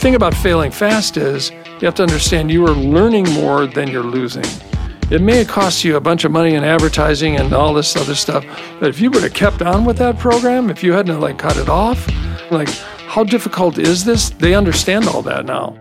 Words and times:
thing 0.00 0.14
about 0.14 0.32
failing 0.32 0.70
fast 0.70 1.18
is 1.18 1.50
you 1.50 1.80
have 1.82 1.94
to 1.94 2.02
understand 2.02 2.50
you 2.50 2.66
are 2.66 2.72
learning 2.72 3.30
more 3.34 3.66
than 3.66 3.86
you're 3.88 4.02
losing. 4.02 4.44
It 5.10 5.20
may 5.20 5.36
have 5.36 5.48
cost 5.48 5.84
you 5.84 5.96
a 5.96 6.00
bunch 6.00 6.24
of 6.24 6.32
money 6.32 6.54
in 6.54 6.64
advertising 6.64 7.36
and 7.36 7.52
all 7.52 7.74
this 7.74 7.94
other 7.96 8.14
stuff, 8.14 8.42
but 8.80 8.88
if 8.88 8.98
you 8.98 9.10
would 9.10 9.22
have 9.22 9.34
kept 9.34 9.60
on 9.60 9.84
with 9.84 9.98
that 9.98 10.18
program, 10.18 10.70
if 10.70 10.82
you 10.82 10.94
hadn't 10.94 11.20
like 11.20 11.36
cut 11.36 11.58
it 11.58 11.68
off, 11.68 12.08
like 12.50 12.70
how 13.08 13.24
difficult 13.24 13.76
is 13.76 14.02
this? 14.02 14.30
They 14.30 14.54
understand 14.54 15.06
all 15.06 15.20
that 15.22 15.44
now. 15.44 15.76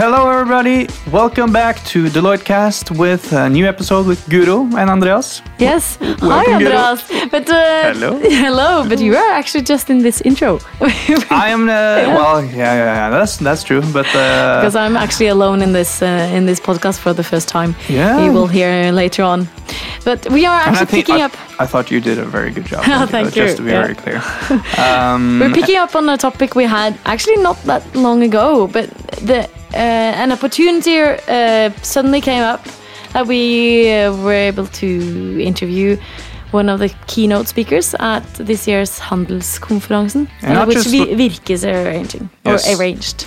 Hello, 0.00 0.30
everybody. 0.30 0.86
Welcome 1.10 1.52
back 1.52 1.84
to 1.86 2.04
Deloitte 2.04 2.44
Cast 2.44 2.92
with 2.92 3.32
a 3.32 3.50
new 3.50 3.66
episode 3.66 4.06
with 4.06 4.24
Guru 4.28 4.60
and 4.76 4.88
Andreas. 4.88 5.42
Yes. 5.58 5.98
Hi, 6.00 6.14
Welcome, 6.22 6.54
Andreas. 6.54 7.02
But 7.32 7.50
uh, 7.50 7.92
Hello. 7.92 8.18
hello. 8.22 8.88
But 8.88 9.00
you 9.00 9.16
are 9.16 9.32
actually 9.32 9.64
just 9.64 9.90
in 9.90 9.98
this 9.98 10.20
intro 10.20 10.60
I 11.30 11.48
am 11.48 11.66
the 11.72 12.04
well, 12.14 12.44
yeah, 12.44 12.54
yeah, 12.54 12.94
yeah. 12.94 13.10
That's 13.10 13.38
that's 13.38 13.64
true. 13.64 13.82
But 13.92 14.06
uh, 14.14 14.60
because 14.60 14.76
I'm 14.76 14.96
actually 14.96 15.30
alone 15.30 15.62
in 15.62 15.72
this 15.72 16.00
uh, 16.00 16.30
in 16.32 16.46
this 16.46 16.60
podcast 16.60 17.00
for 17.00 17.12
the 17.12 17.24
first 17.24 17.48
time. 17.48 17.74
Yeah. 17.88 18.24
You 18.24 18.32
will 18.32 18.46
hear 18.46 18.92
later 18.92 19.24
on. 19.24 19.48
But 20.04 20.30
we 20.30 20.46
are 20.46 20.60
actually 20.60 21.02
picking 21.02 21.22
I, 21.22 21.24
up. 21.24 21.32
I 21.60 21.66
thought 21.66 21.90
you 21.90 22.00
did 22.00 22.18
a 22.18 22.24
very 22.24 22.50
good 22.50 22.66
job. 22.66 22.84
Oh, 22.88 23.06
thank 23.06 23.32
just 23.32 23.56
to 23.56 23.62
be 23.62 23.70
Yeah. 23.70 23.82
very 23.82 23.94
clear. 23.94 24.22
Um, 24.78 25.40
We're 25.40 25.52
picking 25.54 25.76
up 25.76 25.94
on 25.96 26.08
a 26.08 26.16
topic 26.16 26.54
we 26.54 26.64
had 26.64 26.94
actually 27.04 27.42
not 27.42 27.56
that 27.64 27.82
long 27.94 28.22
ago, 28.22 28.66
but 28.68 28.88
the 29.26 29.48
uh, 29.74 30.22
an 30.22 30.32
opportunity 30.32 30.98
uh, 31.00 31.70
suddenly 31.82 32.20
came 32.20 32.42
up 32.42 32.64
that 33.12 33.26
we 33.26 33.90
uh, 33.92 34.14
were 34.24 34.32
able 34.48 34.66
to 34.66 34.86
interview 35.40 35.96
one 36.52 36.70
of 36.70 36.78
the 36.78 36.88
keynote 37.06 37.46
speakers 37.48 37.94
at 38.00 38.24
this 38.46 38.66
year's 38.66 38.98
Handelskonferansen, 38.98 40.26
uh, 40.42 40.64
which 40.64 40.78
Virke 40.78 41.50
is 41.50 41.64
arranging 41.64 42.30
or 42.46 42.52
Yes. 42.52 42.78
arranged. 42.78 43.26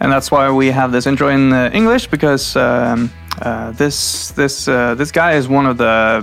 and 0.00 0.12
that's 0.12 0.30
why 0.30 0.48
we 0.50 0.70
have 0.72 0.92
this 0.92 1.06
intro 1.06 1.28
in 1.28 1.52
uh, 1.52 1.70
English 1.72 2.06
because 2.10 2.54
um, 2.56 3.10
uh, 3.42 3.70
this 3.72 4.30
this 4.32 4.68
uh, 4.68 4.94
this 4.94 5.10
guy 5.12 5.32
is 5.38 5.48
one 5.48 5.66
of 5.66 5.76
the 5.78 6.22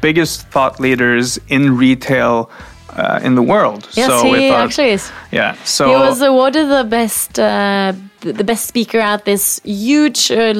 biggest 0.00 0.46
thought 0.50 0.80
leaders 0.80 1.38
in 1.48 1.76
retail 1.76 2.50
uh, 2.96 3.20
in 3.22 3.34
the 3.34 3.42
world. 3.42 3.88
Yes, 3.96 4.08
so 4.08 4.30
we 4.30 4.38
he 4.38 4.48
actually 4.50 4.90
is. 4.92 5.10
yeah. 5.32 5.54
So 5.64 5.86
He 5.88 5.94
was 5.96 6.22
awarded 6.22 6.68
the 6.68 6.84
best 6.84 7.38
uh, 7.38 7.92
the 8.20 8.44
best 8.44 8.66
speaker 8.66 8.98
at 8.98 9.24
this 9.24 9.60
huge 9.64 10.30
uh, 10.30 10.54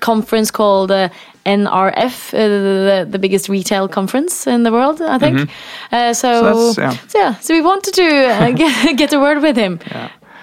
conference 0.00 0.50
called 0.50 0.90
uh, 0.90 1.08
NRF, 1.46 2.34
uh, 2.34 2.38
the, 2.38 3.06
the 3.10 3.18
biggest 3.18 3.48
retail 3.48 3.88
conference 3.88 4.46
in 4.46 4.62
the 4.62 4.70
world, 4.72 5.00
I 5.00 5.18
think. 5.18 5.48
Uh, 5.92 6.12
so, 6.12 6.28
Mm-hmm. 6.28 6.72
So 6.72 6.72
that's- 6.72 6.78
yeah. 6.78 7.08
so 7.08 7.18
yeah, 7.18 7.34
so 7.40 7.54
we 7.54 7.62
wanted 7.62 7.94
to 7.94 8.02
uh, 8.04 8.50
get, 8.56 8.96
get 8.98 9.12
a 9.12 9.18
word 9.18 9.40
with 9.42 9.56
him. 9.56 9.78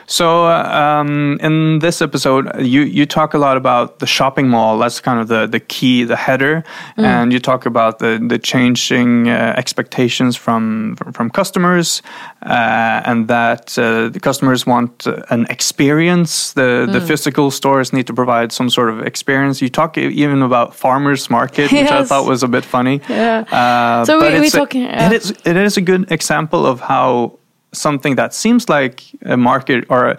So 0.10 0.46
uh, 0.46 1.02
um, 1.02 1.38
in 1.42 1.80
this 1.80 2.02
episode, 2.02 2.46
you 2.62 2.82
you 2.84 3.06
talk 3.06 3.34
a 3.34 3.38
lot 3.38 3.58
about 3.58 4.00
the 4.00 4.06
shopping 4.08 4.48
mall. 4.48 4.78
That's 4.80 5.02
kind 5.02 5.20
of 5.20 5.28
the 5.28 5.48
the 5.48 5.60
key, 5.60 6.06
the 6.06 6.16
header, 6.16 6.64
Mm. 6.98 7.04
and 7.06 7.34
you 7.34 7.40
talk 7.40 7.66
about 7.66 8.00
the 8.00 8.18
the 8.30 8.40
changing 8.40 9.28
uh, 9.28 9.54
expectations 9.58 10.38
from 10.38 10.96
from 11.14 11.30
customers, 11.30 12.02
uh, 12.46 13.02
and 13.10 13.28
that 13.28 13.78
uh, 13.78 14.08
the 14.10 14.20
customers 14.20 14.66
want 14.66 15.06
uh, 15.08 15.14
an 15.30 15.46
experience. 15.50 16.54
The 16.54 16.88
the 16.92 17.00
Mm. 17.00 17.08
physical 17.08 17.52
stores 17.52 17.92
need 17.92 18.06
to 18.08 18.14
provide 18.14 18.52
some 18.54 18.70
sort 18.70 18.90
of 18.90 19.06
experience. 19.06 19.62
You 19.66 19.70
talk 19.70 19.98
even 19.98 20.42
about 20.42 20.74
farmers 20.74 21.30
market, 21.30 21.72
which 21.72 21.92
I 21.92 22.04
thought 22.06 22.26
was 22.30 22.44
a 22.44 22.48
bit 22.48 22.66
funny. 22.66 23.02
Yeah. 23.10 23.44
Uh, 23.52 24.06
So 24.06 24.20
we- 24.20 24.40
we 24.40 24.50
talking, 24.50 24.86
uh, 24.88 25.06
it 25.12 25.22
is 25.22 25.32
it 25.46 25.58
is 25.58 25.78
a 25.78 25.82
good 25.82 26.12
example 26.12 26.66
of 26.72 26.80
how 26.80 27.32
something 27.74 28.16
that 28.16 28.34
seems 28.34 28.70
like 28.70 29.04
a 29.26 29.38
market 29.38 29.86
or 29.90 30.06
a, 30.10 30.18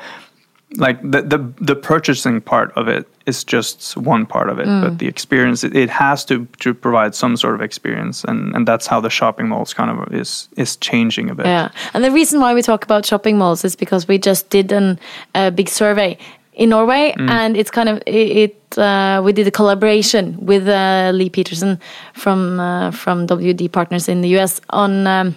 like 0.76 1.00
the, 1.02 1.22
the 1.22 1.38
the 1.64 1.74
purchasing 1.74 2.40
part 2.42 2.72
of 2.76 2.88
it 2.88 3.06
is 3.26 3.42
just 3.44 3.96
one 3.96 4.26
part 4.26 4.50
of 4.50 4.58
it 4.58 4.66
Mm. 4.66 4.82
but 4.82 4.98
the 4.98 5.06
experience 5.08 5.64
it, 5.66 5.74
it 5.74 5.88
has 5.90 6.24
to 6.26 6.46
to 6.60 6.74
provide 6.74 7.14
some 7.14 7.36
sort 7.36 7.54
of 7.54 7.60
experience 7.62 8.22
and 8.30 8.54
and 8.54 8.68
that's 8.68 8.86
how 8.86 9.00
the 9.00 9.08
shopping 9.10 9.48
malls 9.48 9.72
kind 9.74 9.90
of 9.90 10.12
is 10.12 10.48
is 10.56 10.76
changing 10.76 11.30
a 11.30 11.34
bit 11.34 11.46
Yeah, 11.46 11.68
and 11.94 12.04
the 12.04 12.10
reason 12.10 12.40
why 12.40 12.54
we 12.54 12.62
talk 12.62 12.84
about 12.84 13.06
shopping 13.06 13.38
malls 13.38 13.64
is 13.64 13.76
because 13.76 14.06
we 14.08 14.18
just 14.18 14.50
did 14.50 14.72
an, 14.72 14.98
a 15.34 15.50
big 15.50 15.68
survey 15.68 16.16
in 16.52 16.68
Norway, 16.68 17.14
Mm. 17.16 17.30
and 17.30 17.56
it's 17.56 17.70
kind 17.70 17.88
of 17.88 17.96
it. 18.06 18.36
it 18.44 18.78
uh, 18.78 19.22
we 19.24 19.32
did 19.32 19.46
a 19.46 19.50
collaboration 19.50 20.36
with 20.46 20.68
uh, 20.68 21.10
Lee 21.14 21.30
Peterson 21.30 21.78
from 22.12 22.60
uh, 22.60 22.90
from 22.92 23.26
WD 23.26 23.68
Partners 23.72 24.08
in 24.08 24.20
the 24.22 24.28
US 24.38 24.60
on. 24.68 25.06
Um, 25.06 25.34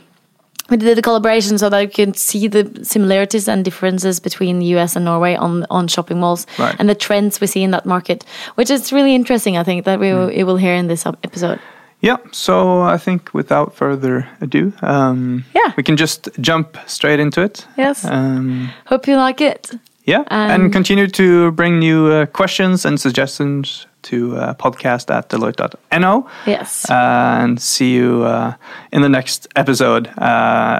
we 0.71 0.77
did 0.77 0.97
a 0.97 1.01
collaboration 1.01 1.57
so 1.59 1.69
that 1.69 1.81
you 1.81 1.89
can 1.89 2.13
see 2.15 2.47
the 2.47 2.63
similarities 2.83 3.47
and 3.47 3.63
differences 3.63 4.19
between 4.19 4.59
the 4.59 4.65
US 4.77 4.95
and 4.95 5.05
Norway 5.05 5.35
on 5.35 5.65
on 5.69 5.87
shopping 5.87 6.19
malls 6.19 6.47
Right. 6.57 6.75
and 6.79 6.89
the 6.89 6.95
trends 6.95 7.39
we 7.41 7.47
see 7.47 7.61
in 7.63 7.71
that 7.71 7.85
market, 7.85 8.25
which 8.57 8.71
is 8.71 8.91
really 8.93 9.13
interesting. 9.13 9.57
I 9.57 9.63
think 9.63 9.85
that 9.85 9.99
we 9.99 10.13
will, 10.13 10.29
it 10.29 10.43
will 10.43 10.57
hear 10.57 10.73
in 10.73 10.87
this 10.87 11.05
episode. 11.05 11.59
yeah 12.03 12.17
so 12.31 12.53
i 12.95 12.97
think 12.97 13.29
without 13.33 13.75
further 13.75 14.25
ado 14.41 14.71
um 14.81 15.43
Yeah. 15.55 15.71
we 15.77 15.83
can 15.83 15.97
just 15.97 16.29
jump 16.49 16.67
straight 16.87 17.19
into 17.21 17.41
it 17.43 17.67
Yes, 17.77 18.05
um 18.05 18.69
hope 18.91 19.11
you 19.11 19.17
like 19.27 19.41
it. 19.51 19.71
Yeah, 20.07 20.23
And- 20.27 20.51
and 20.53 20.73
continue 20.73 21.07
to 21.07 21.51
bring 21.51 21.79
new 21.79 21.99
uh, 22.11 22.25
questions 22.39 22.85
and 22.85 22.99
suggestions 22.99 23.87
to 24.03 24.35
uh, 24.37 24.53
podcast 24.55 25.13
at 25.13 25.29
deloitte.no. 25.29 26.29
Yes. 26.45 26.89
Uh, 26.89 26.93
and 27.41 27.61
see 27.61 27.93
you 27.93 28.23
uh, 28.23 28.53
in 28.91 29.01
the 29.01 29.09
next 29.09 29.47
episode. 29.55 30.07
Uh, 30.17 30.79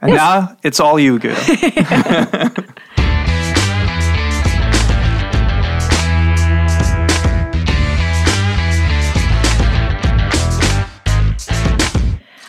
and 0.00 0.10
Yes. 0.12 0.18
now 0.18 0.56
it's 0.62 0.80
all 0.80 0.98
you, 0.98 1.18
Guido. 1.18 1.36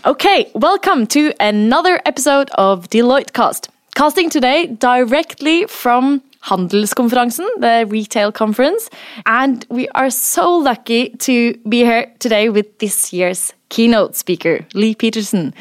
Okay, 0.06 0.52
welcome 0.54 1.08
to 1.08 1.34
another 1.40 2.02
episode 2.06 2.50
of 2.56 2.90
Deloitte 2.90 3.32
Cast. 3.32 3.70
Casting 3.96 4.30
today 4.30 4.68
directly 4.68 5.66
from 5.68 6.22
Handelskonferansen, 6.44 7.48
the 7.58 7.86
retail 7.88 8.32
conference. 8.32 8.90
And 9.26 9.66
we 9.70 9.88
are 9.90 10.10
so 10.10 10.58
lucky 10.58 11.10
to 11.20 11.54
be 11.68 11.80
here 11.84 12.12
today 12.20 12.50
with 12.50 12.80
this 12.80 13.14
year's 13.14 13.54
keynote 13.70 14.16
speaker, 14.16 14.66
Lee 14.74 14.96
Peterson. 14.96 15.54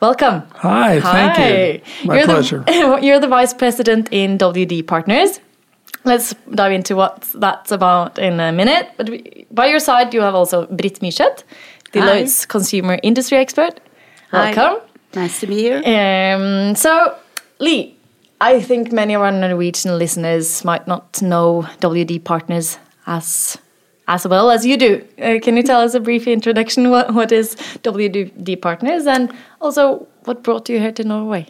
Welcome. 0.00 0.42
Hi, 0.56 1.00
thank 1.00 1.38
you. 1.38 1.80
My 2.08 2.16
you're 2.16 2.24
pleasure. 2.26 2.64
The, 2.66 2.98
you're 3.02 3.20
the 3.20 3.28
vice 3.28 3.54
president 3.54 4.08
in 4.10 4.36
WD 4.38 4.86
Partners. 4.86 5.40
Let's 6.04 6.34
dive 6.54 6.72
into 6.72 6.96
what 6.96 7.22
that's 7.34 7.72
about 7.72 8.18
in 8.18 8.38
a 8.40 8.52
minute. 8.52 8.90
But 8.96 9.08
we- 9.08 9.46
by 9.50 9.66
your 9.66 9.78
side, 9.78 10.12
you 10.12 10.20
have 10.20 10.34
also 10.34 10.66
Britt 10.66 11.00
Myrset, 11.00 11.44
Deloitte's 11.92 12.44
consumer 12.44 12.98
industry 13.02 13.38
expert. 13.38 13.80
Hi. 14.30 14.52
Welcome. 14.52 14.82
Nice 15.14 15.40
to 15.40 15.46
be 15.46 15.54
here. 15.62 15.78
Um, 15.86 16.74
so, 16.74 17.14
Lee, 17.60 17.93
I 18.44 18.60
think 18.60 18.92
many 18.92 19.14
of 19.14 19.22
our 19.22 19.32
Norwegian 19.32 19.96
listeners 19.96 20.66
might 20.66 20.86
not 20.86 21.22
know 21.22 21.62
WD 21.80 22.24
Partners 22.24 22.78
as 23.06 23.56
as 24.06 24.28
well 24.28 24.50
as 24.50 24.66
you 24.66 24.76
do. 24.76 25.02
Uh, 25.18 25.38
can 25.42 25.56
you 25.56 25.62
tell 25.62 25.80
us 25.80 25.94
a 25.94 26.00
brief 26.00 26.26
introduction? 26.26 26.90
What, 26.90 27.14
what 27.14 27.32
is 27.32 27.56
WD 27.82 28.60
Partners, 28.60 29.06
and 29.06 29.32
also 29.62 30.06
what 30.24 30.42
brought 30.42 30.68
you 30.68 30.78
here 30.78 30.92
to 30.92 31.04
Norway? 31.04 31.46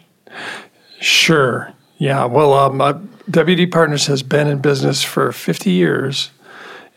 Sure. 1.01 1.73
Yeah. 1.97 2.23
Well, 2.23 2.53
um, 2.53 2.79
uh, 2.79 2.93
WD 3.29 3.73
Partners 3.73 4.07
has 4.07 4.23
been 4.23 4.47
in 4.47 4.59
business 4.59 5.03
for 5.03 5.33
50 5.33 5.71
years. 5.71 6.31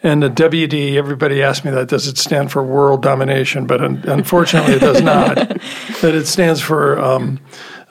And 0.00 0.22
the 0.22 0.31
WD, 0.31 0.94
everybody 0.94 1.42
asks 1.42 1.64
me 1.64 1.72
that, 1.72 1.88
does 1.88 2.06
it 2.06 2.19
stand 2.19 2.53
for 2.53 2.62
world 2.62 3.03
domination? 3.03 3.66
But 3.66 3.82
un- 3.82 4.04
unfortunately, 4.06 4.75
it 4.75 4.81
does 4.81 5.03
not. 5.03 5.37
But 6.00 6.14
it 6.14 6.26
stands 6.28 6.60
for 6.60 7.00
um, 7.00 7.41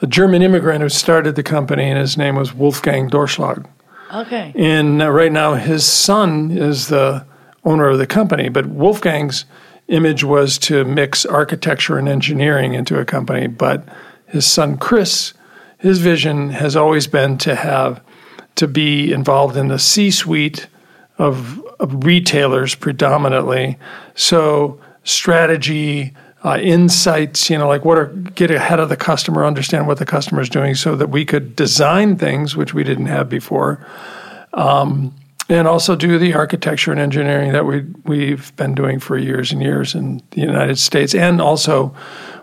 a 0.02 0.08
German 0.08 0.42
immigrant 0.42 0.82
who 0.82 0.90
started 0.90 1.36
the 1.36 1.44
company, 1.44 1.90
and 1.90 2.00
his 2.00 2.18
name 2.18 2.36
was 2.36 2.54
Wolfgang 2.54 3.10
Doerschlag. 3.10 3.66
Okay. 4.14 4.54
And 4.56 5.02
uh, 5.02 5.10
right 5.10 5.32
now, 5.32 5.56
his 5.56 5.86
son 5.86 6.52
is 6.52 6.88
the 6.88 7.26
owner 7.64 7.88
of 7.88 7.98
the 7.98 8.08
company. 8.08 8.50
But 8.50 8.68
Wolfgang's 8.68 9.46
image 9.88 10.24
was 10.24 10.58
to 10.60 10.86
mix 10.86 11.26
architecture 11.26 11.98
and 11.98 12.08
engineering 12.08 12.74
into 12.74 13.00
a 13.00 13.06
company. 13.06 13.48
But 13.48 13.84
his 14.28 14.46
son, 14.46 14.78
Chris, 14.78 15.34
his 15.78 16.00
vision 16.00 16.52
has 16.52 16.76
always 16.76 17.08
been 17.08 17.38
to 17.40 17.56
have 17.56 18.02
to 18.56 18.68
be 18.68 19.12
involved 19.12 19.56
in 19.56 19.68
the 19.68 19.80
C 19.80 20.10
suite 20.10 20.68
of, 21.18 21.60
of 21.80 22.06
retailers 22.06 22.76
predominantly. 22.76 23.78
So, 24.16 24.80
strategy, 25.04 26.14
uh, 26.48 26.58
insights, 26.60 27.50
you 27.50 27.58
know, 27.58 27.68
like 27.68 27.84
what 27.86 27.98
are 27.98 28.08
get 28.08 28.52
ahead 28.52 28.80
of 28.80 28.90
the 28.90 28.98
customer, 28.98 29.46
understand 29.46 29.88
what 29.88 29.98
the 29.98 30.06
customer 30.06 30.42
is 30.42 30.50
doing 30.50 30.76
so 30.76 30.96
that 30.96 31.10
we 31.10 31.26
could 31.26 31.56
design 31.56 32.16
things 32.18 32.56
which 32.56 32.74
we 32.74 32.84
didn't 32.84 33.08
have 33.08 33.30
before 33.30 33.86
and 35.50 35.68
also 35.68 35.96
do 35.96 36.18
the 36.20 36.34
architecture 36.34 36.92
and 36.92 37.00
engineering 37.00 37.52
that 37.54 37.66
we 37.66 37.86
we've 38.06 38.56
been 38.58 38.76
doing 38.76 39.00
for 39.00 39.18
years 39.18 39.52
and 39.52 39.62
years 39.62 39.96
in 39.96 40.22
the 40.32 40.42
United 40.42 40.78
States, 40.78 41.16
and 41.16 41.42
also 41.42 41.96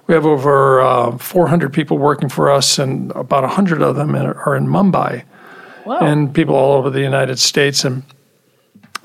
we 0.07 0.15
have 0.15 0.27
over 0.27 0.81
uh, 0.81 1.17
400 1.19 1.73
people 1.73 1.99
working 1.99 2.29
for 2.29 2.50
us, 2.50 2.79
and 2.79 3.11
about 3.12 3.43
100 3.43 3.83
of 3.83 3.97
them 3.97 4.15
are 4.17 4.57
in 4.57 4.67
Mumbai, 4.67 5.25
Wow. 5.87 5.99
and 6.00 6.35
people 6.35 6.55
all 6.55 6.73
over 6.79 6.91
the 6.91 7.00
United 7.00 7.39
States. 7.39 7.85
And 7.85 8.03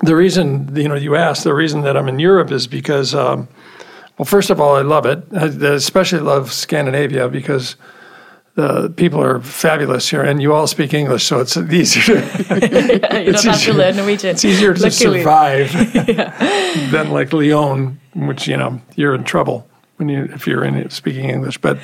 the 0.02 0.16
reason, 0.16 0.74
you 0.74 0.88
know, 0.88 0.94
you 0.94 1.14
asked, 1.16 1.44
the 1.44 1.54
reason 1.54 1.82
that 1.82 1.96
I'm 1.96 2.08
in 2.08 2.18
Europe 2.18 2.50
is 2.50 2.66
because, 2.66 3.14
um, 3.14 3.48
well, 4.20 4.26
first 4.26 4.50
of 4.50 4.60
all, 4.60 4.76
I 4.76 4.82
love 4.82 5.06
it. 5.06 5.24
I 5.32 5.46
especially 5.72 6.20
love 6.20 6.52
Scandinavia 6.52 7.30
because 7.30 7.76
the 8.54 8.90
people 8.90 9.18
are 9.22 9.40
fabulous 9.40 10.10
here, 10.10 10.20
and 10.20 10.42
you 10.42 10.52
all 10.52 10.66
speak 10.66 10.92
English, 10.92 11.24
so 11.24 11.40
it's 11.40 11.56
easier. 11.72 12.16
you 12.16 13.32
don't 13.32 13.44
have 13.44 13.62
to 13.62 13.72
learn 13.72 13.96
Norwegian. 13.96 14.28
It's 14.28 14.44
easier 14.44 14.74
to 14.74 14.82
Luckily. 14.82 15.20
survive 15.20 15.72
than 16.92 17.12
like 17.12 17.32
Lyon, 17.32 17.98
which 18.14 18.46
you 18.46 18.58
know 18.58 18.82
you're 18.94 19.14
in 19.14 19.24
trouble 19.24 19.66
when 19.96 20.10
you 20.10 20.24
if 20.24 20.46
you're 20.46 20.66
in 20.66 20.74
it 20.74 20.92
speaking 20.92 21.30
English. 21.30 21.56
But 21.56 21.78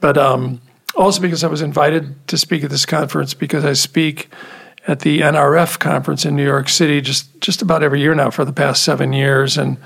but 0.00 0.16
um, 0.16 0.62
also 0.96 1.20
because 1.20 1.44
I 1.44 1.48
was 1.48 1.60
invited 1.60 2.26
to 2.28 2.38
speak 2.38 2.64
at 2.64 2.70
this 2.70 2.86
conference 2.86 3.34
because 3.34 3.66
I 3.66 3.74
speak 3.74 4.30
at 4.86 5.00
the 5.00 5.20
NRF 5.20 5.78
conference 5.78 6.24
in 6.24 6.34
New 6.34 6.46
York 6.46 6.70
City 6.70 7.02
just 7.02 7.42
just 7.42 7.60
about 7.60 7.82
every 7.82 8.00
year 8.00 8.14
now 8.14 8.30
for 8.30 8.46
the 8.46 8.54
past 8.54 8.84
seven 8.84 9.12
years, 9.12 9.58
and 9.58 9.76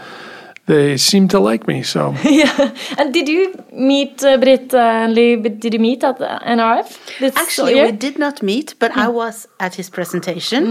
they 0.67 0.97
seem 0.97 1.27
to 1.29 1.39
like 1.41 1.67
me. 1.67 1.83
So 1.83 2.15
yeah. 2.25 2.75
And 2.99 3.13
did 3.13 3.29
you 3.29 3.53
meet 3.73 4.23
uh, 4.23 4.37
Britt 4.39 4.73
and 4.75 5.13
Lee? 5.15 5.37
Did 5.37 5.75
you 5.75 5.81
meet 5.81 6.05
at 6.05 6.19
the 6.19 6.27
NRF? 6.47 7.19
this 7.19 7.37
Actually, 7.37 7.75
year? 7.75 7.87
we 7.87 7.93
did 7.93 8.19
not 8.19 8.43
meet, 8.43 8.75
but 8.79 8.97
I 8.97 9.09
was 9.09 9.49
at 9.59 9.75
his 9.75 9.91
presentation, 9.91 10.65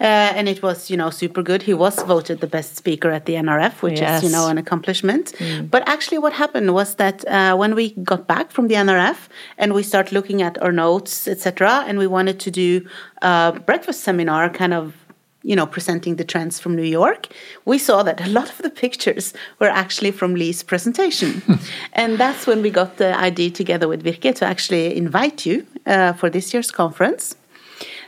uh, 0.00 0.04
and 0.38 0.48
it 0.48 0.62
was, 0.62 0.88
you 0.90 0.96
know, 0.96 1.10
super 1.10 1.42
good. 1.42 1.62
He 1.62 1.74
was 1.74 1.96
voted 2.02 2.40
the 2.40 2.46
best 2.46 2.76
speaker 2.76 3.10
at 3.10 3.26
the 3.26 3.34
NRF, 3.34 3.82
which 3.82 4.00
Yes. 4.00 4.22
is, 4.22 4.30
you 4.30 4.36
know, 4.36 4.48
an 4.48 4.58
accomplishment. 4.58 5.32
But 5.70 5.82
actually, 5.88 6.18
what 6.18 6.32
happened 6.32 6.72
was 6.74 6.94
that 6.96 7.24
uh, 7.26 7.56
when 7.56 7.74
we 7.74 7.90
got 8.04 8.26
back 8.26 8.50
from 8.52 8.68
the 8.68 8.74
NRF 8.76 9.28
and 9.58 9.72
we 9.74 9.82
start 9.82 10.12
looking 10.12 10.42
at 10.42 10.60
our 10.62 10.72
notes, 10.72 11.26
etc., 11.28 11.84
and 11.88 11.98
we 11.98 12.06
wanted 12.06 12.38
to 12.40 12.50
do 12.50 12.86
a 13.22 13.52
breakfast 13.66 14.00
seminar, 14.02 14.48
kind 14.50 14.72
of 14.74 14.94
you 15.44 15.54
know, 15.54 15.66
presenting 15.66 16.16
the 16.16 16.24
trends 16.24 16.58
from 16.58 16.74
New 16.74 16.90
York, 17.00 17.28
we 17.66 17.78
saw 17.78 18.02
that 18.02 18.20
a 18.26 18.28
lot 18.28 18.48
of 18.48 18.58
the 18.58 18.70
pictures 18.70 19.34
were 19.60 19.68
actually 19.68 20.10
from 20.10 20.34
Lee's 20.34 20.62
presentation. 20.62 21.42
and 21.92 22.18
that's 22.18 22.46
when 22.46 22.62
we 22.62 22.70
got 22.70 22.96
the 22.96 23.16
idea 23.16 23.50
together 23.50 23.86
with 23.86 24.02
Virke 24.02 24.34
to 24.36 24.44
actually 24.46 24.96
invite 24.96 25.44
you 25.44 25.66
uh, 25.86 26.14
for 26.14 26.30
this 26.30 26.54
year's 26.54 26.70
conference. 26.70 27.36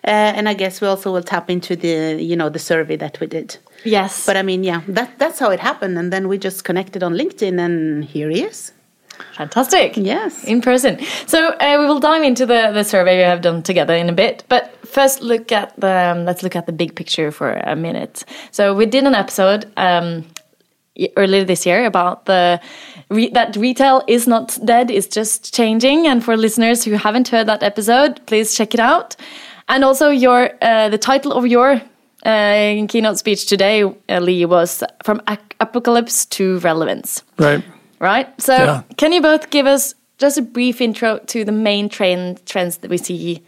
Uh, 0.03 0.33
and 0.37 0.49
I 0.49 0.55
guess 0.55 0.81
we 0.81 0.89
also 0.89 1.13
will 1.13 1.23
tap 1.23 1.51
into 1.51 1.77
the, 1.77 2.23
you 2.23 2.37
know, 2.37 2.49
the 2.49 2.59
survey 2.59 2.97
that 2.97 3.21
we 3.21 3.27
did. 3.27 3.59
yes. 3.85 4.25
But 4.25 4.37
I 4.37 4.43
mean, 4.43 4.65
yeah, 4.65 4.83
that, 4.89 5.19
that's 5.19 5.39
how 5.39 5.51
it 5.51 5.61
happened. 5.61 5.99
And 5.99 6.13
then 6.13 6.29
we 6.29 6.39
just 6.39 6.65
connected 6.65 7.03
on 7.03 7.13
LinkedIn, 7.15 7.59
and 7.59 8.05
here 8.05 8.31
he 8.31 8.43
is. 8.43 8.73
Fantastic. 9.37 9.97
Yes. 9.97 10.45
In 10.45 10.61
person. 10.61 10.99
So 11.27 11.49
uh, 11.49 11.77
we 11.79 11.87
will 11.87 12.01
dive 12.01 12.23
into 12.23 12.47
the, 12.47 12.71
the 12.73 12.85
survey 12.85 13.19
we 13.19 13.23
have 13.23 13.43
done 13.43 13.63
together 13.63 13.95
in 13.95 14.09
a 14.09 14.13
bit. 14.13 14.45
But 14.49 14.75
first, 14.87 15.21
look 15.21 15.53
at 15.53 15.79
the 15.79 16.13
um, 16.13 16.25
let's 16.25 16.43
look 16.43 16.57
at 16.57 16.67
the 16.67 16.73
big 16.73 16.95
picture 16.95 17.31
for 17.31 17.53
a 17.53 17.77
minute. 17.77 18.25
So 18.51 18.75
we 18.75 18.87
did 18.87 19.05
an 19.05 19.15
episode 19.15 19.71
um, 19.77 20.25
earlier 21.17 21.45
this 21.45 21.67
year 21.67 21.85
about 21.85 22.25
the 22.25 22.61
re- 23.11 23.31
that 23.31 23.57
retail 23.57 24.03
is 24.07 24.27
not 24.27 24.59
dead; 24.65 24.91
it's 24.91 25.07
just 25.07 25.55
changing. 25.55 26.07
And 26.07 26.25
for 26.25 26.37
listeners 26.37 26.85
who 26.85 26.93
haven't 26.93 27.29
heard 27.29 27.47
that 27.47 27.63
episode, 27.63 28.25
please 28.27 28.55
check 28.55 28.73
it 28.73 28.81
out. 28.81 29.17
And 29.69 29.85
also, 29.85 30.09
your 30.09 30.51
uh, 30.63 30.89
the 30.89 30.99
title 30.99 31.33
of 31.33 31.47
your 31.47 31.83
uh, 32.25 32.87
keynote 32.89 33.19
speech 33.19 33.47
today, 33.47 33.83
uh, 33.83 34.21
Lee, 34.21 34.47
was 34.47 34.83
from 35.05 35.21
ac- 35.29 35.41
apocalypse 35.61 36.25
to 36.27 36.59
relevance 36.61 37.23
right. 37.39 37.63
Right? 38.01 38.29
So, 38.41 38.55
Yeah. 38.55 38.83
can 38.97 39.13
you 39.13 39.23
both 39.23 39.51
give 39.51 39.67
us 39.67 39.95
just 40.19 40.39
a 40.39 40.43
brief 40.43 40.81
intro 40.81 41.19
to 41.27 41.45
the 41.45 41.53
main 41.53 41.89
trend 41.89 42.45
trends 42.47 42.79
that 42.79 42.91
we 42.91 42.97
see, 42.99 43.43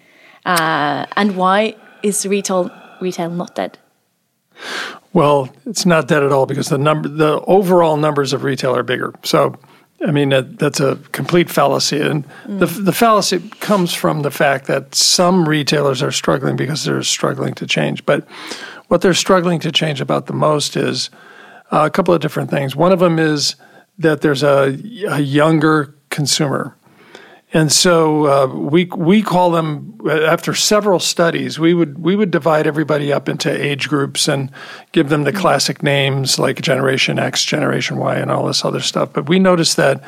uh, 0.46 1.06
and 1.16 1.36
why 1.36 1.74
is 2.02 2.26
retail 2.26 2.70
retail 3.00 3.30
not 3.30 3.54
dead? 3.54 3.78
Well, 5.12 5.48
it's 5.66 5.86
not 5.86 6.08
dead 6.08 6.22
at 6.22 6.32
all 6.32 6.46
because 6.46 6.68
the 6.68 6.78
number, 6.78 7.08
the 7.08 7.40
overall 7.46 7.96
numbers 7.96 8.32
of 8.32 8.44
retail 8.44 8.74
are 8.76 8.82
bigger. 8.82 9.14
So, 9.22 9.54
I 10.06 10.10
mean, 10.10 10.28
that, 10.28 10.58
that's 10.58 10.80
a 10.80 10.96
complete 11.12 11.48
fallacy, 11.50 12.00
and 12.00 12.24
the 12.46 12.66
the 12.66 12.92
fallacy 12.92 13.40
comes 13.60 13.94
from 13.94 14.22
the 14.22 14.30
fact 14.30 14.66
that 14.66 14.94
some 14.94 15.48
retailers 15.48 16.02
are 16.02 16.12
struggling 16.12 16.56
because 16.56 16.84
they're 16.84 17.02
struggling 17.02 17.54
to 17.54 17.66
change. 17.66 18.04
But 18.04 18.26
what 18.88 19.00
they're 19.00 19.14
struggling 19.14 19.60
to 19.60 19.72
change 19.72 20.00
about 20.00 20.26
the 20.26 20.32
most 20.34 20.76
is 20.76 21.10
uh, 21.72 21.84
a 21.86 21.90
couple 21.90 22.14
of 22.14 22.20
different 22.20 22.50
things. 22.50 22.76
One 22.76 22.92
of 22.92 23.00
them 23.00 23.18
is 23.18 23.56
that 23.98 24.20
there's 24.20 24.42
a, 24.42 24.78
a 25.08 25.20
younger 25.20 25.94
consumer. 26.10 26.76
And 27.52 27.72
so 27.72 28.26
uh, 28.26 28.46
we 28.54 28.84
we 28.84 29.22
call 29.22 29.50
them 29.50 29.98
after 30.06 30.54
several 30.54 31.00
studies. 31.00 31.58
We 31.58 31.72
would 31.72 31.98
we 31.98 32.14
would 32.14 32.30
divide 32.30 32.66
everybody 32.66 33.10
up 33.10 33.26
into 33.26 33.50
age 33.50 33.88
groups 33.88 34.28
and 34.28 34.50
give 34.92 35.08
them 35.08 35.24
the 35.24 35.32
classic 35.32 35.82
names 35.82 36.38
like 36.38 36.60
Generation 36.60 37.18
X, 37.18 37.44
Generation 37.44 37.96
Y, 37.96 38.16
and 38.16 38.30
all 38.30 38.46
this 38.46 38.66
other 38.66 38.80
stuff. 38.80 39.14
But 39.14 39.30
we 39.30 39.38
noticed 39.38 39.78
that 39.78 40.04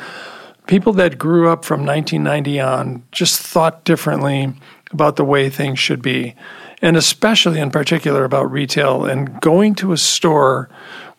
people 0.67 0.93
that 0.93 1.17
grew 1.17 1.49
up 1.49 1.65
from 1.65 1.83
1990 1.83 2.59
on 2.59 3.03
just 3.11 3.41
thought 3.41 3.83
differently 3.85 4.53
about 4.91 5.15
the 5.15 5.25
way 5.25 5.49
things 5.49 5.79
should 5.79 6.03
be, 6.03 6.35
and 6.79 6.95
especially 6.95 7.59
in 7.59 7.71
particular 7.71 8.23
about 8.23 8.51
retail 8.51 9.05
and 9.05 9.41
going 9.41 9.73
to 9.75 9.93
a 9.93 9.97
store 9.97 10.69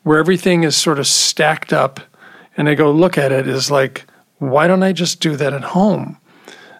where 0.04 0.18
everything 0.18 0.62
is 0.62 0.76
sort 0.76 1.00
of 1.00 1.06
stacked 1.06 1.72
up, 1.72 2.00
and 2.56 2.68
they 2.68 2.74
go 2.74 2.90
look 2.90 3.18
at 3.18 3.32
it 3.32 3.48
is 3.48 3.70
like 3.70 4.06
why 4.42 4.66
don't 4.66 4.82
I 4.82 4.92
just 4.92 5.20
do 5.20 5.36
that 5.36 5.52
at 5.52 5.62
home? 5.62 6.18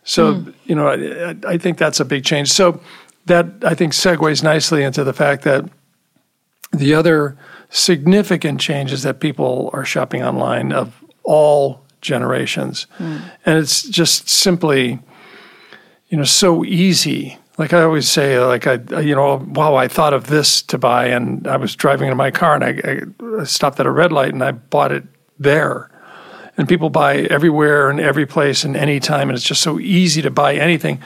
So, 0.05 0.35
hmm. 0.35 0.51
you 0.65 0.75
know, 0.75 0.89
I, 0.89 1.37
I 1.47 1.59
think 1.59 1.79
that's 1.79 2.01
a 2.01 2.05
big 2.05 2.25
change. 2.25 2.51
So, 2.51 2.81
that 3.27 3.47
I 3.63 3.77
think 3.77 3.93
segues 3.93 4.43
nicely 4.43 4.83
into 4.83 5.05
the 5.05 5.13
fact 5.13 5.45
that 5.45 5.65
the 6.73 6.93
other 6.93 7.39
significant 7.71 8.61
change 8.61 8.93
is 8.93 9.05
that 9.05 9.21
people 9.21 9.71
are 9.73 9.85
shopping 9.85 10.25
online 10.25 10.73
of 10.73 11.05
all 11.23 11.85
generations. 12.01 12.89
Hmm. 12.99 13.19
And 13.47 13.59
it's 13.59 13.89
just 13.89 14.29
simply, 14.29 14.99
you 16.09 16.17
know, 16.17 16.25
so 16.25 16.65
easy. 16.65 17.39
Like 17.59 17.73
I 17.73 17.83
always 17.83 18.09
say, 18.09 18.41
like 18.41 18.67
I, 18.67 19.01
you 19.01 19.15
know, 19.15 19.37
wow, 19.51 19.77
I 19.77 19.87
thought 19.87 20.15
of 20.15 20.27
this 20.27 20.63
to 20.63 20.79
buy, 20.79 21.07
and 21.07 21.47
I 21.47 21.59
was 21.59 21.77
driving 21.77 22.11
in 22.11 22.17
my 22.17 22.33
car, 22.33 22.57
and 22.57 22.65
I, 22.65 23.41
I 23.41 23.45
stopped 23.45 23.79
at 23.79 23.87
a 23.87 23.91
red 23.91 24.11
light, 24.11 24.33
and 24.33 24.43
I 24.43 24.51
bought 24.51 24.91
it 24.91 25.05
there. 25.43 25.91
And 26.57 26.69
people 26.69 26.91
buy 26.91 27.17
everywhere 27.17 27.89
and 27.89 27.99
every 27.99 28.27
place 28.27 28.63
and 28.65 28.77
any 28.77 29.01
time 29.01 29.29
and 29.29 29.37
it's 29.37 29.47
just 29.47 29.63
so 29.63 29.79
easy 29.79 30.23
to 30.23 30.31
buy 30.31 30.55
anything. 30.55 31.01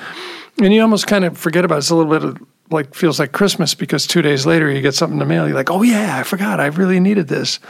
And 0.60 0.72
you 0.72 0.82
almost 0.82 1.06
kind 1.06 1.24
of 1.24 1.38
forget 1.38 1.64
about 1.64 1.76
it. 1.76 1.78
it's 1.78 1.90
a 1.90 1.96
little 1.96 2.10
bit 2.10 2.24
of, 2.24 2.46
like 2.68 2.94
feels 2.96 3.20
like 3.20 3.30
christmas 3.30 3.74
because 3.74 4.08
two 4.08 4.22
days 4.22 4.44
later 4.44 4.68
you 4.68 4.80
get 4.80 4.94
something 4.94 5.16
in 5.16 5.20
the 5.20 5.24
mail. 5.24 5.46
You're 5.46 5.56
like 5.56 5.70
oh 5.70 5.82
yeah 5.82 6.16
i 6.18 6.24
forgot. 6.24 6.58
I 6.58 6.66
really 6.66 6.98
needed 7.00 7.28
this. 7.28 7.60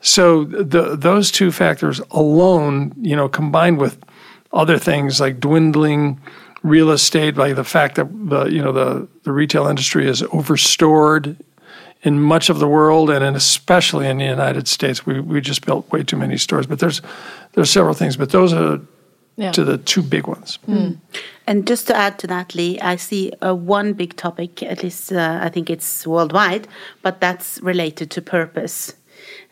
So 0.00 0.44
the, 0.44 0.96
those 0.96 1.30
two 1.30 1.52
factors 1.52 2.00
alone 2.10 2.94
you 2.98 3.14
know 3.14 3.28
combined 3.28 3.78
with 3.78 4.02
other 4.52 4.78
things 4.78 5.20
like 5.20 5.38
dwindling 5.38 6.20
real 6.62 6.90
estate 6.90 7.36
like 7.36 7.56
the 7.56 7.64
fact 7.64 7.96
that 7.96 8.06
the 8.28 8.44
you 8.46 8.62
know 8.62 8.72
the, 8.72 9.08
the 9.24 9.32
retail 9.32 9.66
industry 9.66 10.08
is 10.08 10.22
overstored 10.32 11.36
in 12.02 12.20
much 12.20 12.50
of 12.50 12.58
the 12.58 12.66
world 12.66 13.10
and 13.10 13.24
in 13.24 13.34
especially 13.36 14.08
in 14.08 14.18
the 14.18 14.24
United 14.24 14.66
States, 14.68 15.06
we, 15.06 15.20
we 15.20 15.40
just 15.40 15.64
built 15.66 15.90
way 15.92 16.02
too 16.02 16.16
many 16.16 16.36
stores. 16.36 16.66
But 16.66 16.78
there's 16.78 17.00
there's 17.52 17.70
several 17.70 17.94
things, 17.94 18.16
but 18.16 18.30
those 18.30 18.52
are 18.52 18.80
Yeah. 19.36 19.52
to 19.52 19.64
the 19.64 19.78
two 19.78 20.02
big 20.02 20.26
ones. 20.26 20.58
And 21.46 21.66
just 21.70 21.86
to 21.86 21.94
add 21.96 22.18
to 22.18 22.26
that, 22.26 22.54
Lee, 22.54 22.78
I 22.80 22.96
see 22.98 23.32
uh, 23.40 23.54
one 23.54 23.94
big 23.94 24.14
topic, 24.16 24.62
at 24.62 24.82
least 24.82 25.10
uh, 25.12 25.46
I 25.46 25.48
think 25.50 25.70
it's 25.70 26.06
worldwide, 26.06 26.66
but 27.02 27.14
that's 27.20 27.58
related 27.62 28.10
to 28.10 28.20
purpose. 28.20 28.94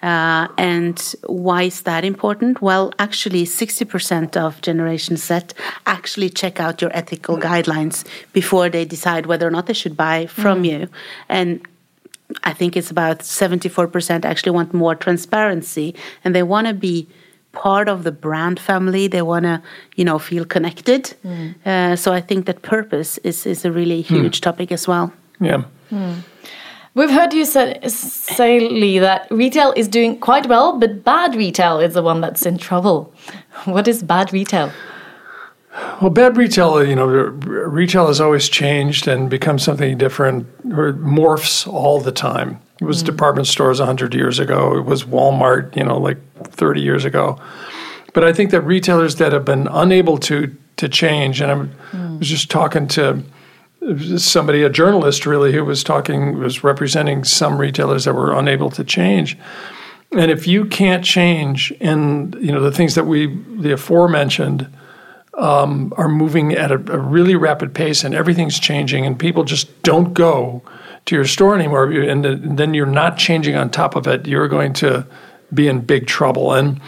Uh, 0.03 0.47
and 0.59 1.15
why 1.27 1.63
is 1.67 1.83
that 1.83 2.05
important? 2.05 2.61
Well, 2.61 2.93
actually, 2.99 3.45
60% 3.47 4.37
of 4.37 4.61
Generation 4.61 5.17
Z 5.17 5.41
actually 5.87 6.31
check 6.31 6.61
out 6.61 6.83
your 6.83 6.91
ethical 6.95 7.37
guidelines 7.39 8.05
before 8.33 8.69
they 8.71 8.85
decide 8.85 9.27
whether 9.27 9.47
or 9.47 9.51
not 9.51 9.65
they 9.67 9.75
should 9.75 9.97
buy 9.97 10.27
from 10.27 10.65
you. 10.65 10.89
And 11.29 11.61
I 12.45 12.53
think 12.53 12.77
it's 12.77 12.91
about 12.91 13.21
74% 13.21 14.25
actually 14.25 14.53
want 14.53 14.73
more 14.73 14.95
transparency 14.95 15.95
and 16.25 16.35
they 16.35 16.43
want 16.43 16.67
to 16.67 16.75
be 16.75 17.09
part 17.53 17.89
of 17.89 18.05
the 18.05 18.13
brand 18.13 18.61
family. 18.61 19.09
They 19.09 19.23
want 19.23 19.45
to, 19.45 19.63
you 19.97 20.05
know, 20.05 20.19
feel 20.19 20.45
connected. 20.45 21.15
Mm. 21.25 21.67
Uh, 21.67 21.97
so 21.97 22.13
I 22.13 22.21
think 22.21 22.47
that 22.47 22.63
purpose 22.63 23.19
is, 23.19 23.47
is 23.47 23.65
a 23.65 23.73
really 23.73 24.03
hmm. 24.03 24.15
huge 24.15 24.41
topic 24.41 24.71
as 24.71 24.87
well. 24.87 25.13
Yeah. 25.41 25.65
Hmm. 25.89 26.21
We've 26.95 27.11
heard 27.11 27.33
you 27.33 27.45
say, 27.45 27.79
say, 27.87 28.69
Lee, 28.69 28.99
that 28.99 29.29
retail 29.31 29.73
is 29.77 29.87
doing 29.87 30.19
quite 30.19 30.47
well, 30.47 30.79
but 30.79 31.05
bad 31.05 31.37
retail 31.37 31.79
is 31.79 31.95
the 31.95 32.03
one 32.03 32.21
that's 32.21 32.45
in 32.45 32.59
trouble. 32.59 33.13
What 33.65 33.87
is 33.87 34.03
bad 34.03 34.33
retail? 34.33 34.73
Well, 36.01 36.11
bad 36.11 36.37
retail, 36.37 36.85
you 36.85 36.97
know, 36.97 37.07
retail 37.07 38.09
has 38.09 38.21
always 38.21 38.49
changed 38.49 39.07
and 39.07 39.31
become 39.31 39.59
something 39.59 39.97
different 39.99 40.47
or 40.73 40.93
morphs 40.95 41.67
all 41.67 42.01
the 42.01 42.11
time. 42.11 42.61
It 42.81 42.85
was 42.85 43.03
mm. 43.03 43.07
department 43.07 43.47
stores 43.47 43.79
100 43.79 44.15
years 44.15 44.39
ago. 44.39 44.77
It 44.77 44.85
was 44.85 45.05
Walmart, 45.05 45.77
you 45.77 45.85
know, 45.85 45.99
like 45.99 46.19
30 46.49 46.81
years 46.81 47.05
ago. 47.05 47.39
But 48.15 48.25
I 48.25 48.33
think 48.33 48.51
that 48.51 48.63
retailers 48.63 49.17
that 49.17 49.33
have 49.33 49.45
been 49.45 49.69
unable 49.69 50.19
to 50.19 50.55
to 50.77 50.89
change, 50.89 51.43
and 51.43 51.53
I 51.53 51.55
mm. 51.95 52.19
was 52.19 52.29
just 52.29 52.51
talking 52.51 52.89
to 52.89 53.23
somebody, 54.17 54.63
a 54.63 54.71
journalist 54.71 55.27
really, 55.27 55.53
who 55.53 55.65
was 55.65 55.85
talking, 55.85 56.39
was 56.39 56.65
representing 56.65 57.23
some 57.25 57.59
retailers 57.59 58.05
that 58.05 58.15
were 58.15 58.33
unable 58.33 58.71
to 58.71 58.85
change. 58.85 59.37
And 60.13 60.31
if 60.31 60.47
you 60.47 60.65
can't 60.65 61.05
change, 61.05 61.73
and 61.81 62.35
you 62.41 62.51
know 62.51 62.63
the 62.63 62.73
things 62.73 62.95
that 62.95 63.05
we, 63.05 63.27
the 63.59 63.73
aforementioned, 63.73 64.69
um, 65.35 65.93
are 65.97 66.09
moving 66.09 66.53
at 66.53 66.71
a, 66.71 66.75
a, 66.75 66.99
really 66.99 67.37
rapid 67.37 67.75
pace, 67.75 68.05
and 68.05 68.15
everything's 68.15 68.59
changing, 68.59 69.07
and 69.07 69.19
people 69.19 69.45
just 69.45 69.83
don't 69.83 70.13
go 70.13 70.63
to 71.07 71.15
your 71.15 71.25
store 71.25 71.55
anymore, 71.55 71.91
and, 71.91 72.27
and 72.27 72.59
then 72.59 72.75
you're 72.75 72.87
not 72.87 73.17
changing 73.17 73.57
on 73.57 73.71
top 73.71 73.97
of 73.97 74.07
it. 74.07 74.27
You're 74.27 74.49
going 74.49 74.73
to 74.75 75.07
be 75.55 75.69
in 75.69 75.81
big 75.81 76.07
trouble, 76.07 76.53
and 76.53 76.81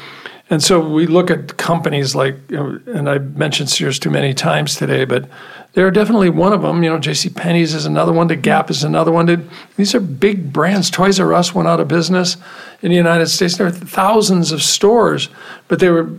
and 0.53 0.63
so 0.63 0.87
we 0.87 1.07
look 1.07 1.31
at 1.31 1.57
companies 1.57 2.15
like, 2.15 2.37
and 2.51 3.09
I've 3.09 3.39
mentioned 3.39 3.71
Sears 3.71 3.99
too 3.99 4.11
many 4.11 4.35
times 4.35 4.75
today, 4.75 5.07
but 5.07 5.27
they're 5.73 5.91
definitely 5.91 6.29
one 6.29 6.53
of 6.53 6.61
them. 6.61 6.85
You 6.85 6.91
know, 6.91 6.99
J.C. 6.99 7.31
Penney's 7.31 7.73
is 7.73 7.87
another 7.87 8.13
one. 8.13 8.27
The 8.27 8.37
Gap 8.37 8.69
is 8.69 8.85
another 8.85 9.11
one. 9.11 9.49
These 9.77 9.95
are 9.95 10.01
big 10.01 10.53
brands. 10.53 10.91
Toys 10.91 11.19
R 11.19 11.33
Us 11.33 11.55
went 11.55 11.69
out 11.69 11.81
of 11.81 11.89
business 11.89 12.37
in 12.83 12.91
the 12.91 12.97
United 12.97 13.29
States. 13.29 13.57
There 13.57 13.67
are 13.67 13.71
thousands 13.71 14.53
of 14.53 14.63
stores, 14.63 15.31
but 15.69 15.79
they 15.79 15.89
were 15.89 16.11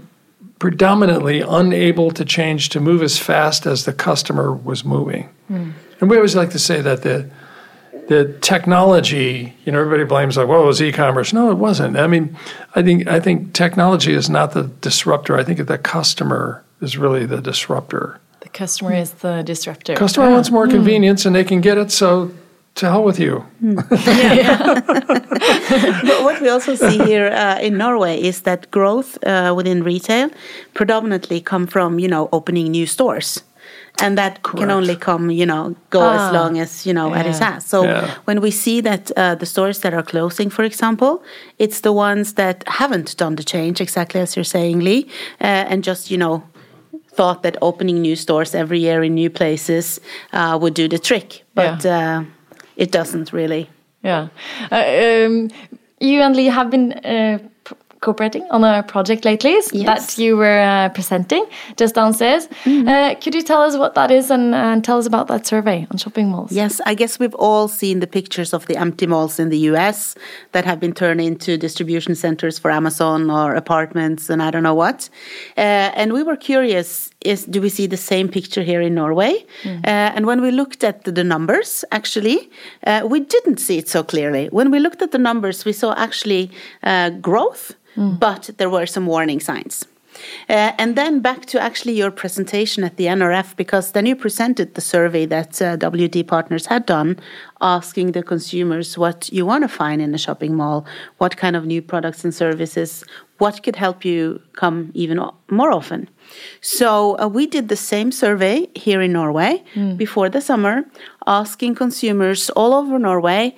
predominantly 0.60 1.42
unable 1.42 2.12
to 2.12 2.24
change 2.24 2.70
to 2.70 2.80
move 2.80 3.02
as 3.02 3.18
fast 3.18 3.66
as 3.66 3.86
the 3.86 3.94
customer 3.94 4.54
was 4.54 4.86
moving. 4.86 5.30
Mm. 5.52 5.74
And 6.00 6.10
we 6.10 6.16
always 6.18 6.36
like 6.36 6.52
to 6.52 6.60
say 6.60 6.82
that 6.82 7.04
the 7.04 7.30
the 8.08 8.38
technology, 8.42 9.56
you 9.64 9.72
know, 9.72 9.80
everybody 9.80 10.04
blames 10.04 10.36
like, 10.36 10.48
well, 10.48 10.64
it 10.64 10.66
was 10.66 10.82
e-commerce. 10.82 11.32
No, 11.32 11.50
it 11.52 11.58
wasn't. 11.58 11.98
I 11.98 12.08
mean, 12.08 12.38
I 12.76 12.84
think 12.84 13.08
I 13.08 13.20
think 13.20 13.54
technology 13.54 14.14
is 14.14 14.30
not 14.30 14.52
the 14.52 14.64
disruptor. 14.82 15.38
I 15.38 15.44
think 15.44 15.66
the 15.66 15.78
customer 15.78 16.64
is 16.82 16.98
really 16.98 17.26
the 17.26 17.42
disruptor. 17.42 18.20
The 18.42 18.50
customer 18.50 18.94
is 18.94 19.12
the 19.14 19.42
disruptor. 19.44 19.96
Customer 19.96 20.30
wants 20.30 20.52
more 20.52 20.68
mm. 20.68 20.72
convenience, 20.72 21.26
and 21.26 21.36
they 21.36 21.46
can 21.46 21.62
get 21.62 21.78
it. 21.78 21.92
So 21.92 22.32
to 22.76 22.90
hell 22.90 23.04
with 23.04 23.20
you. 23.20 23.46
Mm. 23.62 23.76
but 26.08 26.24
what 26.24 26.42
we 26.42 26.50
also 26.50 26.76
see 26.76 26.98
here 26.98 27.28
uh, 27.28 27.60
in 27.60 27.78
Norway 27.78 28.22
is 28.22 28.42
that 28.42 28.72
growth 28.72 29.24
uh, 29.24 29.54
within 29.56 29.84
retail 29.84 30.30
predominantly 30.74 31.42
come 31.42 31.68
from 31.68 32.00
you 32.00 32.08
know 32.08 32.30
opening 32.32 32.72
new 32.72 32.86
stores 32.86 33.44
and 34.02 34.18
that 34.18 34.44
Correct. 34.44 34.60
can 34.60 34.72
only 34.72 34.96
come 34.96 35.30
you 35.30 35.46
know 35.46 35.76
go 35.90 36.02
ah, 36.02 36.28
as 36.28 36.34
long 36.34 36.58
as 36.58 36.86
you 36.86 36.94
know 36.94 37.14
yeah. 37.14 37.20
it 37.20 37.36
has 37.36 37.66
so 37.66 37.84
yeah. 37.84 38.14
when 38.26 38.42
we 38.42 38.52
see 38.52 38.82
that 38.82 39.12
uh, 39.18 39.36
the 39.36 39.46
stores 39.46 39.80
that 39.80 39.94
are 39.94 40.04
closing 40.04 40.50
for 40.50 40.64
example 40.64 41.24
it's 41.60 41.82
the 41.82 41.94
ones 41.94 42.34
that 42.34 42.64
haven't 42.68 43.16
done 43.18 43.36
the 43.36 43.44
change 43.44 43.82
exactly 43.82 44.20
as 44.20 44.36
you're 44.36 44.44
saying 44.44 44.80
lee 44.80 45.08
uh, 45.42 45.66
and 45.70 45.84
just 45.84 46.10
you 46.10 46.18
know 46.18 46.44
thought 47.10 47.44
that 47.44 47.56
opening 47.62 48.02
new 48.02 48.16
stores 48.16 48.56
every 48.56 48.80
year 48.80 49.04
in 49.04 49.14
new 49.14 49.30
places 49.30 50.00
uh, 50.34 50.58
would 50.60 50.74
do 50.74 50.88
the 50.88 50.98
trick 50.98 51.44
but 51.54 51.86
yeah. 51.86 52.26
It 52.76 52.92
doesn't 52.92 53.34
really 53.34 53.70
yeah 54.04 54.28
uh, 54.72 55.26
um, 55.26 55.50
you 56.00 56.22
and 56.22 56.36
lee 56.36 56.48
have 56.48 56.70
been 56.70 56.94
uh, 56.94 57.40
cooperating 58.04 58.46
on 58.52 58.64
a 58.64 58.84
project 58.84 59.24
lately 59.26 59.54
yes. 59.54 59.86
that 59.86 60.22
you 60.22 60.36
were 60.36 60.60
uh, 60.60 60.90
presenting 60.90 61.46
just 61.78 61.96
downstairs. 61.96 62.48
Mm. 62.66 62.88
Uh, 62.88 63.16
could 63.20 63.34
you 63.34 63.42
tell 63.42 63.62
us 63.62 63.78
what 63.78 63.96
that 63.96 64.12
is 64.12 64.30
and, 64.30 64.54
and, 64.54 64.84
tell 64.84 64.98
us 64.98 65.08
about 65.08 65.28
that 65.28 65.48
survey 65.48 65.88
on 65.90 65.98
shopping 65.98 66.28
malls? 66.28 66.52
Yes, 66.52 66.82
I 66.86 66.94
guess 66.94 67.18
we've 67.18 67.36
all 67.36 67.68
seen 67.68 68.02
the 68.02 68.08
pictures 68.08 68.54
of 68.54 68.66
the 68.68 68.76
empty 68.76 69.08
malls 69.08 69.40
in 69.40 69.48
the 69.50 69.60
US 69.72 70.16
that 70.52 70.66
have 70.66 70.80
been 70.80 70.94
turned 70.94 71.22
into 71.22 71.58
distribution 71.58 72.14
centers 72.16 72.60
for 72.60 72.70
Amazon 72.70 73.32
or 73.32 73.56
apartments 73.56 74.30
and 74.30 74.44
I 74.44 74.52
don't 74.52 74.64
know 74.64 74.76
what. 74.76 75.10
Uh, 75.58 76.00
and 76.00 76.12
we 76.12 76.22
were 76.24 76.36
curious 76.36 77.10
is 77.26 77.46
do 77.46 77.62
we 77.62 77.70
see 77.70 77.88
the 77.88 77.98
same 77.98 78.28
picture 78.28 78.64
here 78.64 78.82
in 78.82 78.94
Norway? 78.96 79.46
Mm. 79.64 79.80
Uh, 79.86 80.16
and 80.16 80.26
when 80.26 80.42
we 80.42 80.52
looked 80.52 80.84
at 80.84 81.04
the, 81.04 81.12
the 81.12 81.24
numbers, 81.24 81.86
actually, 81.92 82.50
uh, 82.88 83.02
we 83.10 83.20
didn't 83.20 83.60
see 83.60 83.78
it 83.78 83.90
so 83.90 84.04
clearly. 84.04 84.48
When 84.52 84.72
we 84.72 84.80
looked 84.80 85.02
at 85.02 85.12
the 85.12 85.18
numbers, 85.18 85.66
we 85.66 85.74
saw 85.74 85.94
actually 85.96 86.52
uh, 86.84 87.10
growth 87.10 87.76
mm. 87.96 88.20
but 88.20 88.50
there 88.58 88.70
were 88.70 88.86
some 88.86 89.06
warning 89.06 89.40
signs. 89.40 89.86
Uh, 90.50 90.72
and 90.78 90.96
then 90.96 91.20
back 91.20 91.46
to 91.48 91.62
actually 91.62 91.94
your 91.94 92.12
presentation 92.12 92.84
at 92.84 92.98
the 92.98 93.06
NRF, 93.06 93.56
because 93.56 93.92
then 93.92 94.06
you 94.06 94.16
presented 94.16 94.76
the 94.76 94.82
survey 94.82 95.26
that 95.26 95.62
uh, 95.62 95.78
WD 95.78 96.28
Partners 96.28 96.66
had 96.68 96.86
done, 96.86 97.20
asking 97.62 98.12
the 98.12 98.24
consumers 98.24 98.98
what 98.98 99.30
you 99.32 99.46
want 99.46 99.64
to 99.64 99.68
find 99.68 100.02
in 100.02 100.14
a 100.14 100.18
shopping 100.18 100.56
mall, 100.56 100.86
what 101.18 101.38
kind 101.38 101.56
of 101.56 101.66
new 101.66 101.82
products 101.82 102.24
and 102.24 102.34
services, 102.34 103.04
what 103.38 103.64
could 103.64 103.76
help 103.76 104.06
you 104.06 104.42
come 104.54 104.92
even 104.94 105.20
more 105.50 105.72
often. 105.72 106.10
So 106.62 107.18
uh, 107.20 107.28
we 107.28 107.48
did 107.48 107.70
the 107.70 107.76
same 107.76 108.12
survey 108.12 108.68
here 108.76 109.02
in 109.02 109.14
Norway 109.14 109.64
mm. 109.74 109.98
before 109.98 110.30
the 110.30 110.42
summer, 110.42 110.84
asking 111.28 111.76
consumers 111.76 112.50
all 112.52 112.74
over 112.74 113.00
Norway 113.00 113.56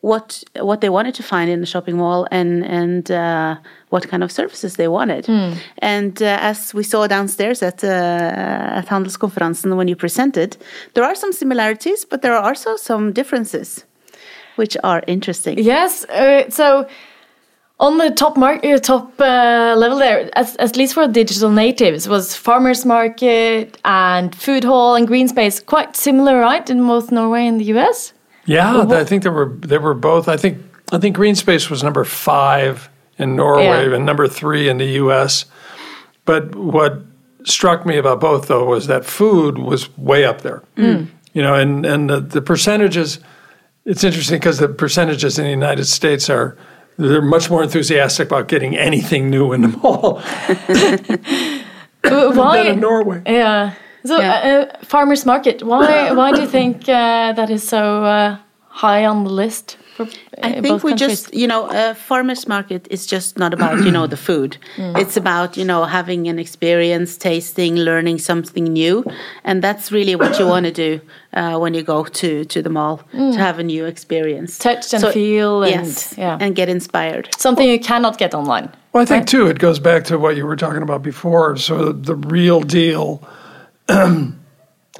what 0.00 0.44
what 0.54 0.80
they 0.80 0.88
wanted 0.88 1.14
to 1.14 1.22
find 1.22 1.50
in 1.50 1.60
the 1.60 1.66
shopping 1.66 1.96
mall 1.96 2.26
and 2.30 2.64
and 2.64 3.10
uh, 3.10 3.56
what 3.90 4.08
kind 4.08 4.22
of 4.22 4.30
services 4.30 4.76
they 4.76 4.88
wanted. 4.88 5.26
Mm. 5.26 5.56
And 5.78 6.22
uh, 6.22 6.38
as 6.40 6.74
we 6.74 6.82
saw 6.82 7.06
downstairs 7.06 7.62
at 7.62 7.82
uh, 7.84 8.78
at 8.78 8.86
Handelskonferansen 8.86 9.76
when 9.76 9.88
you 9.88 9.96
presented, 9.96 10.56
there 10.94 11.04
are 11.04 11.14
some 11.14 11.32
similarities, 11.32 12.04
but 12.04 12.22
there 12.22 12.34
are 12.34 12.48
also 12.48 12.76
some 12.76 13.12
differences, 13.12 13.84
which 14.56 14.76
are 14.82 15.02
interesting. 15.06 15.58
Yes. 15.58 16.04
Uh, 16.04 16.48
so. 16.50 16.86
On 17.80 17.96
the 17.96 18.10
top 18.10 18.36
mark, 18.36 18.64
uh, 18.64 18.76
top 18.78 19.12
uh, 19.20 19.76
level 19.78 19.98
there, 19.98 20.28
as, 20.32 20.56
at 20.56 20.76
least 20.76 20.94
for 20.94 21.06
digital 21.06 21.48
natives, 21.48 22.08
was 22.08 22.34
farmers 22.34 22.84
market 22.84 23.78
and 23.84 24.34
food 24.34 24.64
hall 24.64 24.96
and 24.96 25.06
green 25.06 25.28
space 25.28 25.60
quite 25.60 25.94
similar, 25.94 26.40
right, 26.40 26.68
in 26.68 26.84
both 26.84 27.12
Norway 27.12 27.46
and 27.46 27.60
the 27.60 27.66
US? 27.76 28.12
Yeah, 28.46 28.84
I 28.90 29.04
think 29.04 29.22
there 29.22 29.30
were 29.30 29.54
they 29.60 29.78
were 29.78 29.94
both. 29.94 30.26
I 30.26 30.36
think 30.36 30.58
I 30.90 30.98
think 30.98 31.16
Green 31.16 31.34
Space 31.34 31.68
was 31.70 31.82
number 31.82 32.02
five 32.04 32.88
in 33.18 33.36
Norway 33.36 33.88
yeah. 33.88 33.94
and 33.94 34.06
number 34.06 34.28
three 34.28 34.68
in 34.68 34.78
the 34.78 34.86
U.S. 35.02 35.44
But 36.24 36.54
what 36.54 37.02
struck 37.44 37.86
me 37.86 37.96
about 37.96 38.20
both 38.20 38.48
though 38.48 38.64
was 38.64 38.86
that 38.86 39.04
food 39.04 39.58
was 39.58 39.96
way 39.96 40.24
up 40.24 40.42
there. 40.42 40.62
Mm. 40.76 41.08
You 41.32 41.42
know, 41.42 41.54
and 41.54 41.84
and 41.86 42.10
the, 42.10 42.20
the 42.20 42.42
percentages. 42.42 43.20
It's 43.84 44.04
interesting 44.04 44.38
because 44.38 44.58
the 44.58 44.68
percentages 44.68 45.38
in 45.38 45.44
the 45.44 45.50
United 45.50 45.86
States 45.86 46.28
are 46.28 46.58
they're 46.98 47.22
much 47.22 47.48
more 47.48 47.62
enthusiastic 47.62 48.26
about 48.28 48.48
getting 48.48 48.76
anything 48.76 49.30
new 49.30 49.52
in 49.52 49.62
the 49.62 49.68
mall 49.68 50.20
Why? 52.02 52.58
than 52.58 52.74
in 52.74 52.80
Norway. 52.80 53.22
Yeah. 53.24 53.74
So, 54.04 54.20
yeah. 54.20 54.32
uh, 54.32 54.48
uh 54.48 54.84
farmers 54.84 55.24
market. 55.24 55.62
Why? 55.62 56.12
why 56.12 56.32
do 56.32 56.40
you 56.42 56.48
think 56.48 56.88
uh, 56.88 57.32
that 57.32 57.50
is 57.50 57.66
so 57.66 58.04
uh, 58.04 58.38
high 58.68 59.04
on 59.04 59.24
the 59.24 59.30
list? 59.30 59.76
For, 59.98 60.04
uh, 60.04 60.46
I 60.46 60.60
think 60.60 60.84
we 60.84 60.92
countries? 60.92 61.22
just, 61.22 61.34
you 61.34 61.48
know, 61.48 61.68
a 61.70 61.92
farmers 61.92 62.46
market 62.46 62.86
is 62.88 63.04
just 63.04 63.36
not 63.36 63.52
about 63.52 63.84
you 63.84 63.90
know 63.90 64.06
the 64.06 64.16
food. 64.16 64.56
Mm. 64.76 64.96
It's 64.96 65.16
about 65.16 65.56
you 65.56 65.64
know 65.64 65.84
having 65.86 66.28
an 66.28 66.38
experience, 66.38 67.16
tasting, 67.16 67.74
learning 67.74 68.20
something 68.20 68.64
new, 68.64 69.04
and 69.42 69.60
that's 69.60 69.90
really 69.90 70.14
what 70.14 70.38
you 70.38 70.46
want 70.46 70.66
to 70.66 70.72
do 70.72 71.00
uh, 71.32 71.58
when 71.58 71.74
you 71.74 71.82
go 71.82 72.04
to 72.04 72.44
to 72.44 72.62
the 72.62 72.70
mall 72.70 73.02
mm. 73.12 73.32
to 73.32 73.38
have 73.38 73.58
a 73.58 73.64
new 73.64 73.86
experience, 73.86 74.56
touch 74.58 74.94
and 74.94 75.00
so, 75.00 75.10
feel, 75.10 75.64
and 75.64 75.86
yes, 75.86 76.14
yeah. 76.16 76.38
and 76.40 76.54
get 76.54 76.68
inspired. 76.68 77.28
Something 77.36 77.68
you 77.68 77.80
cannot 77.80 78.18
get 78.18 78.34
online. 78.34 78.70
Well, 78.92 79.02
I 79.02 79.06
think 79.06 79.22
right? 79.22 79.28
too 79.28 79.48
it 79.48 79.58
goes 79.58 79.80
back 79.80 80.04
to 80.04 80.16
what 80.16 80.36
you 80.36 80.46
were 80.46 80.56
talking 80.56 80.82
about 80.82 81.02
before. 81.02 81.56
So 81.56 81.90
the 81.90 82.14
real 82.14 82.60
deal 82.60 83.20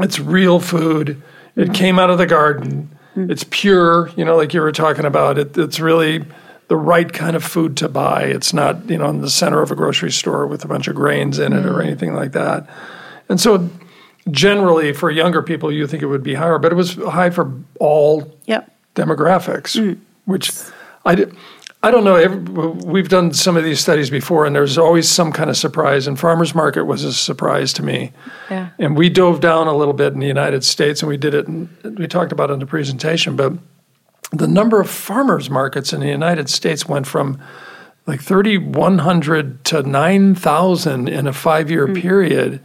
it's 0.00 0.19
real 0.19 0.59
food. 0.59 1.23
It 1.55 1.73
came 1.73 2.00
out 2.00 2.11
of 2.11 2.19
the 2.19 2.26
garden. 2.26 2.90
Mm-hmm. 3.18 3.30
It's 3.32 3.44
pure, 3.50 4.10
you 4.16 4.25
know, 4.25 4.37
like 4.37 4.54
you 4.54 4.60
were 4.60 4.72
talking 4.72 5.04
about. 5.04 5.38
It, 5.38 5.58
it's 5.58 5.80
really 5.80 6.25
the 6.68 6.76
right 6.76 7.12
kind 7.12 7.34
of 7.34 7.42
food 7.42 7.76
to 7.78 7.88
buy. 7.88 8.25
It's 8.25 8.52
not, 8.52 8.88
you 8.88 8.98
know, 8.98 9.08
in 9.08 9.20
the 9.20 9.30
center 9.30 9.60
of 9.60 9.70
a 9.70 9.75
grocery 9.75 10.12
store 10.12 10.46
with 10.46 10.64
a 10.64 10.68
bunch 10.68 10.87
of 10.87 10.94
grains 10.94 11.38
in 11.38 11.52
it 11.52 11.66
or 11.66 11.82
anything 11.82 12.14
like 12.14 12.32
that. 12.32 12.68
And 13.28 13.40
so 13.40 13.68
generally 14.30 14.92
for 14.92 15.10
younger 15.10 15.42
people 15.42 15.72
you 15.72 15.87
think 15.87 16.02
it 16.02 16.06
would 16.06 16.22
be 16.22 16.34
higher, 16.34 16.58
but 16.58 16.70
it 16.70 16.75
was 16.75 16.94
high 16.94 17.30
for 17.30 17.52
all 17.80 18.37
yep. 18.46 18.70
demographics, 18.94 19.76
mm. 19.76 19.98
which 20.26 20.52
I 21.04 21.14
did 21.14 21.34
I 21.80 21.92
don't 21.92 22.02
know. 22.02 22.73
We've 22.85 23.08
done 23.08 23.32
some 23.32 23.56
of 23.56 23.62
these 23.62 23.78
studies 23.78 24.11
before, 24.11 24.47
and 24.47 24.54
there's 24.54 24.76
always 24.76 25.08
some 25.08 25.32
kind 25.32 25.49
of 25.49 25.56
surprise. 25.56 26.08
And 26.08 26.18
farmers 26.18 26.52
market 26.52 26.85
was 26.85 27.04
a 27.04 27.12
surprise 27.12 27.73
to 27.75 27.85
me. 27.85 28.12
Yeah. 28.50 28.70
And 28.80 28.97
we 28.97 29.08
dove 29.08 29.40
down 29.40 29.68
a 29.68 29.76
little 29.76 29.94
bit 29.94 30.12
in 30.12 30.18
the 30.18 30.26
United 30.26 30.64
States, 30.64 31.02
and 31.02 31.08
we 31.08 31.16
did 31.16 31.35
it. 31.35 31.47
And 31.47 31.68
we 31.97 32.08
talked 32.08 32.32
about 32.32 32.50
it 32.50 32.54
in 32.54 32.58
the 32.58 32.66
presentation, 32.66 33.37
but 33.37 33.52
the 34.32 34.49
number 34.49 34.80
of 34.80 34.90
farmers 34.90 35.49
markets 35.49 35.92
in 35.92 36.00
the 36.00 36.08
United 36.08 36.50
States 36.50 36.88
went 36.88 37.06
from 37.06 37.40
like 38.06 38.20
3,100 38.23 39.64
to 39.66 39.82
9,000 39.82 41.08
in 41.08 41.26
a 41.26 41.32
five-year 41.32 41.87
mm-hmm. 41.87 42.00
period. 42.00 42.61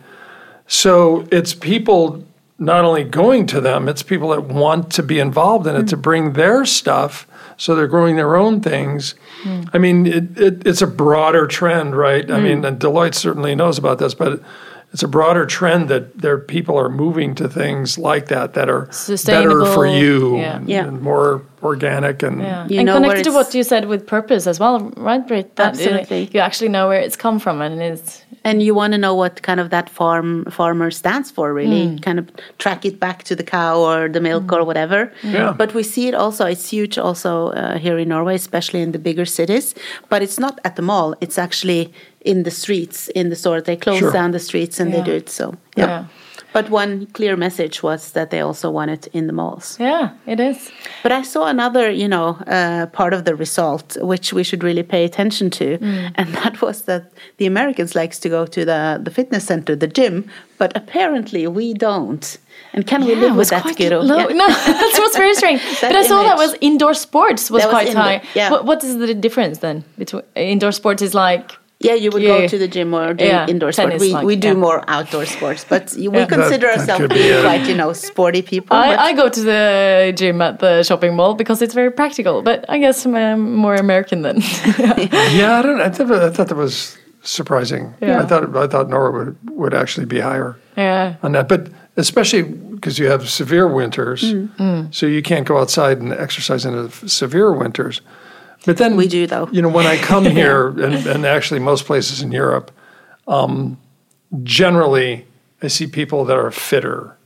So 0.65 1.27
it's 1.31 1.53
people 1.53 2.25
not 2.57 2.83
only 2.83 3.03
going 3.03 3.45
to 3.47 3.61
them; 3.61 3.87
it's 3.87 4.01
people 4.01 4.29
that 4.29 4.45
want 4.45 4.91
to 4.93 5.03
be 5.03 5.19
involved 5.19 5.67
in 5.67 5.75
it 5.75 5.79
mm-hmm. 5.79 5.87
to 5.87 5.97
bring 5.97 6.33
their 6.33 6.65
stuff 6.65 7.27
so 7.63 7.75
they're 7.75 7.87
growing 7.87 8.17
their 8.17 8.35
own 8.35 8.59
things. 8.59 9.15
Hmm. 9.43 9.61
I 9.71 9.77
mean, 9.77 10.05
it, 10.05 10.37
it, 10.37 10.67
it's 10.67 10.81
a 10.81 10.87
broader 10.87 11.47
trend, 11.47 11.95
right? 11.95 12.29
I 12.29 12.37
hmm. 12.37 12.43
mean, 12.43 12.65
and 12.65 12.77
Deloitte 12.77 13.15
certainly 13.15 13.55
knows 13.55 13.77
about 13.77 13.99
this, 13.99 14.13
but 14.13 14.41
it's 14.93 15.03
a 15.03 15.07
broader 15.07 15.45
trend 15.45 15.89
that 15.89 16.19
there 16.21 16.37
people 16.37 16.77
are 16.77 16.89
moving 16.89 17.33
to 17.35 17.49
things 17.49 17.97
like 17.97 18.27
that 18.27 18.53
that 18.53 18.69
are 18.69 18.85
better 19.25 19.65
for 19.65 19.87
you, 19.87 20.37
yeah. 20.37 20.57
and, 20.57 20.69
Yeah. 20.69 20.85
and 20.87 21.01
more 21.01 21.41
organic, 21.63 22.21
and 22.23 22.41
Yeah. 22.41 22.67
You 22.69 22.79
and 22.79 22.85
know 22.85 22.95
connected 22.99 23.23
to 23.23 23.31
what 23.31 23.53
you 23.55 23.63
said 23.63 23.85
with 23.87 24.05
purpose 24.05 24.45
as 24.47 24.59
well, 24.59 24.91
right, 24.97 25.25
Britt? 25.27 25.55
That, 25.55 25.69
Absolutely. 25.69 26.29
you 26.33 26.39
actually 26.39 26.69
know 26.69 26.87
where 26.89 26.99
it's 27.01 27.15
come 27.15 27.39
from 27.39 27.61
and 27.61 27.81
it's 27.81 28.23
and 28.45 28.61
you 28.61 28.75
want 28.75 28.91
to 28.93 28.97
know 28.97 29.15
what 29.15 29.41
kind 29.41 29.59
of 29.59 29.69
that 29.69 29.89
farm 29.89 30.45
farmer 30.51 30.91
stands 30.91 31.31
for 31.31 31.53
really 31.53 31.97
kind 31.99 32.19
of 32.19 32.25
track 32.57 32.83
it 32.85 32.99
back 32.99 33.23
to 33.23 33.35
the 33.35 33.43
cow 33.43 33.79
or 33.79 34.09
the 34.09 34.19
milk 34.19 34.51
or 34.51 34.63
whatever 34.65 35.11
Yeah. 35.23 35.53
but 35.57 35.73
we 35.73 35.83
see 35.83 36.07
it 36.09 36.15
also 36.15 36.45
it's 36.45 36.69
huge 36.69 36.97
also 36.97 37.31
uh, 37.49 37.77
here 37.77 37.97
in 37.97 38.09
norway 38.09 38.35
especially 38.35 38.81
in 38.81 38.91
the 38.91 38.99
bigger 38.99 39.25
cities 39.25 39.73
but 40.09 40.21
it's 40.21 40.39
not 40.39 40.59
at 40.65 40.75
the 40.75 40.81
mall 40.81 41.15
it's 41.21 41.37
actually 41.37 41.93
in 42.25 42.43
the 42.43 42.51
streets 42.51 43.09
in 43.15 43.29
the 43.29 43.35
store 43.35 43.61
they 43.61 43.75
close 43.75 43.99
Sure. 43.99 44.11
down 44.11 44.31
the 44.31 44.39
streets 44.39 44.79
and 44.79 44.89
Yeah. 44.91 44.97
they 44.97 45.03
do 45.11 45.15
it 45.17 45.29
so 45.29 45.53
yeah. 45.77 45.87
Yeah. 45.87 46.03
but 46.53 46.69
one 46.69 47.07
clear 47.13 47.35
message 47.37 47.83
was 47.83 48.11
that 48.11 48.29
they 48.29 48.39
also 48.41 48.69
want 48.71 48.91
it 48.91 49.07
in 49.13 49.27
the 49.27 49.33
malls 49.33 49.77
yeah, 49.79 50.09
it 50.27 50.39
is. 50.39 50.57
but 51.03 51.11
I 51.11 51.23
saw 51.23 51.47
another, 51.47 51.89
you 51.91 52.07
know, 52.07 52.27
uh, 52.47 52.85
part 52.99 53.13
of 53.13 53.21
the 53.23 53.35
result 53.35 53.97
which 54.01 54.33
we 54.33 54.43
should 54.43 54.63
really 54.63 54.83
pay 54.83 55.03
attention 55.05 55.49
to, 55.49 55.65
Mm. 55.77 56.11
and 56.15 56.27
that 56.43 56.61
was 56.61 56.81
that 56.83 57.03
the 57.39 57.45
Americans 57.47 57.93
likes 57.95 58.19
to 58.19 58.29
go 58.29 58.45
to 58.55 58.61
the 58.71 58.81
the 59.05 59.11
fitness 59.11 59.43
center, 59.45 59.75
the 59.75 59.87
gym, 59.99 60.23
but 60.57 60.71
apparently 60.81 61.47
we 61.47 61.73
don't. 61.73 62.37
And 62.75 62.85
can 62.87 63.01
we 63.05 63.13
live 63.15 63.35
with 63.35 63.49
that, 63.49 63.61
quite 63.63 63.77
Giro? 63.77 63.99
low. 64.01 64.17
Yeah. 64.17 64.35
No, 64.41 64.47
that's 64.47 64.97
what's 65.01 65.17
very 65.17 65.35
strange. 65.41 65.61
But 65.81 65.95
I 66.01 66.03
saw 66.07 66.23
that 66.29 66.37
was 66.37 66.51
indoor 66.61 66.93
sports 66.93 67.43
was 67.51 67.61
That 67.63 67.71
quite 67.75 67.87
indoor, 67.87 68.03
high. 68.03 68.21
yeah. 68.39 68.51
What, 68.53 68.61
what 68.69 68.83
is 68.83 68.93
the 68.97 69.13
difference 69.25 69.57
then 69.59 69.83
between 69.97 70.23
indoor 70.35 70.71
sports 70.71 71.01
is 71.07 71.13
like 71.13 71.47
Yeah, 71.79 71.95
you 71.95 72.11
would 72.11 72.21
Yeah. 72.21 72.39
go 72.41 72.47
to 72.47 72.57
the 72.57 72.67
gym 72.67 72.93
or 72.93 73.13
do 73.13 73.25
Yeah, 73.25 73.45
indoor 73.47 73.71
sports. 73.73 73.99
We 73.99 74.13
like, 74.13 74.25
we 74.25 74.35
do 74.37 74.49
yeah. 74.49 74.53
more 74.53 74.83
outdoor 74.87 75.25
sports, 75.25 75.65
but 75.67 75.93
we 75.97 76.07
consider 76.25 76.37
That- 76.39 76.59
that 76.59 76.79
ourselves 76.79 77.01
could 77.01 77.09
be 77.09 77.15
being 77.23 77.39
a- 77.39 77.41
quite, 77.41 77.67
you 77.67 77.75
know, 77.75 77.91
sporty 77.93 78.41
people. 78.41 78.77
I, 78.77 78.95
I 78.95 79.13
go 79.13 79.27
to 79.27 79.41
the 79.41 80.13
gym 80.15 80.41
at 80.41 80.59
the 80.59 80.83
shopping 80.83 81.13
mall 81.15 81.33
because 81.33 81.61
it's 81.61 81.73
very 81.73 81.91
practical. 81.91 82.41
But 82.41 82.63
I 82.69 82.77
guess 82.79 83.05
I'm 83.05 83.15
um, 83.15 83.55
more 83.55 83.75
American 83.75 84.21
than. 84.21 84.37
yeah, 84.79 85.59
I 85.59 85.61
don't. 85.61 85.81
I 85.81 85.89
thought, 85.89 86.11
I 86.11 86.29
thought 86.29 86.47
that 86.47 86.57
was 86.57 86.97
surprising. 87.21 87.93
Yeah. 88.01 88.21
I 88.21 88.25
thought 88.25 88.55
I 88.55 88.67
thought 88.67 88.89
Norway 88.89 89.25
would 89.25 89.37
would 89.51 89.73
actually 89.73 90.05
be 90.05 90.19
higher. 90.21 90.55
yeah. 90.77 91.15
on 91.21 91.31
that. 91.33 91.47
But 91.49 91.67
especially 91.97 92.43
because 92.43 92.97
you 92.97 93.07
have 93.11 93.27
severe 93.29 93.67
winters, 93.67 94.21
Mm. 94.33 94.87
so 94.93 95.05
you 95.05 95.21
can't 95.21 95.45
go 95.47 95.57
outside 95.57 95.97
and 96.01 96.11
exercise 96.13 96.65
in 96.65 96.73
the 96.75 96.89
severe 97.09 97.51
winters. 97.51 98.01
But 98.65 98.77
then 98.77 98.95
We 98.95 99.07
do, 99.07 99.27
though. 99.27 99.49
You 99.51 99.61
know, 99.61 99.69
when 99.69 99.85
I 99.85 99.97
come 99.97 100.25
here, 100.41 100.67
and, 100.67 101.05
and 101.05 101.25
actually 101.25 101.59
most 101.59 101.85
places 101.85 102.21
in 102.21 102.31
Europe, 102.31 102.71
um, 103.27 103.77
generally 104.43 105.25
I 105.61 105.67
see 105.67 105.87
people 105.87 106.25
that 106.25 106.37
are 106.37 106.51
fitter 106.51 107.17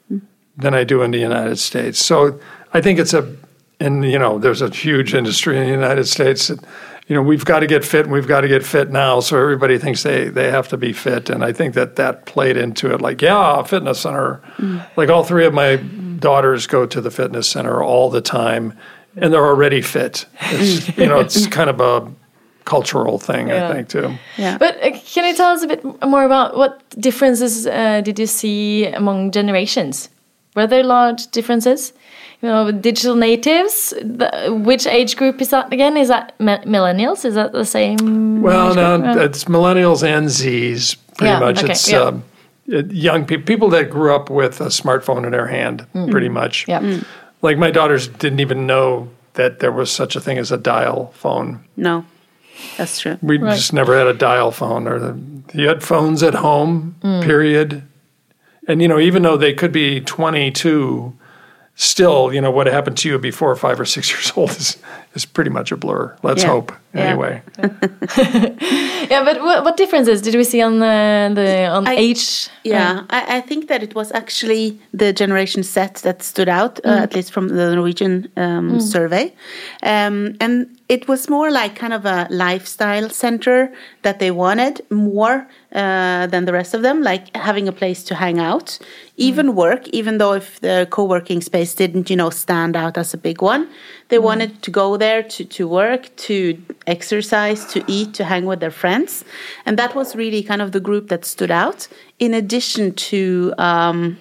than 0.57 0.73
I 0.73 0.83
do 0.83 1.03
in 1.03 1.11
the 1.11 1.19
United 1.19 1.57
States. 1.57 2.03
So 2.03 2.39
I 2.73 2.81
think 2.81 2.99
it's 2.99 3.13
a, 3.13 3.35
and 3.79 4.03
you 4.03 4.19
know, 4.19 4.39
there's 4.39 4.61
a 4.61 4.69
huge 4.69 5.13
industry 5.13 5.57
in 5.57 5.65
the 5.65 5.71
United 5.71 6.07
States. 6.07 6.47
That, 6.47 6.63
you 7.07 7.15
know, 7.15 7.21
we've 7.21 7.45
got 7.45 7.59
to 7.59 7.67
get 7.67 7.85
fit, 7.85 8.05
and 8.05 8.11
we've 8.11 8.27
got 8.27 8.41
to 8.41 8.47
get 8.47 8.65
fit 8.65 8.91
now. 8.91 9.19
So 9.21 9.39
everybody 9.39 9.77
thinks 9.77 10.03
they 10.03 10.29
they 10.29 10.51
have 10.51 10.67
to 10.69 10.77
be 10.77 10.93
fit, 10.93 11.29
and 11.29 11.43
I 11.43 11.53
think 11.53 11.73
that 11.75 11.95
that 11.95 12.25
played 12.25 12.57
into 12.57 12.93
it. 12.93 13.01
Like, 13.01 13.21
yeah, 13.21 13.61
fitness 13.63 14.01
center. 14.01 14.41
Like 14.97 15.09
all 15.09 15.23
three 15.23 15.45
of 15.45 15.53
my 15.53 15.77
daughters 15.77 16.67
go 16.67 16.85
to 16.85 16.99
the 16.99 17.11
fitness 17.11 17.49
center 17.49 17.81
all 17.81 18.09
the 18.09 18.21
time, 18.21 18.73
and 19.21 19.33
they're 19.33 19.45
already 19.45 19.81
fit. 19.81 20.25
It's 20.41 20.97
you 20.97 21.07
know, 21.07 21.19
it's 21.19 21.47
kind 21.57 21.69
of 21.69 21.79
a 21.81 22.11
cultural 22.65 23.17
thing, 23.19 23.47
Yeah. 23.47 23.69
I 23.69 23.73
think, 23.73 23.89
too. 23.89 24.13
yeah. 24.37 24.57
But 24.57 24.75
uh, 24.83 24.91
can 25.13 25.25
you 25.25 25.33
tell 25.35 25.51
us 25.53 25.63
a 25.63 25.67
bit 25.67 25.83
more 26.05 26.23
about 26.25 26.57
what 26.57 26.81
differences 26.99 27.65
uh, 27.67 28.01
did 28.01 28.19
you 28.19 28.27
see 28.27 28.85
among 28.85 29.31
generations? 29.31 30.09
Were 30.55 30.67
there 30.67 30.83
large 30.83 31.27
differences? 31.31 31.93
You 32.41 32.49
know, 32.49 32.65
with 32.65 32.81
digital 32.83 33.15
natives. 33.15 33.93
The, 34.01 34.29
which 34.63 34.85
age 34.85 35.15
group 35.15 35.41
is 35.41 35.49
that 35.49 35.73
again? 35.73 35.97
Is 35.97 36.07
that 36.09 36.37
millennials? 36.39 37.25
Is 37.25 37.33
that 37.35 37.51
the 37.51 37.65
same? 37.65 38.41
Well, 38.43 38.69
age 38.71 38.75
no, 38.75 38.99
group? 39.13 39.17
It's 39.29 39.45
millennials 39.45 40.03
and 40.03 40.27
Zs. 40.27 40.97
Pretty 41.17 41.31
Yeah, 41.31 41.39
much, 41.39 41.63
okay, 41.63 41.71
it's 41.71 41.89
yeah. 41.91 42.01
um, 42.01 42.23
young 42.67 43.25
people, 43.25 43.45
people 43.45 43.69
that 43.69 43.89
grew 43.89 44.13
up 44.13 44.29
with 44.29 44.61
a 44.61 44.65
smartphone 44.69 45.25
in 45.25 45.31
their 45.31 45.47
hand. 45.47 45.87
Pretty 46.11 46.29
much. 46.29 46.67
Yeah. 46.67 46.81
Mm. 46.81 47.05
Like 47.41 47.57
my 47.57 47.71
daughters 47.71 48.07
didn't 48.07 48.39
even 48.39 48.65
know 48.65 49.09
that 49.33 49.59
there 49.59 49.71
was 49.71 49.91
such 49.91 50.15
a 50.15 50.19
thing 50.21 50.37
as 50.37 50.51
a 50.51 50.57
dial 50.57 51.11
phone. 51.15 51.63
No, 51.75 52.05
that's 52.77 52.99
true. 52.99 53.17
We 53.21 53.37
Right. 53.37 53.55
just 53.55 53.73
never 53.73 53.95
had 53.97 54.07
a 54.07 54.13
dial 54.13 54.51
phone, 54.51 54.87
or 54.87 54.97
the, 54.99 55.19
you 55.53 55.67
had 55.67 55.83
phones 55.83 56.23
at 56.23 56.33
home. 56.35 56.95
Mm. 57.03 57.23
Period. 57.23 57.83
And 58.67 58.81
you 58.81 58.87
know, 58.87 58.99
even 58.99 59.21
though 59.21 59.37
they 59.37 59.53
could 59.53 59.71
be 59.71 60.01
twenty-two, 60.01 61.13
still, 61.79 62.33
you 62.33 62.41
know, 62.41 62.51
what 62.51 62.67
happened 62.67 62.97
to 62.97 63.07
you 63.09 63.17
before 63.19 63.55
five 63.55 63.79
or 63.79 63.85
six 63.85 64.09
years 64.13 64.31
old 64.35 64.49
is 64.51 64.77
is 65.15 65.25
pretty 65.25 65.49
much 65.49 65.71
a 65.71 65.77
blur. 65.77 66.15
Let's 66.23 66.43
Yeah. 66.43 66.49
hope, 66.51 66.71
anyway. 66.93 67.41
Yeah, 69.09 69.23
but 69.23 69.41
what, 69.41 69.63
what 69.63 69.77
differences 69.77 70.21
did 70.21 70.35
we 70.35 70.43
see 70.43 70.61
on 70.61 70.79
the, 70.79 71.31
the 71.33 71.65
on 71.67 71.87
I- 71.87 71.95
age? 71.95 72.49
Yeah, 72.63 73.03
I, 73.09 73.37
I 73.37 73.41
think 73.41 73.67
that 73.69 73.81
it 73.81 73.95
was 73.95 74.11
actually 74.11 74.79
the 74.93 75.13
generation 75.13 75.63
set 75.63 75.95
that 76.03 76.21
stood 76.23 76.49
out, 76.49 76.79
uh, 76.85 76.89
at 77.03 77.13
least 77.15 77.31
from 77.31 77.47
the 77.47 77.73
Norwegian 77.75 78.27
um, 78.35 78.79
survey. 78.81 79.33
Um, 79.83 80.35
and 80.41 80.76
it 80.89 81.07
was 81.07 81.29
more 81.29 81.51
like 81.51 81.75
kind 81.75 81.91
of 81.91 82.05
a 82.05 82.27
lifestyle 82.29 83.09
center 83.09 83.73
that 84.03 84.19
they 84.19 84.31
wanted 84.31 84.81
more 84.89 85.45
uh, 85.73 86.27
than 86.27 86.45
the 86.45 86.53
rest 86.53 86.73
of 86.73 86.81
them, 86.81 87.03
like 87.03 87.35
having 87.35 87.67
a 87.67 87.73
place 87.73 88.03
to 88.05 88.15
hang 88.15 88.39
out, 88.39 88.79
even 89.17 89.53
work, 89.53 89.85
even 89.89 90.17
though 90.17 90.33
if 90.33 90.61
the 90.61 90.87
co 90.89 91.03
working 91.03 91.41
space 91.41 91.75
didn't, 91.75 92.09
you 92.09 92.15
know, 92.15 92.29
stand 92.29 92.77
out 92.77 92.97
as 92.97 93.13
a 93.13 93.17
big 93.17 93.41
one. 93.41 93.67
They 94.07 94.19
wanted 94.19 94.61
to 94.61 94.71
go 94.71 94.95
there 94.95 95.23
to, 95.23 95.43
to 95.43 95.67
work, 95.67 96.15
to 96.27 96.61
exercise, 96.85 97.65
to 97.73 97.83
eat, 97.87 98.13
to 98.13 98.23
hang 98.23 98.45
with 98.45 98.61
their 98.61 98.71
friends. 98.71 99.25
And 99.65 99.77
that 99.77 99.93
was 99.93 100.15
really 100.15 100.41
kind 100.41 100.61
of 100.61 100.71
the 100.71 100.79
group 100.79 101.09
that 101.09 101.25
stood 101.25 101.51
out, 101.51 101.89
in 102.17 102.33
addition 102.33 102.93
to 102.93 103.53
um, 103.57 104.17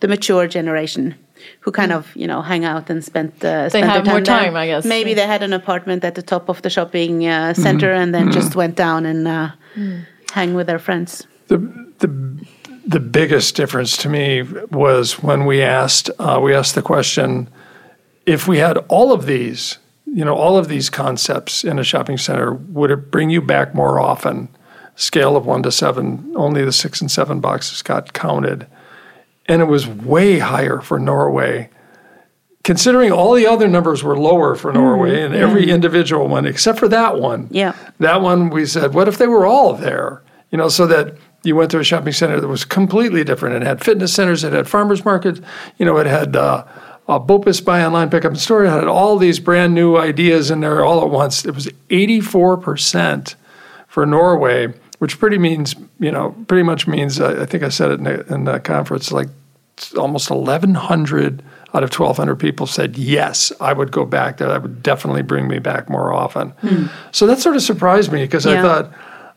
the 0.00 0.08
mature 0.08 0.48
generation. 0.48 1.14
Who 1.60 1.70
kind 1.72 1.92
of 1.92 2.14
you 2.14 2.26
know 2.26 2.42
hang 2.42 2.64
out 2.64 2.90
and 2.90 3.04
spent 3.04 3.44
uh, 3.44 3.68
spent 3.68 3.86
have 3.86 4.04
their 4.04 4.14
more 4.14 4.20
there. 4.22 4.44
time, 4.44 4.56
I 4.56 4.66
guess. 4.66 4.84
Maybe 4.84 5.14
they 5.14 5.26
had 5.26 5.42
an 5.42 5.52
apartment 5.52 6.04
at 6.04 6.14
the 6.14 6.22
top 6.22 6.48
of 6.48 6.62
the 6.62 6.70
shopping 6.70 7.26
uh, 7.26 7.54
center 7.54 7.92
and 7.92 8.14
then 8.14 8.32
just 8.32 8.56
went 8.56 8.76
down 8.76 9.06
and 9.06 9.28
uh, 9.28 9.50
hang 10.32 10.54
with 10.54 10.66
their 10.66 10.78
friends. 10.78 11.26
the 11.48 11.58
the 11.98 12.08
the 12.86 13.00
biggest 13.00 13.54
difference 13.54 13.96
to 13.98 14.08
me 14.08 14.42
was 14.70 15.22
when 15.22 15.44
we 15.44 15.62
asked 15.62 16.10
uh, 16.18 16.40
we 16.42 16.54
asked 16.54 16.74
the 16.74 16.82
question 16.82 17.48
if 18.24 18.48
we 18.48 18.58
had 18.58 18.78
all 18.88 19.12
of 19.12 19.26
these 19.26 19.78
you 20.06 20.24
know 20.24 20.34
all 20.34 20.56
of 20.56 20.68
these 20.68 20.88
concepts 20.90 21.64
in 21.64 21.78
a 21.78 21.84
shopping 21.84 22.16
center 22.16 22.54
would 22.54 22.90
it 22.90 23.10
bring 23.10 23.28
you 23.30 23.42
back 23.42 23.74
more 23.74 24.00
often 24.00 24.48
scale 24.96 25.36
of 25.36 25.44
one 25.44 25.62
to 25.62 25.70
seven 25.70 26.32
only 26.34 26.64
the 26.64 26.72
six 26.72 27.00
and 27.00 27.10
seven 27.10 27.40
boxes 27.40 27.82
got 27.82 28.12
counted 28.12 28.66
and 29.48 29.60
it 29.62 29.64
was 29.66 29.86
way 29.88 30.38
higher 30.38 30.80
for 30.80 30.98
norway 30.98 31.68
considering 32.64 33.10
all 33.10 33.32
the 33.34 33.46
other 33.46 33.66
numbers 33.66 34.02
were 34.04 34.18
lower 34.18 34.54
for 34.54 34.72
norway 34.72 35.22
and 35.22 35.34
every 35.34 35.70
individual 35.70 36.28
one 36.28 36.44
except 36.46 36.78
for 36.78 36.88
that 36.88 37.18
one 37.18 37.48
Yeah. 37.50 37.72
that 37.98 38.20
one 38.20 38.50
we 38.50 38.66
said, 38.66 38.92
what 38.94 39.08
if 39.08 39.16
they 39.18 39.26
were 39.26 39.46
all 39.46 39.72
there? 39.74 40.22
You 40.50 40.58
know, 40.58 40.68
so 40.68 40.86
that 40.86 41.14
you 41.44 41.54
went 41.56 41.70
to 41.70 41.78
a 41.78 41.84
shopping 41.84 42.12
center 42.12 42.40
that 42.40 42.48
was 42.48 42.64
completely 42.64 43.22
different. 43.24 43.56
It 43.56 43.62
had 43.62 43.82
fitness 43.84 44.12
centers, 44.12 44.44
it 44.44 44.52
had 44.52 44.68
farmers 44.68 45.04
markets, 45.04 45.40
you 45.78 45.86
know, 45.86 45.96
it 45.98 46.06
had 46.06 46.34
uh, 46.36 46.64
uh, 47.06 47.18
BOPIS 47.18 47.60
buy 47.64 47.82
online, 47.84 48.10
pick 48.10 48.24
up 48.24 48.32
in 48.32 48.36
store. 48.36 48.64
It 48.64 48.70
had 48.70 48.84
all 48.84 49.16
these 49.16 49.38
brand 49.40 49.72
new 49.74 49.96
ideas 49.96 50.50
in 50.50 50.60
there 50.60 50.84
all 50.84 51.02
at 51.02 51.10
once. 51.10 51.44
It 51.46 51.54
was 51.54 51.68
84% 51.90 53.34
for 53.86 54.04
Norway, 54.04 54.74
which 54.98 55.18
pretty 55.18 55.38
means, 55.38 55.74
you 56.00 56.10
know, 56.10 56.34
pretty 56.48 56.62
much 56.62 56.86
means, 56.86 57.20
uh, 57.20 57.38
I 57.40 57.46
think 57.46 57.62
I 57.62 57.68
said 57.68 57.90
it 57.90 57.98
in 58.00 58.04
the, 58.04 58.34
in 58.34 58.44
the 58.44 58.60
conference, 58.60 59.12
like 59.12 59.28
almost 59.96 60.30
1,100 60.30 61.42
out 61.74 61.82
of 61.84 61.90
1,200 61.92 62.36
people 62.36 62.66
said, 62.66 62.96
yes, 62.96 63.52
I 63.60 63.72
would 63.72 63.92
go 63.92 64.04
back 64.04 64.38
there. 64.38 64.48
That 64.48 64.62
would 64.62 64.82
definitely 64.82 65.22
bring 65.22 65.46
me 65.48 65.58
back 65.58 65.88
more 65.88 66.12
often. 66.12 66.52
So 67.12 67.26
that 67.26 67.38
sort 67.38 67.56
of 67.56 67.62
surprised 67.62 68.10
me 68.10 68.22
because 68.24 68.46
I 68.46 68.60
thought, 68.62 68.92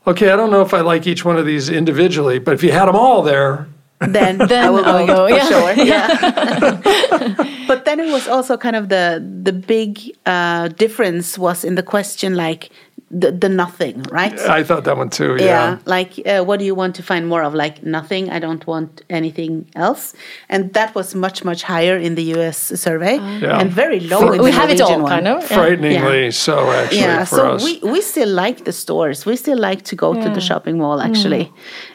okay, 0.08 0.32
I 0.32 0.36
don't 0.36 0.50
know 0.50 0.62
if 0.62 0.74
I 0.74 0.80
like 0.82 1.06
each 1.08 1.26
one 1.26 1.38
of 1.38 1.45
these 1.45 1.69
individually, 1.69 2.39
but 2.39 2.54
if 2.54 2.63
you 2.63 2.71
had 2.71 2.86
them 2.88 2.95
all 2.95 3.21
there, 3.21 3.67
Then, 4.00 4.38
Then 4.47 4.65
I 4.65 4.69
will 4.71 4.86
I'll 4.86 5.06
go, 5.06 5.28
go, 5.28 5.28
yeah. 5.28 5.47
sure. 5.47 5.74
Yeah. 5.86 7.58
but 7.67 7.86
then 7.86 8.00
it 8.00 8.12
was 8.12 8.28
also 8.28 8.58
kind 8.58 8.76
of 8.76 8.89
the 8.89 9.21
the 9.43 9.54
big 9.54 10.00
uh, 10.26 10.69
difference 10.69 11.38
was 11.38 11.63
in 11.63 11.76
the 11.76 11.84
question 11.84 12.36
like 12.36 12.71
the, 13.13 13.30
the 13.32 13.50
nothing, 13.50 14.04
right? 14.12 14.39
I 14.60 14.63
thought 14.63 14.84
that 14.86 14.95
one 14.95 15.10
too. 15.10 15.36
Yeah. 15.38 15.45
yeah 15.45 15.78
like 15.86 16.12
uh, 16.26 16.43
what 16.47 16.60
do 16.60 16.65
you 16.65 16.74
want 16.82 16.95
to 16.95 17.04
find 17.04 17.28
more 17.28 17.43
of 17.43 17.54
like 17.54 17.76
nothing 17.84 18.30
i 18.30 18.39
don't 18.39 18.65
want 18.67 19.02
anything 19.10 19.65
else 19.76 20.13
and 20.50 20.62
that 20.78 20.95
was 20.95 21.13
much 21.15 21.43
much 21.43 21.62
higher 21.63 21.97
in 21.97 22.15
the 22.15 22.24
us 22.24 22.58
survey 22.88 23.15
Yeah. 23.17 23.60
and 23.60 23.69
very 23.84 24.00
low 24.00 24.32
in 24.32 24.41
we 24.41 24.52
the 24.52 24.58
have 24.60 24.69
it 24.69 24.80
all, 24.82 25.02
one. 25.02 25.12
kind 25.15 25.28
of. 25.28 25.41
Yeah. 25.41 25.58
Frighteningly 25.58 26.24
Yeah. 26.24 26.30
so, 26.47 26.56
actually, 26.71 27.00
yeah 27.00 27.26
for 27.26 27.36
so 27.36 27.52
us. 27.56 27.63
we, 27.65 27.80
we 27.93 28.00
still 28.02 28.30
like 28.30 28.58
the 28.69 28.71
stores 28.84 29.26
we 29.26 29.36
still 29.36 29.60
like 29.69 29.82
to 29.91 29.95
go 29.95 30.10
to 30.24 30.30
the 30.38 30.41
shopping 30.50 30.78
mall 30.78 31.00
actually 31.10 31.45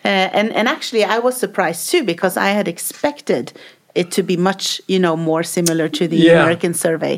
uh, 0.05 0.39
and 0.39 0.49
and 0.59 0.69
actually 0.69 1.03
i 1.05 1.19
was 1.27 1.35
surprised 1.45 1.83
too 1.91 2.03
because 2.13 2.35
i 2.37 2.49
had 2.59 2.67
expected 2.69 3.45
it 3.95 4.11
to 4.17 4.23
be 4.23 4.37
much 4.37 4.65
you 4.93 4.99
know 5.05 5.17
more 5.17 5.43
similar 5.43 5.89
to 5.99 6.03
the 6.13 6.17
Yeah. 6.17 6.43
american 6.43 6.75
survey 6.75 7.15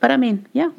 but 0.00 0.10
i 0.10 0.16
mean 0.16 0.36
yeah 0.60 0.70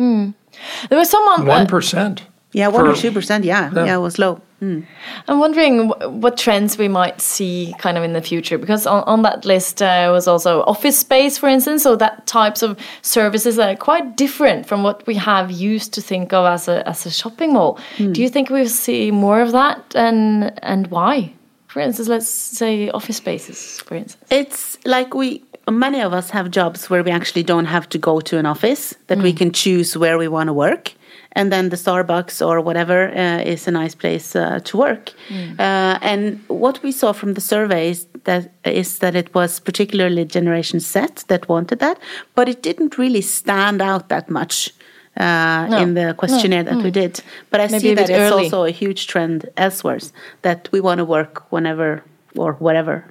There 0.89 0.97
was 1.01 1.09
someone. 1.15 1.41
uh, 1.49 1.65
1%. 1.65 2.21
Yeah 2.55 2.67
one 2.67 2.87
or 2.87 2.95
two 2.95 3.11
percent 3.11 3.45
yeah, 3.45 3.69
yeah 3.73 3.95
it 3.95 4.03
was 4.07 4.17
low 4.17 4.41
Mm. 4.61 4.85
I'm 5.27 5.39
wondering 5.39 5.89
what 5.89 6.37
trends 6.37 6.77
we 6.77 6.87
might 6.87 7.19
see 7.19 7.75
kind 7.77 7.97
of 7.97 8.03
in 8.03 8.13
the 8.13 8.21
future 8.21 8.57
because 8.57 8.87
on, 8.87 9.03
on 9.03 9.21
that 9.23 9.43
list 9.43 9.81
uh, 9.81 10.09
was 10.11 10.27
also 10.27 10.61
office 10.63 10.97
space, 10.97 11.37
for 11.37 11.49
instance. 11.49 11.83
So 11.83 11.95
that 11.97 12.25
types 12.25 12.63
of 12.63 12.79
services 13.01 13.57
that 13.57 13.69
are 13.69 13.77
quite 13.77 14.15
different 14.15 14.65
from 14.65 14.81
what 14.81 15.05
we 15.05 15.15
have 15.15 15.51
used 15.51 15.93
to 15.95 16.01
think 16.01 16.31
of 16.31 16.45
as 16.45 16.67
a 16.67 16.87
as 16.87 17.05
a 17.05 17.11
shopping 17.11 17.53
mall. 17.53 17.77
Do 17.97 18.21
you 18.21 18.29
think 18.29 18.49
we'll 18.49 18.69
see 18.69 19.11
more 19.11 19.41
of 19.41 19.51
that, 19.51 19.83
and 19.93 20.57
and 20.63 20.87
why? 20.87 21.33
For 21.67 21.81
instance, 21.81 22.07
let's 22.07 22.29
say 22.29 22.89
office 22.89 23.17
spaces, 23.17 23.81
for 23.81 23.95
instance. 23.95 24.25
It's 24.31 24.77
like 24.85 25.13
we 25.13 25.43
many 25.69 25.99
of 25.99 26.13
us 26.13 26.29
have 26.29 26.49
jobs 26.49 26.89
where 26.89 27.03
we 27.03 27.11
actually 27.11 27.43
don't 27.43 27.65
have 27.65 27.89
to 27.89 27.97
go 27.97 28.21
to 28.21 28.37
an 28.37 28.45
office 28.45 28.95
that 29.07 29.17
we 29.17 29.33
can 29.33 29.51
choose 29.51 29.97
where 29.97 30.17
we 30.17 30.27
want 30.27 30.47
to 30.47 30.53
work 30.53 30.93
and 31.35 31.51
then 31.51 31.69
the 31.69 31.75
starbucks 31.77 32.41
or 32.41 32.61
whatever 32.61 33.09
uh, 33.15 33.51
is 33.53 33.67
a 33.67 33.71
nice 33.71 33.95
place 33.95 34.35
uh, 34.35 34.59
to 34.63 34.77
work 34.77 35.11
uh, 35.59 35.97
and 36.11 36.39
what 36.47 36.81
we 36.83 36.91
saw 36.91 37.13
from 37.13 37.33
the 37.33 37.41
surveys 37.41 38.07
that 38.23 38.43
is 38.63 38.99
that 38.99 39.15
it 39.15 39.33
was 39.35 39.59
particularly 39.59 40.25
generation 40.25 40.79
z 40.79 40.99
that 41.27 41.47
wanted 41.49 41.79
that 41.79 41.97
but 42.35 42.47
it 42.49 42.61
didn't 42.63 42.97
really 42.97 43.21
stand 43.21 43.81
out 43.81 44.07
that 44.09 44.29
much 44.29 44.71
uh, 45.17 45.67
No. 45.69 45.77
in 45.83 45.93
the 45.93 46.13
questionnaire 46.17 46.63
that 46.63 46.77
we 46.83 46.91
did 46.91 47.21
but 47.51 47.59
i 47.61 47.67
Maybe 47.67 47.79
see 47.79 47.95
that 47.95 48.07
bit 48.07 48.15
it's 48.15 48.31
early. 48.33 48.43
also 48.43 48.63
a 48.65 48.71
huge 48.71 49.07
trend 49.07 49.45
elsewhere 49.57 49.99
that 50.41 50.69
we 50.73 50.79
want 50.81 50.97
to 50.99 51.05
work 51.05 51.43
whenever 51.51 52.01
or 52.37 52.53
whatever 52.59 53.03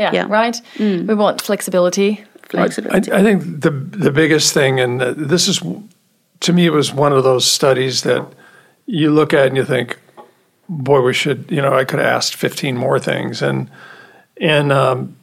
Yeah, 0.00 0.14
Yeah. 0.14 0.26
right. 0.40 0.56
We 0.78 1.14
want 1.14 1.42
flexibility. 1.42 2.10
I, 2.10 2.48
flexibility. 2.48 3.12
I 3.18 3.22
think 3.22 3.42
the 3.60 3.70
the 4.06 4.10
biggest 4.10 4.54
thing, 4.54 4.80
and 4.80 5.02
uh, 5.02 5.12
this 5.28 5.46
is 5.48 5.60
to 6.40 6.52
me, 6.52 6.66
it 6.66 6.72
was 6.72 6.92
one 6.92 7.12
of 7.12 7.24
those 7.24 7.44
studies 7.44 8.02
that 8.02 8.26
you 8.86 9.10
look 9.10 9.32
at 9.32 9.46
and 9.46 9.56
you 9.56 9.64
think, 9.64 9.98
boy, 10.68 11.00
we 11.00 11.12
should, 11.12 11.50
you 11.50 11.60
know, 11.60 11.74
I 11.74 11.84
could 11.84 11.98
have 11.98 12.08
asked 12.08 12.34
fifteen 12.34 12.76
more 12.76 12.98
things, 12.98 13.42
and 13.42 13.70
and 14.40 14.72
um, 14.72 15.16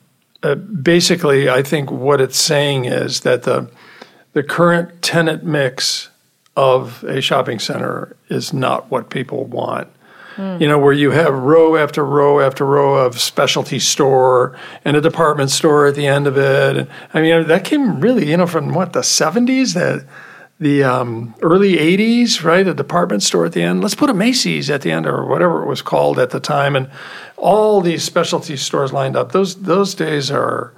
uh, 0.44 0.56
basically, 0.56 1.50
I 1.50 1.64
think 1.64 1.92
what 1.92 2.22
it's 2.22 2.40
saying 2.40 2.86
is 2.86 3.22
that 3.22 3.44
the 3.44 3.70
the 4.34 4.44
current 4.44 5.02
tenant 5.02 5.44
mix 5.44 6.10
of 6.56 7.04
a 7.04 7.22
shopping 7.22 7.60
center 7.60 8.16
is 8.30 8.54
not 8.54 8.90
what 8.92 9.10
people 9.10 9.46
want. 9.46 9.88
You 10.60 10.68
know, 10.68 10.78
where 10.78 10.94
you 10.94 11.10
have 11.10 11.34
row 11.34 11.76
after 11.76 12.06
row 12.06 12.40
after 12.40 12.64
row 12.64 12.94
of 12.94 13.20
specialty 13.20 13.80
store 13.80 14.56
and 14.86 14.96
a 14.96 15.02
department 15.02 15.50
store 15.50 15.88
at 15.88 15.96
the 15.96 16.06
end 16.06 16.28
of 16.28 16.38
it. 16.38 16.78
And, 16.78 16.88
I 17.12 17.22
mean, 17.22 17.48
that 17.48 17.66
came 17.66 18.00
really, 18.00 18.30
you 18.30 18.38
know, 18.38 18.46
from 18.46 18.72
what 18.76 18.94
the 18.94 19.00
'70s, 19.00 19.74
the 19.74 20.06
the 20.60 20.84
um, 20.84 21.36
early 21.42 21.78
'80s, 21.78 22.44
right? 22.44 22.68
A 22.68 22.74
department 22.74 23.24
store 23.24 23.46
at 23.46 23.54
the 23.54 23.62
end. 23.62 23.82
Let's 23.82 23.96
put 23.96 24.10
a 24.10 24.14
Macy's 24.14 24.70
at 24.70 24.82
the 24.82 24.92
end, 24.92 25.06
or 25.06 25.26
whatever 25.26 25.64
it 25.64 25.68
was 25.68 25.82
called 25.82 26.20
at 26.20 26.32
the 26.32 26.40
time, 26.40 26.76
and 26.76 26.90
all 27.36 27.82
these 27.82 28.04
specialty 28.04 28.58
stores 28.58 28.92
lined 28.92 29.16
up. 29.16 29.32
Those 29.32 29.56
those 29.56 29.94
days 29.94 30.32
are 30.32 30.74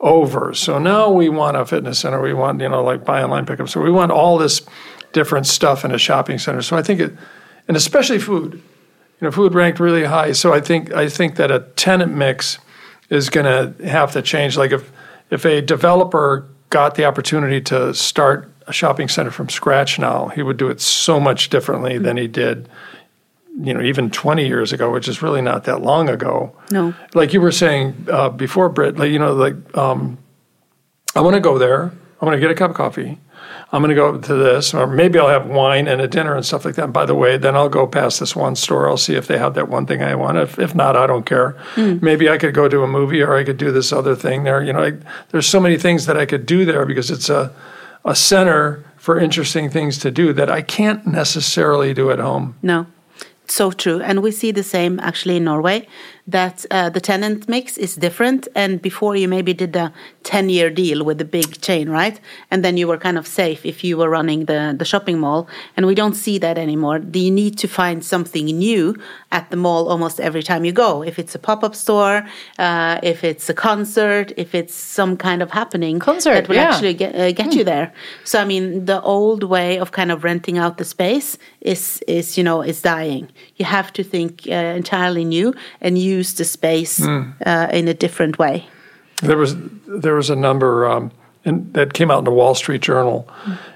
over. 0.00 0.54
So 0.54 0.78
now 0.78 1.10
we 1.10 1.28
want 1.28 1.56
a 1.56 1.66
fitness 1.66 1.98
center. 1.98 2.20
We 2.20 2.32
want, 2.32 2.60
you 2.60 2.68
know, 2.68 2.82
like 2.82 3.04
buy 3.04 3.22
online 3.22 3.46
pickup. 3.46 3.68
So 3.68 3.80
we 3.80 3.90
want 3.90 4.10
all 4.10 4.38
this 4.38 4.62
different 5.12 5.46
stuff 5.46 5.84
in 5.84 5.92
a 5.92 5.98
shopping 5.98 6.38
center. 6.38 6.62
So 6.62 6.76
I 6.76 6.82
think 6.82 7.00
it, 7.00 7.12
and 7.68 7.76
especially 7.76 8.18
food, 8.18 8.54
you 8.54 9.26
know, 9.26 9.30
food 9.30 9.54
ranked 9.54 9.78
really 9.78 10.04
high. 10.04 10.32
So 10.32 10.52
I 10.52 10.60
think 10.60 10.92
I 10.92 11.08
think 11.08 11.36
that 11.36 11.50
a 11.50 11.60
tenant 11.76 12.14
mix 12.14 12.58
is 13.10 13.28
going 13.28 13.46
to 13.46 13.86
have 13.86 14.12
to 14.12 14.22
change. 14.22 14.56
Like 14.56 14.72
if 14.72 14.90
if 15.30 15.44
a 15.44 15.60
developer 15.60 16.48
got 16.70 16.94
the 16.94 17.04
opportunity 17.04 17.60
to 17.60 17.92
start 17.92 18.49
a 18.70 18.72
shopping 18.72 19.08
center 19.08 19.30
from 19.30 19.48
scratch 19.48 19.98
now, 19.98 20.28
he 20.28 20.42
would 20.42 20.56
do 20.56 20.68
it 20.68 20.80
so 20.80 21.20
much 21.20 21.50
differently 21.50 21.98
than 21.98 22.16
he 22.16 22.26
did, 22.26 22.68
you 23.60 23.74
know, 23.74 23.82
even 23.82 24.10
20 24.10 24.46
years 24.46 24.72
ago, 24.72 24.90
which 24.90 25.08
is 25.08 25.20
really 25.22 25.42
not 25.42 25.64
that 25.64 25.82
long 25.82 26.08
ago 26.08 26.56
no 26.70 26.94
like 27.14 27.32
you 27.34 27.40
were 27.40 27.52
saying 27.52 28.06
uh, 28.10 28.28
before, 28.30 28.68
Britt, 28.68 28.96
like, 28.96 29.10
you 29.10 29.18
know, 29.18 29.34
like 29.34 29.54
um, 29.76 30.18
I 31.14 31.20
want 31.20 31.34
to 31.34 31.40
go 31.40 31.58
there. 31.58 31.82
I'm 31.82 32.26
going 32.26 32.36
to 32.36 32.40
get 32.40 32.50
a 32.50 32.54
cup 32.54 32.70
of 32.70 32.76
coffee. 32.76 33.18
I'm 33.72 33.82
going 33.82 33.90
to 33.90 33.94
go 33.94 34.18
to 34.18 34.34
this, 34.34 34.74
or 34.74 34.86
maybe 34.86 35.18
I'll 35.18 35.28
have 35.28 35.46
wine 35.46 35.86
and 35.86 36.00
a 36.00 36.08
dinner 36.08 36.34
and 36.34 36.44
stuff 36.44 36.64
like 36.64 36.74
that. 36.74 36.92
by 36.92 37.06
the 37.06 37.14
way, 37.14 37.36
then 37.38 37.54
I'll 37.54 37.68
go 37.68 37.86
past 37.86 38.18
this 38.18 38.34
one 38.34 38.56
store. 38.56 38.88
I'll 38.88 38.96
see 38.96 39.14
if 39.14 39.26
they 39.28 39.38
have 39.38 39.54
that 39.54 39.68
one 39.68 39.86
thing 39.86 40.02
I 40.02 40.14
want. 40.16 40.38
If, 40.38 40.58
if 40.58 40.74
not, 40.74 40.96
I 40.96 41.06
don't 41.06 41.24
care. 41.24 41.56
Maybe 41.76 42.28
I 42.28 42.36
could 42.36 42.52
go 42.52 42.68
to 42.68 42.82
a 42.82 42.88
movie, 42.88 43.22
or 43.22 43.36
I 43.36 43.44
could 43.44 43.58
do 43.58 43.70
this 43.70 43.92
other 43.92 44.16
thing 44.16 44.42
there. 44.44 44.62
You 44.62 44.72
know, 44.72 44.82
I, 44.82 44.92
there's 45.30 45.46
so 45.46 45.60
many 45.60 45.76
things 45.78 46.06
that 46.06 46.16
I 46.16 46.26
could 46.26 46.46
do 46.46 46.64
there 46.64 46.84
because 46.84 47.10
it's 47.12 47.28
a 47.30 47.52
a 48.04 48.14
center 48.14 48.84
for 48.96 49.18
interesting 49.18 49.70
things 49.70 49.98
to 49.98 50.10
do 50.10 50.32
that 50.32 50.50
I 50.50 50.62
can't 50.62 51.06
necessarily 51.06 51.94
do 51.94 52.10
at 52.10 52.18
home. 52.18 52.56
No, 52.62 52.86
so 53.46 53.70
true. 53.70 54.00
And 54.00 54.22
we 54.22 54.30
see 54.30 54.52
the 54.52 54.62
same 54.62 55.00
actually 55.00 55.36
in 55.36 55.44
Norway 55.44 55.86
that 56.26 56.64
uh, 56.70 56.90
the 56.90 57.00
tenant 57.00 57.48
mix 57.48 57.76
is 57.78 57.96
different. 57.96 58.48
And 58.54 58.80
before 58.80 59.16
you 59.16 59.28
maybe 59.28 59.52
did 59.52 59.74
a 59.76 59.92
10 60.24 60.48
year 60.48 60.70
deal 60.70 61.04
with 61.04 61.20
a 61.20 61.24
big 61.24 61.60
chain, 61.60 61.88
right? 61.88 62.20
And 62.50 62.64
then 62.64 62.76
you 62.76 62.86
were 62.86 62.98
kind 62.98 63.18
of 63.18 63.26
safe 63.26 63.64
if 63.64 63.82
you 63.82 63.96
were 63.96 64.08
running 64.08 64.44
the, 64.46 64.74
the 64.76 64.84
shopping 64.84 65.18
mall. 65.18 65.48
And 65.76 65.86
we 65.86 65.94
don't 65.94 66.14
see 66.14 66.38
that 66.38 66.58
anymore. 66.58 66.98
Do 66.98 67.18
You 67.18 67.30
need 67.30 67.58
to 67.58 67.68
find 67.68 68.04
something 68.04 68.46
new 68.46 68.96
at 69.32 69.50
the 69.50 69.56
mall 69.56 69.88
almost 69.88 70.20
every 70.20 70.42
time 70.42 70.64
you 70.64 70.72
go. 70.72 71.02
If 71.02 71.18
it's 71.18 71.34
a 71.34 71.38
pop 71.38 71.62
up 71.64 71.74
store, 71.74 72.26
uh, 72.58 72.98
if 73.02 73.24
it's 73.24 73.48
a 73.48 73.54
concert, 73.54 74.32
if 74.36 74.54
it's 74.54 74.74
some 74.74 75.16
kind 75.16 75.42
of 75.42 75.50
happening 75.50 75.98
Concert, 75.98 76.34
that 76.34 76.48
will 76.48 76.56
yeah. 76.56 76.70
actually 76.70 76.94
get, 76.94 77.14
uh, 77.14 77.32
get 77.32 77.54
you 77.54 77.64
there. 77.64 77.92
So 78.24 78.40
I 78.40 78.44
mean, 78.44 78.84
the 78.86 79.00
old 79.02 79.44
way 79.44 79.78
of 79.78 79.92
kind 79.92 80.10
of 80.10 80.24
renting 80.24 80.58
out 80.58 80.78
the 80.78 80.84
space 80.84 81.38
is 81.60 82.02
is 82.06 82.36
you 82.38 82.44
know 82.44 82.62
is 82.62 82.82
dying. 82.82 83.28
You 83.56 83.64
have 83.66 83.92
to 83.94 84.02
think 84.02 84.46
uh, 84.48 84.54
entirely 84.54 85.24
new 85.24 85.54
and 85.80 85.98
use 86.16 86.34
the 86.34 86.44
space 86.44 87.00
uh, 87.46 87.68
in 87.72 87.88
a 87.88 87.94
different 87.94 88.38
way. 88.38 88.66
There 89.22 89.36
was 89.36 89.54
there 90.02 90.14
was 90.14 90.30
a 90.30 90.36
number 90.36 90.88
um, 90.88 91.10
in, 91.44 91.72
that 91.72 91.92
came 91.92 92.10
out 92.10 92.18
in 92.18 92.24
the 92.24 92.30
Wall 92.30 92.54
Street 92.54 92.82
Journal, 92.82 93.28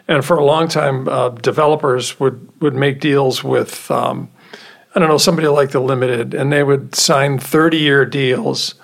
and 0.08 0.24
for 0.24 0.36
a 0.36 0.44
long 0.44 0.68
time, 0.68 1.08
uh, 1.08 1.30
developers 1.30 2.18
would 2.20 2.48
would 2.60 2.74
make 2.74 3.00
deals 3.00 3.44
with 3.44 3.90
um, 3.90 4.28
I 4.94 5.00
don't 5.00 5.08
know 5.08 5.18
somebody 5.18 5.48
like 5.48 5.70
the 5.70 5.80
Limited, 5.80 6.34
and 6.34 6.52
they 6.52 6.62
would 6.62 6.94
sign 6.94 7.38
thirty 7.38 7.78
year 7.78 8.06
deals, 8.06 8.74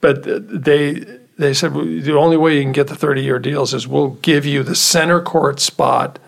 but 0.00 0.24
they 0.24 1.04
they 1.38 1.52
said 1.52 1.74
the 1.74 2.16
only 2.16 2.36
way 2.36 2.56
you 2.56 2.62
can 2.62 2.72
get 2.72 2.86
the 2.86 2.96
thirty 2.96 3.22
year 3.22 3.38
deals 3.38 3.74
is 3.74 3.86
we'll 3.86 4.16
give 4.22 4.46
you 4.46 4.62
the 4.62 4.74
center 4.74 5.20
court 5.20 5.60
spot, 5.60 6.18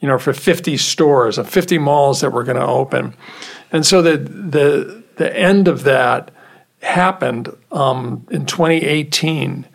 you 0.00 0.08
know, 0.08 0.18
for 0.18 0.32
fifty 0.32 0.76
stores 0.76 1.38
and 1.38 1.48
fifty 1.48 1.78
malls 1.78 2.20
that 2.20 2.32
we're 2.32 2.44
going 2.44 2.58
to 2.58 2.66
open, 2.66 3.14
and 3.70 3.86
so 3.86 4.02
the 4.02 4.16
the 4.18 5.03
the 5.16 5.36
end 5.36 5.68
of 5.68 5.84
that 5.84 6.30
happened 6.82 7.48
um, 7.72 8.26
in 8.30 8.46
2018. 8.46 9.66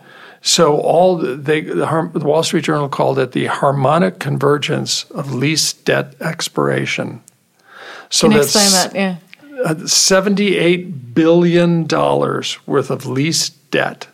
So 0.42 0.78
all 0.78 1.18
the- 1.18 1.36
they, 1.36 1.62
the, 1.62 2.10
the 2.14 2.26
Wall 2.26 2.44
Street 2.44 2.64
Journal 2.64 2.90
called 2.90 3.20
it 3.20 3.32
the 3.34 3.46
harmonic 3.48 4.20
convergence 4.20 5.04
of 5.12 5.34
lease 5.34 5.74
debt 5.74 6.16
expiration. 6.22 7.22
So 8.10 8.28
Can 8.30 8.38
that's 8.38 8.56
explain 8.56 8.72
that? 8.72 8.96
Yeah. 8.96 9.18
$78 9.74 11.14
billion 11.14 11.86
worth 11.88 12.90
of 12.90 13.06
lease 13.06 13.50
debt 13.50 14.08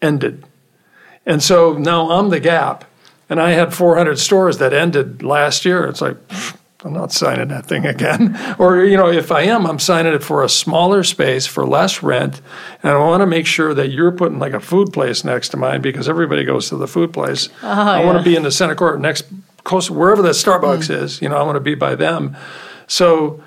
ended. 0.00 0.44
And 1.26 1.42
so 1.42 1.74
now 1.76 2.10
I'm 2.12 2.30
the 2.30 2.40
gap. 2.40 2.84
And 3.28 3.40
I 3.40 3.50
had 3.50 3.72
400 3.74 4.18
stores 4.18 4.58
that 4.58 4.72
ended 4.72 5.22
last 5.22 5.64
year. 5.64 5.84
It's 5.84 6.00
like, 6.00 6.16
pfft, 6.28 6.56
I'm 6.84 6.92
not 6.92 7.12
signing 7.12 7.48
that 7.48 7.66
thing 7.66 7.84
again. 7.84 8.38
or, 8.58 8.84
you 8.84 8.96
know, 8.96 9.08
if 9.08 9.30
I 9.30 9.42
am, 9.42 9.66
I'm 9.66 9.78
signing 9.78 10.12
it 10.14 10.22
for 10.22 10.42
a 10.42 10.48
smaller 10.48 11.04
space 11.04 11.46
for 11.46 11.66
less 11.66 12.02
rent. 12.02 12.40
And 12.82 12.92
I 12.92 12.98
want 12.98 13.20
to 13.20 13.26
make 13.26 13.46
sure 13.46 13.74
that 13.74 13.88
you're 13.88 14.12
putting 14.12 14.38
like 14.38 14.52
a 14.52 14.60
food 14.60 14.92
place 14.92 15.24
next 15.24 15.50
to 15.50 15.56
mine 15.56 15.82
because 15.82 16.08
everybody 16.08 16.44
goes 16.44 16.68
to 16.70 16.76
the 16.76 16.88
food 16.88 17.12
place. 17.12 17.48
Oh, 17.62 17.68
I 17.68 18.04
want 18.04 18.18
to 18.18 18.24
be 18.24 18.36
in 18.36 18.42
the 18.42 18.52
center 18.52 18.74
court 18.74 19.00
next, 19.00 19.26
close, 19.64 19.90
wherever 19.90 20.22
the 20.22 20.30
Starbucks 20.30 20.88
mm. 20.88 21.02
is. 21.02 21.20
You 21.20 21.28
know, 21.28 21.36
I 21.36 21.42
want 21.42 21.56
to 21.56 21.60
be 21.60 21.74
by 21.74 21.94
them. 21.94 22.36
So 22.86 23.42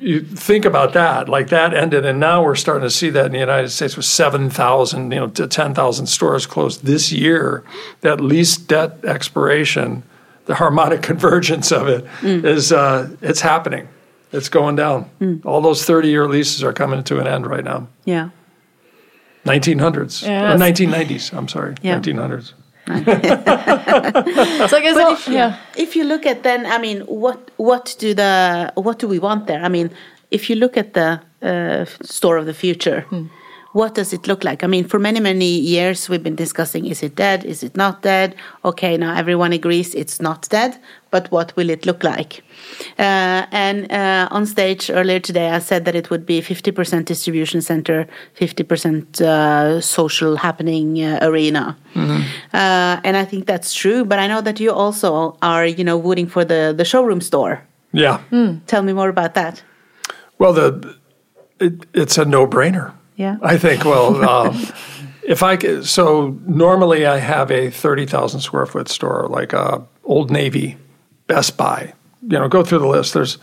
you 0.00 0.20
think 0.20 0.64
about 0.64 0.92
that, 0.94 1.28
like 1.28 1.48
that 1.48 1.72
ended, 1.72 2.04
and 2.04 2.18
now 2.18 2.42
we're 2.42 2.56
starting 2.56 2.82
to 2.82 2.90
see 2.90 3.10
that 3.10 3.26
in 3.26 3.32
the 3.32 3.38
United 3.38 3.68
States 3.68 3.96
with 3.96 4.06
7,000, 4.06 5.12
you 5.12 5.20
know, 5.20 5.28
to 5.28 5.46
10,000 5.46 6.06
stores 6.06 6.46
closed 6.46 6.84
this 6.84 7.12
year. 7.12 7.62
That 8.00 8.20
lease 8.20 8.56
debt 8.56 9.04
expiration 9.04 10.02
the 10.48 10.54
harmonic 10.56 11.02
convergence 11.10 11.70
of 11.70 11.86
it 11.88 12.04
is 12.24 12.72
uh, 12.72 13.08
it's 13.22 13.40
happening. 13.40 13.86
It's 14.32 14.48
going 14.48 14.76
down. 14.76 15.40
All 15.44 15.60
those 15.62 15.84
30 15.84 16.08
year 16.08 16.26
leases 16.28 16.62
are 16.64 16.72
coming 16.72 17.04
to 17.04 17.20
an 17.20 17.26
end 17.26 17.46
right 17.46 17.64
now. 17.64 17.86
Yeah. 18.04 18.30
1900s 19.44 20.22
Yeah, 20.22 20.52
or 20.54 20.58
that's- 20.58 20.80
1990s. 20.80 21.32
I'm 21.38 21.48
sorry, 21.48 21.74
Yeah. 21.82 22.00
1900s. 22.00 22.52
So 24.68 24.76
I 24.76 24.80
guess 24.82 24.94
But 24.94 25.04
all- 25.04 25.12
if, 25.12 25.28
yeah. 25.28 25.56
if 25.76 25.94
you 25.96 26.04
look 26.04 26.26
at 26.26 26.42
then, 26.42 26.66
I 26.66 26.78
mean, 26.78 27.00
what 27.06 27.38
what 27.56 27.96
do 27.98 28.14
the 28.14 28.72
what 28.74 28.98
do 28.98 29.08
we 29.08 29.18
want 29.18 29.46
there? 29.46 29.62
I 29.64 29.68
mean, 29.68 29.90
if 30.30 30.48
you 30.50 30.56
look 30.56 30.76
at 30.76 30.92
the 30.92 31.20
uh, 31.42 31.84
store 32.02 32.36
of 32.40 32.46
the 32.46 32.54
future, 32.54 33.04
what 33.72 33.94
does 33.94 34.12
it 34.12 34.26
look 34.26 34.44
like? 34.44 34.64
I 34.64 34.66
mean, 34.66 34.88
for 34.88 34.98
many 34.98 35.20
many 35.20 35.58
years 35.58 36.08
we've 36.08 36.22
been 36.22 36.36
discussing: 36.36 36.86
is 36.86 37.02
it 37.02 37.14
dead? 37.14 37.44
Is 37.44 37.62
it 37.62 37.76
not 37.76 38.02
dead? 38.02 38.34
Okay, 38.64 38.96
now 38.96 39.14
everyone 39.14 39.52
agrees 39.52 39.94
it's 39.94 40.20
not 40.20 40.48
dead, 40.48 40.78
but 41.10 41.30
what 41.30 41.54
will 41.56 41.70
it 41.70 41.84
look 41.84 42.02
like? 42.02 42.42
Uh, 42.98 43.46
and 43.52 43.90
uh, 43.92 44.28
on 44.30 44.46
stage 44.46 44.90
earlier 44.90 45.20
today, 45.20 45.50
I 45.50 45.58
said 45.58 45.84
that 45.84 45.94
it 45.94 46.08
would 46.10 46.24
be 46.24 46.40
fifty 46.40 46.72
percent 46.72 47.06
distribution 47.06 47.60
center, 47.60 48.06
fifty 48.34 48.64
percent 48.64 49.20
uh, 49.20 49.80
social 49.80 50.36
happening 50.36 51.02
uh, 51.02 51.18
arena. 51.22 51.76
Uh, 51.94 53.00
and 53.04 53.16
I 53.16 53.24
think 53.24 53.46
that's 53.46 53.74
true. 53.74 54.04
But 54.04 54.18
I 54.18 54.26
know 54.26 54.40
that 54.40 54.60
you 54.60 54.72
also 54.72 55.36
are, 55.42 55.66
you 55.66 55.84
know, 55.84 55.98
rooting 55.98 56.26
for 56.28 56.44
the 56.44 56.74
the 56.76 56.84
showroom 56.84 57.20
store. 57.20 57.60
Yeah. 57.92 58.20
Tell 58.66 58.82
me 58.82 58.92
more 58.92 59.08
about 59.08 59.34
that. 59.34 59.62
Well, 60.38 60.52
the 60.52 60.96
it, 61.60 61.86
it's 61.92 62.18
a 62.18 62.24
no 62.24 62.46
brainer. 62.46 62.92
Yeah. 63.18 63.36
I 63.42 63.58
think. 63.58 63.84
Well, 63.84 64.24
um, 64.28 64.66
if 65.22 65.42
I 65.42 65.56
could, 65.56 65.86
so 65.86 66.38
normally 66.46 67.04
I 67.04 67.18
have 67.18 67.50
a 67.50 67.68
thirty 67.68 68.06
thousand 68.06 68.40
square 68.40 68.64
foot 68.64 68.88
store 68.88 69.26
like 69.28 69.52
uh, 69.52 69.80
Old 70.04 70.30
Navy, 70.30 70.78
Best 71.26 71.58
Buy. 71.58 71.92
You 72.22 72.38
know, 72.38 72.48
go 72.48 72.64
through 72.64 72.78
the 72.78 72.86
list. 72.86 73.12
There's 73.12 73.36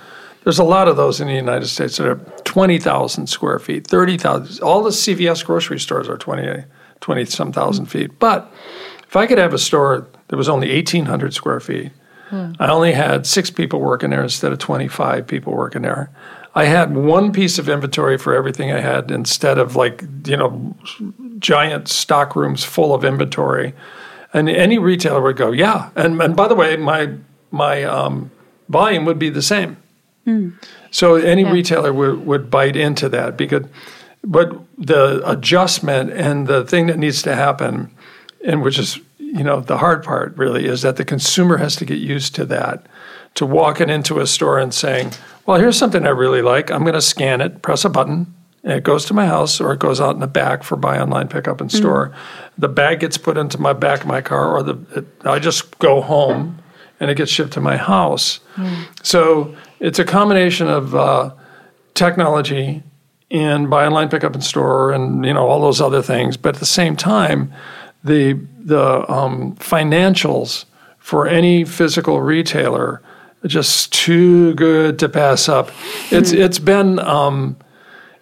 there's 0.44 0.60
a 0.60 0.64
lot 0.64 0.88
of 0.88 0.96
those 0.96 1.20
in 1.20 1.28
the 1.28 1.34
United 1.36 1.68
States 1.68 1.98
that 1.98 2.08
are 2.08 2.16
twenty 2.46 2.80
thousand 2.80 3.28
square 3.28 3.60
feet, 3.60 3.86
thirty 3.86 4.18
thousand. 4.18 4.64
All 4.64 4.82
the 4.82 4.92
CVS 4.92 5.46
grocery 5.46 5.80
stores 5.80 6.08
are 6.08 6.18
20, 6.18 6.64
20 7.02 7.26
some 7.26 7.52
thousand 7.52 7.88
feet. 7.88 8.18
But 8.18 8.52
if 9.08 9.16
I 9.16 9.28
could 9.28 9.38
have 9.38 9.54
a 9.54 9.60
store 9.60 10.08
that 10.30 10.38
was 10.38 10.48
only 10.48 10.72
eighteen 10.72 11.06
hundred 11.06 11.34
square 11.34 11.60
feet, 11.60 11.92
I 12.32 12.70
only 12.70 12.94
had 12.94 13.28
six 13.28 13.52
people 13.52 13.80
working 13.80 14.10
there 14.10 14.24
instead 14.24 14.52
of 14.52 14.60
25 14.60 15.28
people 15.28 15.54
working 15.54 15.84
there. 15.84 16.10
I 16.56 16.66
had 16.66 16.96
one 16.96 17.34
piece 17.34 17.60
of 17.60 17.68
inventory 17.68 18.18
for 18.18 18.34
everything 18.34 18.72
I 18.72 18.80
had 18.80 19.12
instead 19.12 19.58
of 19.58 19.76
like, 19.76 20.04
you 20.26 20.38
know, 20.38 20.76
giant 21.38 21.90
stock 21.90 22.36
rooms 22.36 22.64
full 22.64 22.94
of 22.96 23.04
inventory. 23.04 23.74
And 24.34 24.50
any 24.50 24.78
retailer 24.80 25.22
would 25.22 25.38
go, 25.38 25.52
yeah. 25.52 25.90
And, 25.96 26.22
and 26.22 26.36
by 26.36 26.48
the 26.48 26.56
way, 26.56 26.78
my, 26.78 27.12
my 27.52 27.84
um, 27.84 28.32
volume 28.70 29.06
would 29.06 29.20
be 29.20 29.30
the 29.30 29.42
same. 29.42 29.78
So 30.92 31.16
any 31.16 31.44
retailer 31.44 31.94
would, 31.94 32.26
would 32.26 32.50
bite 32.50 32.76
into 32.76 33.10
that 33.10 33.38
because, 33.38 33.66
but 34.24 34.58
the 34.78 35.22
adjustment 35.30 36.12
and 36.12 36.48
the 36.48 36.64
thing 36.64 36.88
that 36.88 36.98
needs 36.98 37.22
to 37.24 37.36
happen, 37.36 37.92
and 38.44 38.64
which 38.64 38.80
is 38.80 39.00
you 39.20 39.44
know 39.44 39.60
the 39.60 39.78
hard 39.78 40.04
part 40.04 40.36
really 40.38 40.66
is 40.66 40.82
that 40.82 40.96
the 40.96 41.06
consumer 41.06 41.58
has 41.58 41.76
to 41.76 41.86
get 41.86 42.00
used 42.00 42.34
to 42.36 42.46
that, 42.46 42.86
to 43.36 43.46
walking 43.46 43.90
into 43.90 44.20
a 44.20 44.28
store 44.28 44.58
and 44.60 44.74
saying, 44.74 45.12
well, 45.46 45.60
here's 45.60 45.78
something 45.78 46.06
I 46.06 46.10
really 46.10 46.42
like. 46.42 46.72
I'm 46.72 46.82
going 46.82 46.94
to 46.94 47.02
scan 47.02 47.42
it, 47.42 47.62
press 47.62 47.86
a 47.86 47.90
button, 47.90 48.34
and 48.64 48.74
it 48.74 48.84
goes 48.84 49.06
to 49.06 49.14
my 49.14 49.28
house 49.28 49.62
or 49.62 49.74
it 49.74 49.80
goes 49.80 50.02
out 50.02 50.16
in 50.16 50.22
the 50.22 50.28
back 50.28 50.64
for 50.64 50.76
buy 50.76 51.00
online, 51.00 51.28
pick 51.28 51.48
up 51.48 51.62
in 51.62 51.70
store. 51.70 52.14
The 52.58 52.68
bag 52.70 53.02
gets 53.02 53.18
put 53.18 53.38
into 53.38 53.60
my 53.60 53.74
back 53.74 54.02
of 54.02 54.08
my 54.08 54.22
car, 54.22 54.56
or 54.56 54.64
the 54.64 54.78
it, 54.96 55.06
I 55.24 55.38
just 55.40 55.78
go 55.80 56.02
home 56.02 56.58
and 57.00 57.12
it 57.12 57.18
gets 57.18 57.32
shipped 57.32 57.54
to 57.54 57.62
my 57.62 57.78
house. 57.78 58.40
So 59.04 59.56
it's 59.80 60.00
a 60.00 60.06
combination 60.06 60.68
of 60.68 60.96
uh, 60.96 61.32
technology 61.94 62.82
and 63.30 63.70
buy 63.70 63.86
online, 63.86 64.10
pick 64.10 64.24
up 64.24 64.34
in 64.34 64.42
store, 64.42 64.92
and 64.92 65.26
you 65.26 65.34
know 65.34 65.46
all 65.48 65.62
those 65.62 65.82
other 65.82 66.02
things. 66.02 66.38
But 66.38 66.56
at 66.56 66.60
the 66.60 66.66
same 66.66 66.96
time, 66.96 67.54
the 68.04 68.40
the 68.60 69.10
um, 69.12 69.56
financials 69.58 70.66
for 70.98 71.28
any 71.28 71.66
physical 71.66 72.22
retailer 72.22 73.02
just 73.48 73.94
too 73.94 74.54
good 74.56 75.00
to 75.00 75.10
pass 75.10 75.48
up. 75.50 75.72
It's 76.12 76.32
it's 76.32 76.60
been. 76.60 77.00
Um, 77.00 77.58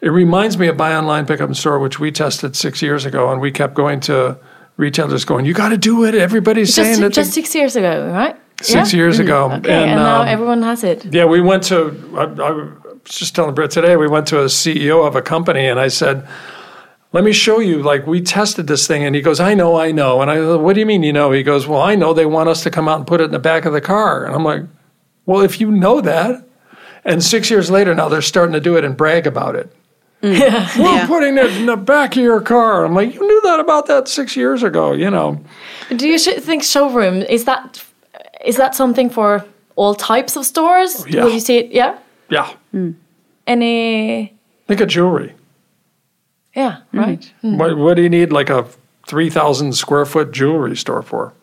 it 0.02 0.10
reminds 0.10 0.58
me 0.58 0.68
of 0.68 0.76
buy 0.76 0.94
online, 0.96 1.26
pickup 1.26 1.48
in 1.48 1.56
store, 1.56 1.80
which 1.80 1.98
we 2.00 2.12
tested 2.12 2.56
six 2.58 2.82
years 2.82 3.06
ago, 3.06 3.32
and 3.32 3.40
we 3.40 3.52
kept 3.52 3.74
going 3.74 4.02
to 4.02 4.38
retailers, 4.78 5.24
going, 5.26 5.46
"You 5.46 5.54
got 5.54 5.70
to 5.70 5.78
do 5.78 6.04
it." 6.04 6.14
Everybody's 6.16 6.74
saying 6.74 7.00
that. 7.02 7.14
just 7.14 7.32
six 7.34 7.56
years 7.56 7.76
ago, 7.76 8.10
right? 8.12 8.36
Six 8.62 8.94
Yeah? 8.94 8.98
years 8.98 9.20
ago, 9.20 9.46
Okay, 9.52 9.72
and, 9.72 9.92
now 9.96 10.22
um, 10.22 10.28
everyone 10.28 10.62
has 10.62 10.84
it. 10.84 11.06
yeah, 11.12 11.26
we 11.26 11.42
went 11.42 11.64
to. 11.64 11.92
I, 12.18 12.24
I 12.24 12.52
was 12.52 12.70
just 13.06 13.34
telling 13.36 13.56
Britt 13.56 13.72
today. 13.72 13.96
We 13.96 14.08
went 14.08 14.28
to 14.28 14.42
a 14.42 14.46
CEO 14.46 15.08
of 15.08 15.16
a 15.16 15.22
company, 15.22 15.68
and 15.68 15.80
I 15.80 15.88
said, 15.88 16.28
"Let 17.14 17.24
me 17.24 17.32
show 17.32 17.60
you. 17.60 17.82
Like 17.82 18.06
we 18.06 18.22
tested 18.22 18.68
this 18.68 18.86
thing." 18.88 19.06
And 19.06 19.16
he 19.16 19.22
goes, 19.22 19.40
"I 19.40 19.54
know, 19.54 19.78
I 19.78 19.92
know." 19.94 20.22
And 20.22 20.30
I 20.30 20.36
go, 20.36 20.58
"What 20.58 20.74
do 20.74 20.82
you 20.82 20.86
mean, 20.86 21.04
you 21.04 21.14
know?" 21.14 21.32
He 21.32 21.44
goes, 21.44 21.66
"Well, 21.68 21.82
I 21.82 21.96
know 21.96 22.14
they 22.14 22.26
want 22.26 22.50
us 22.50 22.62
to 22.64 22.70
come 22.70 22.90
out 22.90 22.98
and 22.98 23.08
put 23.08 23.22
it 23.22 23.26
in 23.26 23.32
the 23.32 23.40
back 23.40 23.64
of 23.66 23.72
the 23.74 23.82
car." 23.82 24.26
And 24.26 24.36
I'm 24.36 24.44
like, 24.44 24.64
"Well, 25.26 25.42
if 25.42 25.60
you 25.62 25.72
know 25.72 26.02
that." 26.02 26.46
And 27.06 27.22
six 27.24 27.50
years 27.52 27.70
later, 27.70 27.94
now 27.94 28.08
they're 28.10 28.22
starting 28.22 28.54
to 28.54 28.62
do 28.62 28.78
it 28.78 28.86
and 28.86 28.96
brag 28.96 29.28
about 29.28 29.56
it. 29.56 29.76
Yeah. 30.22 30.70
We're 30.78 30.84
Yeah. 30.96 31.08
putting 31.08 31.38
it 31.38 31.52
in 31.58 31.66
the 31.66 31.76
back 31.76 32.16
of 32.16 32.24
your 32.24 32.40
car. 32.40 32.86
I'm 32.86 32.94
like, 32.96 33.14
you 33.14 33.20
knew 33.20 33.42
that 33.42 33.60
about 33.60 33.88
that 33.88 34.08
six 34.08 34.38
years 34.38 34.64
ago, 34.64 34.94
you 34.94 35.10
know. 35.10 35.44
Do 35.94 36.08
you 36.08 36.18
sh- 36.18 36.40
think 36.40 36.64
showroom 36.64 37.22
is 37.24 37.44
that 37.44 37.84
is 38.46 38.56
that 38.56 38.74
something 38.74 39.10
for 39.10 39.44
all 39.76 39.96
types 39.96 40.38
of 40.38 40.46
stores? 40.46 41.06
yeah. 41.10 41.26
Will 41.26 41.34
you 41.34 41.42
see 41.42 41.58
it? 41.58 41.72
Yeah. 41.72 41.98
Yeah. 42.30 42.50
Mm. 42.74 42.96
Any? 43.48 44.34
Think 44.68 44.80
of 44.80 44.88
jewelry. 44.88 45.34
Yeah. 46.56 46.78
Right. 46.94 47.30
Mm. 47.44 47.58
What, 47.58 47.78
what 47.78 47.94
do 47.96 48.02
you 48.02 48.10
need 48.10 48.32
like 48.32 48.50
a 48.50 48.66
3,000 49.08 49.74
square 49.74 50.06
foot 50.06 50.32
jewelry 50.32 50.78
store 50.78 51.02
for? 51.02 51.34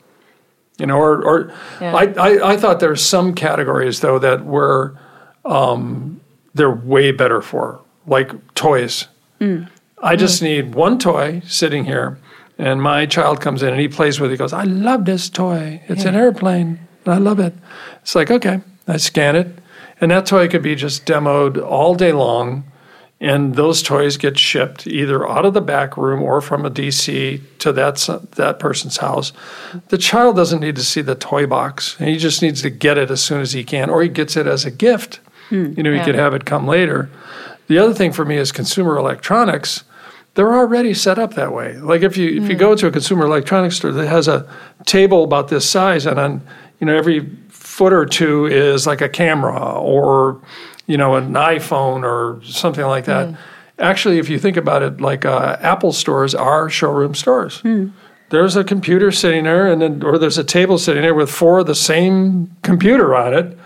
You 0.81 0.87
know, 0.87 0.97
or, 0.99 1.23
or 1.23 1.53
Yeah. 1.81 1.95
I, 1.95 2.05
I, 2.19 2.53
I 2.53 2.57
thought 2.57 2.81
there's 2.81 3.03
some 3.03 3.35
categories 3.35 4.01
though 4.01 4.19
that 4.19 4.45
were, 4.45 4.97
um, 5.45 6.21
they're 6.55 6.71
way 6.71 7.13
better 7.13 7.43
for, 7.43 7.81
like 8.07 8.33
toys. 8.55 9.07
I 10.03 10.17
just 10.17 10.43
need 10.43 10.75
one 10.75 10.99
toy 10.99 11.43
sitting 11.47 11.85
here, 11.85 12.19
and 12.59 12.83
my 12.83 13.07
child 13.07 13.41
comes 13.41 13.63
in 13.63 13.69
and 13.71 13.81
he 13.81 13.89
plays 13.89 14.19
with 14.21 14.31
it. 14.31 14.35
He 14.35 14.39
goes, 14.39 14.53
I 14.53 14.65
love 14.65 15.05
this 15.05 15.29
toy. 15.31 15.83
It's 15.89 16.05
an 16.05 16.15
airplane. 16.15 16.79
I 17.07 17.19
love 17.19 17.39
it. 17.41 17.55
It's 18.03 18.15
like, 18.15 18.31
okay, 18.31 18.61
I 18.89 18.97
scan 18.99 19.37
it. 19.37 19.49
And 20.01 20.11
that 20.11 20.25
toy 20.27 20.49
could 20.49 20.63
be 20.63 20.75
just 20.75 21.05
demoed 21.07 21.63
all 21.63 21.95
day 21.95 22.13
long. 22.13 22.65
And 23.23 23.55
those 23.55 23.83
toys 23.83 24.17
get 24.17 24.39
shipped 24.39 24.87
either 24.87 25.29
out 25.29 25.45
of 25.45 25.53
the 25.53 25.61
back 25.61 25.99
room 25.99 26.23
or 26.23 26.41
from 26.41 26.65
a 26.65 26.71
DC 26.71 27.43
to 27.59 27.73
that, 27.73 27.97
that 28.37 28.59
person's 28.59 28.97
house. 28.97 29.35
The 29.89 29.99
child 29.99 30.37
doesn't 30.37 30.61
need 30.61 30.77
to 30.77 30.83
see 30.83 31.03
the 31.03 31.15
toy 31.15 31.47
box. 31.47 31.97
He 31.99 32.17
just 32.17 32.41
needs 32.41 32.63
to 32.63 32.71
get 32.71 32.97
it 32.97 33.11
as 33.11 33.23
soon 33.23 33.43
as 33.43 33.53
he 33.53 33.63
can, 33.63 33.91
or 33.91 34.03
he 34.03 34.09
gets 34.09 34.39
it 34.39 34.47
as 34.47 34.65
a 34.65 34.71
gift. 34.71 35.21
Hmm, 35.51 35.75
you 35.77 35.83
know, 35.83 35.91
he 35.91 35.99
Yeah. 35.99 36.05
could 36.07 36.15
have 36.15 36.33
it 36.33 36.47
come 36.47 36.67
later. 36.67 37.11
The 37.67 37.79
other 37.79 37.93
thing 37.93 38.11
for 38.13 38.25
me 38.25 38.37
is 38.37 38.53
consumer 38.53 38.97
electronics. 38.97 39.85
They're 40.35 40.55
already 40.55 40.95
set 40.95 41.19
up 41.19 41.35
that 41.35 41.53
way. 41.53 41.77
Like 41.77 42.01
if 42.03 42.17
you 42.17 42.29
if 42.31 42.49
you 42.49 42.55
hmm. 42.55 42.61
go 42.61 42.75
to 42.75 42.87
a 42.87 42.91
consumer 42.91 43.27
electronics 43.27 43.77
store 43.77 43.93
that 43.93 44.09
has 44.09 44.29
a 44.29 44.47
table 44.87 45.25
about 45.25 45.49
this 45.49 45.69
size, 45.69 46.07
and 46.07 46.19
on 46.19 46.41
you 46.81 46.87
know 46.87 46.97
every 46.97 47.29
foot 47.51 47.93
or 47.93 48.07
two 48.07 48.47
is 48.47 48.87
like 48.87 49.01
a 49.03 49.09
camera 49.09 49.61
or 49.79 50.41
you 50.91 50.99
know 50.99 51.15
an 51.15 51.33
iPhone 51.35 52.03
or 52.03 52.43
something 52.45 52.85
like 52.85 53.05
that. 53.05 53.29
Hmm. 53.29 53.35
Actually, 53.79 54.19
if 54.19 54.29
you 54.29 54.39
think 54.39 54.57
about 54.57 54.83
it, 54.83 55.01
like 55.01 55.25
uh, 55.25 55.57
Apple 55.61 55.93
stores 55.93 56.35
are 56.35 56.69
showroom 56.69 57.15
stores. 57.15 57.61
Hmm. 57.61 57.89
There's 58.31 58.57
a 58.57 58.65
computer 58.65 59.11
sitting 59.11 59.45
there, 59.45 59.71
and 59.71 59.81
then 59.83 60.03
or 60.03 60.19
there's 60.19 60.39
a 60.39 60.45
table 60.45 60.79
sitting 60.79 61.03
there 61.03 61.15
with 61.15 61.31
four 61.31 61.61
of 61.61 61.67
the 61.67 61.75
same 61.75 62.55
computer 62.63 63.15
on 63.15 63.35
it. 63.35 63.59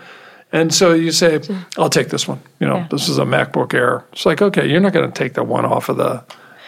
And 0.51 0.73
so 0.73 0.93
you 0.93 1.11
say, 1.11 1.41
I'll 1.77 1.89
take 1.89 2.09
this 2.09 2.27
one. 2.27 2.39
You 2.59 2.67
know, 2.67 2.77
Yeah. 2.77 2.87
this 2.89 3.09
is 3.09 3.17
a 3.17 3.25
MacBook 3.25 3.73
Air. 3.73 4.05
It's 4.13 4.25
like, 4.25 4.41
okay, 4.41 4.65
you're 4.65 4.79
not 4.79 4.93
going 4.93 5.11
to 5.11 5.23
take 5.23 5.33
the 5.33 5.43
one 5.43 5.65
off 5.65 5.89
of 5.89 5.97
the 5.97 6.23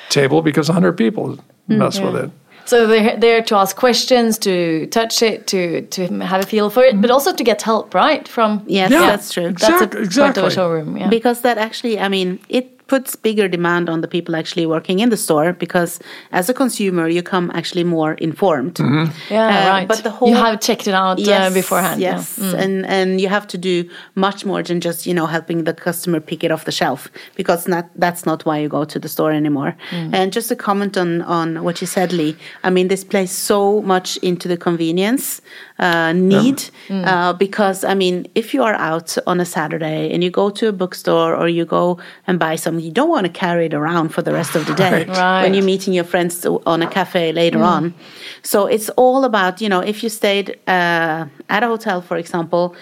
table 0.09 0.41
because 0.41 0.67
100 0.67 0.97
people 0.97 1.39
mess 1.67 1.97
hmm, 1.97 2.05
with 2.05 2.15
it. 2.23 2.31
So 2.67 2.85
they're 2.85 3.15
there 3.17 3.41
to 3.43 3.55
ask 3.55 3.75
questions, 3.75 4.37
to 4.39 4.87
touch 4.87 5.21
it, 5.21 5.47
to 5.47 5.81
to 5.95 6.01
have 6.31 6.43
a 6.43 6.45
feel 6.45 6.69
for 6.69 6.83
it, 6.83 6.91
mm-hmm. 6.91 7.01
but 7.01 7.11
also 7.11 7.33
to 7.33 7.43
get 7.43 7.61
help, 7.61 7.93
right? 7.93 8.27
From 8.27 8.61
Yes, 8.67 8.91
Yeah. 8.91 9.07
that's 9.07 9.31
true. 9.33 9.51
that's 9.53 9.63
a 9.63 9.67
Exact- 9.67 9.91
part 9.91 9.97
of 9.97 10.03
exactly. 10.03 10.47
a 10.47 10.51
showroom. 10.51 10.97
Yeah. 10.97 11.09
Because 11.09 11.41
that 11.41 11.57
actually, 11.57 11.97
I 11.99 12.09
mean, 12.09 12.39
it 12.49 12.76
puts 12.87 13.15
bigger 13.15 13.47
demand 13.47 13.89
on 13.89 14.01
the 14.01 14.07
people 14.07 14.35
actually 14.35 14.65
working 14.65 14.99
in 14.99 15.09
the 15.09 15.17
store 15.17 15.53
because 15.53 15.99
as 16.31 16.49
a 16.49 16.53
consumer, 16.53 17.07
you 17.07 17.21
come 17.23 17.51
actually 17.53 17.83
more 17.83 18.13
informed. 18.13 18.79
yeah, 18.79 19.47
Uh, 19.47 19.69
right. 19.73 19.87
but 19.87 20.03
the 20.03 20.09
whole- 20.09 20.29
you 20.29 20.35
have 20.35 20.59
checked 20.59 20.87
it 20.87 20.93
out 20.93 21.19
uh, 21.19 21.49
beforehand. 21.53 22.01
yeah. 22.01 22.15
Yes, 22.17 22.37
and 22.63 22.85
and 22.85 23.19
you 23.21 23.29
have 23.29 23.45
to 23.47 23.57
do 23.57 23.75
much 24.15 24.45
more 24.45 24.63
than 24.63 24.79
just 24.79 25.05
you 25.07 25.13
know 25.13 25.25
helping 25.27 25.63
the 25.65 25.73
customer 25.73 26.19
pick 26.19 26.43
it 26.43 26.51
off 26.51 26.63
the 26.63 26.71
shelf 26.71 27.09
because 27.35 27.67
not 27.67 27.85
that's 28.03 28.25
not 28.25 28.45
why 28.45 28.57
you 28.63 28.69
go 28.69 28.85
to 28.85 28.99
the 28.99 29.09
store 29.09 29.31
anymore. 29.37 29.75
And 30.13 30.35
just 30.35 30.51
a 30.51 30.55
comment 30.55 30.97
on 30.97 31.21
on 31.21 31.63
what 31.63 31.81
you 31.81 31.87
said, 31.87 32.11
Lee. 32.13 32.35
I 32.63 32.69
mean, 32.69 32.87
this 32.87 33.03
plays 33.03 33.31
so 33.31 33.81
much 33.81 34.17
into 34.21 34.47
the 34.47 34.57
convenience 34.57 35.41
uh, 35.79 36.11
need 36.13 36.63
uh, 36.89 37.33
because 37.33 37.83
I 37.83 37.93
mean, 37.93 38.25
if 38.35 38.53
you 38.53 38.63
are 38.63 38.73
out 38.75 39.17
on 39.27 39.39
a 39.39 39.45
Saturday 39.45 40.11
and 40.13 40.23
you 40.23 40.31
go 40.31 40.49
to 40.49 40.67
a 40.67 40.71
bookstore 40.71 41.35
or 41.35 41.47
you 41.47 41.65
go 41.65 41.99
and 42.25 42.39
buy 42.39 42.55
something, 42.55 42.83
you 42.83 42.91
don't 42.91 43.09
want 43.09 43.25
to 43.27 43.31
carry 43.31 43.65
it 43.67 43.73
around 43.73 44.09
for 44.09 44.21
the 44.23 44.31
rest 44.33 44.55
of 44.55 44.65
the 44.65 44.73
day 44.85 45.05
Right. 45.05 45.43
when 45.43 45.53
you're 45.53 45.63
meeting 45.63 45.93
your 45.93 46.03
friends 46.05 46.45
on 46.65 46.81
a 46.81 46.87
cafe 46.87 47.31
later 47.31 47.61
on. 47.63 47.93
So 48.41 48.65
it's 48.65 48.89
all 48.97 49.23
about 49.23 49.61
you 49.61 49.69
know 49.69 49.81
if 49.81 50.01
you 50.03 50.09
stayed 50.09 50.57
uh, 50.67 51.25
at 51.49 51.63
a 51.63 51.67
hotel, 51.67 52.01
for 52.01 52.17
example. 52.17 52.75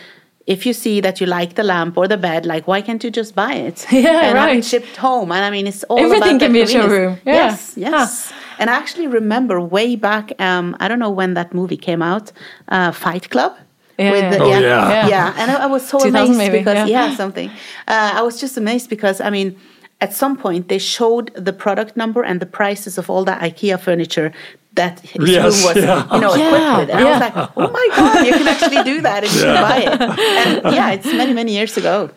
If 0.48 0.64
you 0.68 0.74
see 0.74 1.02
that 1.02 1.20
you 1.20 1.26
like 1.26 1.56
the 1.56 1.64
lamp 1.64 1.98
or 1.98 2.08
the 2.08 2.18
bed, 2.18 2.46
like 2.46 2.68
why 2.68 2.80
can't 2.84 3.04
you 3.04 3.10
just 3.10 3.34
buy 3.34 3.54
it 3.56 3.84
Yeah, 3.92 4.28
and 4.28 4.38
have 4.38 4.50
right. 4.50 4.58
it 4.60 4.66
shipped 4.66 4.96
home? 4.96 5.32
And 5.32 5.44
I 5.44 5.50
mean, 5.50 5.66
it's 5.66 5.84
all 5.86 5.98
Everything 5.98 6.36
about 6.36 6.40
can 6.46 6.54
be 6.54 6.60
convenience. 6.60 6.72
showroom. 6.72 7.18
Yeah. 7.26 7.34
Yes, 7.34 7.74
yes. 7.76 8.32
And 8.60 8.70
I 8.70 8.74
actually 8.76 9.08
remember 9.08 9.60
way 9.62 9.96
back. 9.96 10.32
Um, 10.40 10.76
I 10.80 10.88
don't 10.88 11.00
know 11.00 11.10
when 11.10 11.34
that 11.36 11.54
movie 11.54 11.78
came 11.78 12.02
out. 12.02 12.32
Uh, 12.68 12.92
Fight 12.92 13.30
Club. 13.30 13.54
Yeah, 13.98 14.12
With 14.12 14.24
yeah. 14.24 14.30
the- 14.32 14.44
Oh, 14.44 14.50
yeah, 14.50 14.60
yeah. 14.60 15.08
Yeah. 15.08 15.34
And 15.38 15.52
I, 15.52 15.64
I 15.64 15.68
was 15.68 15.88
so 15.88 15.98
amazed 16.00 16.38
maybe, 16.38 16.58
because 16.60 16.90
yeah. 16.90 17.08
yeah, 17.10 17.16
something. 17.16 17.50
Uh, 17.88 18.12
I 18.16 18.22
was 18.22 18.40
just 18.42 18.58
amazed 18.58 18.90
because 18.90 19.22
I 19.22 19.30
mean, 19.30 19.56
at 20.02 20.14
some 20.14 20.36
point 20.38 20.68
they 20.68 20.80
showed 20.80 21.32
the 21.36 21.54
product 21.54 21.96
number 21.96 22.22
and 22.24 22.40
the 22.42 22.46
prices 22.46 22.98
of 22.98 23.10
all 23.10 23.24
the 23.24 23.32
IKEA 23.34 23.80
furniture 23.80 24.34
that 24.74 25.00
his 25.00 25.30
Yes, 25.30 25.44
room 25.64 25.74
was, 25.76 25.84
yeah. 25.86 26.14
you 26.14 26.20
know, 26.20 26.32
Oh, 26.32 26.36
equipped 26.36 26.78
with. 26.80 26.90
And 26.90 27.00
I 27.08 27.12
was 27.12 27.22
like, 27.22 27.36
oh 27.56 27.70
my 27.72 27.88
god, 27.96 28.26
you 28.28 28.34
can 28.34 28.48
actually 28.50 28.84
do 28.84 29.00
that 29.08 29.24
and 29.24 29.32
you 29.34 29.42
can 29.48 29.62
buy 29.70 29.78
it. 29.78 30.02
And 30.48 30.76
yeah, 30.76 30.92
it's 30.92 31.06
many 31.06 31.32
many 31.34 31.54
years 31.54 31.78
ago. 31.78 32.10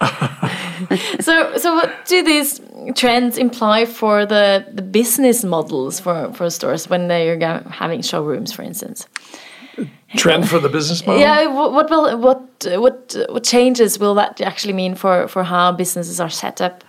So, 1.20 1.56
so 1.58 1.74
what 1.74 2.06
do 2.06 2.22
these 2.22 2.60
trends 2.94 3.36
imply 3.36 3.84
for 3.84 4.24
the, 4.24 4.64
the 4.72 4.82
business 4.82 5.44
models 5.44 6.00
for, 6.00 6.32
for 6.32 6.48
stores 6.48 6.88
when 6.88 7.08
they 7.08 7.28
are 7.30 7.62
having 7.70 8.00
showrooms, 8.02 8.52
for 8.52 8.62
instance? 8.62 9.06
Trend 10.16 10.48
for 10.48 10.58
the 10.58 10.68
business 10.70 11.06
model? 11.06 11.20
Yeah, 11.20 11.46
what 11.46 11.90
will 11.90 12.18
what 12.18 12.40
what 12.78 13.16
what 13.28 13.44
changes 13.44 13.98
will 13.98 14.14
that 14.14 14.40
actually 14.40 14.72
mean 14.72 14.94
for 14.94 15.28
for 15.28 15.44
how 15.44 15.70
businesses 15.72 16.18
are 16.20 16.30
set 16.30 16.60
up? 16.60 16.82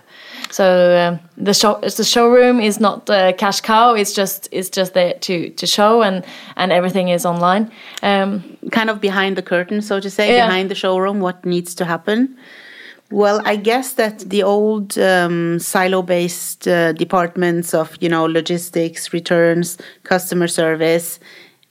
So 0.50 0.96
um, 0.98 1.20
the 1.36 1.54
show 1.54 1.78
the 1.80 2.04
showroom 2.04 2.60
is 2.60 2.80
not 2.80 3.06
the 3.06 3.34
cash 3.38 3.60
cow. 3.60 3.94
It's 3.94 4.12
just 4.12 4.48
it's 4.50 4.68
just 4.68 4.94
there 4.94 5.14
to 5.20 5.50
to 5.50 5.66
show 5.66 6.02
and 6.02 6.24
and 6.56 6.72
everything 6.72 7.08
is 7.10 7.24
online. 7.24 7.70
Um, 8.02 8.42
kind 8.72 8.90
of 8.90 9.00
behind 9.00 9.36
the 9.36 9.42
curtain, 9.42 9.82
so 9.82 10.00
to 10.00 10.10
say, 10.10 10.34
Yeah. 10.36 10.46
behind 10.46 10.70
the 10.70 10.74
showroom, 10.74 11.20
what 11.20 11.44
needs 11.44 11.74
to 11.76 11.84
happen? 11.84 12.36
Well, 13.12 13.40
I 13.44 13.56
guess 13.56 13.92
that 13.94 14.20
the 14.20 14.42
old 14.42 14.96
um, 14.98 15.58
silo-based 15.58 16.66
uh, 16.66 16.92
departments 16.92 17.74
of, 17.74 17.96
you 18.00 18.08
know, 18.08 18.24
logistics, 18.24 19.12
returns, 19.12 19.76
customer 20.02 20.48
service, 20.48 21.20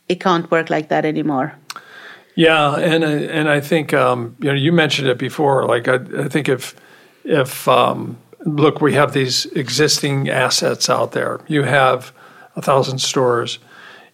it 0.07 0.19
can't 0.19 0.49
work 0.51 0.69
like 0.69 0.89
that 0.89 1.03
anymore. 1.03 1.53
Yeah, 2.35 2.75
and 2.75 3.03
I- 3.03 3.27
and 3.37 3.49
I 3.49 3.59
think 3.59 3.93
um, 3.93 4.35
you 4.39 4.49
know 4.49 4.55
you 4.55 4.71
mentioned 4.71 5.07
it 5.09 5.17
before. 5.17 5.65
Like 5.65 5.87
I, 5.87 5.95
I 6.25 6.29
think 6.29 6.47
if 6.47 6.75
if 7.25 7.67
um, 7.67 8.17
look, 8.45 8.79
we 8.81 8.93
have 8.93 9.11
these 9.13 9.45
existing 9.47 10.29
assets 10.29 10.89
out 10.89 11.11
there. 11.11 11.39
You 11.47 11.63
have 11.63 12.13
a 12.55 12.61
thousand 12.61 12.99
stores, 12.99 13.59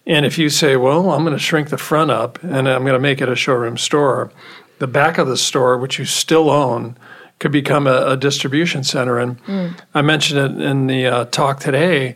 and 0.06 0.24
if 0.26 0.38
you 0.38 0.48
say, 0.50 0.76
well, 0.76 1.10
I'm 1.10 1.22
going 1.24 1.36
to 1.36 1.42
shrink 1.42 1.68
the 1.68 1.78
front 1.78 2.10
up 2.10 2.42
and 2.42 2.68
I'm 2.68 2.82
going 2.82 2.94
to 2.94 2.98
make 2.98 3.20
it 3.20 3.28
a 3.28 3.36
showroom 3.36 3.76
store, 3.76 4.30
the 4.78 4.86
back 4.86 5.18
of 5.18 5.28
the 5.28 5.36
store, 5.36 5.76
which 5.78 5.98
you 5.98 6.04
still 6.04 6.50
own, 6.50 6.96
could 7.38 7.52
become 7.52 7.86
a, 7.86 8.12
a 8.12 8.16
distribution 8.16 8.84
center. 8.84 9.18
And 9.18 9.38
I 9.94 10.02
mentioned 10.02 10.40
it 10.40 10.62
in 10.64 10.86
the 10.86 11.06
uh, 11.06 11.24
talk 11.26 11.60
today. 11.60 12.14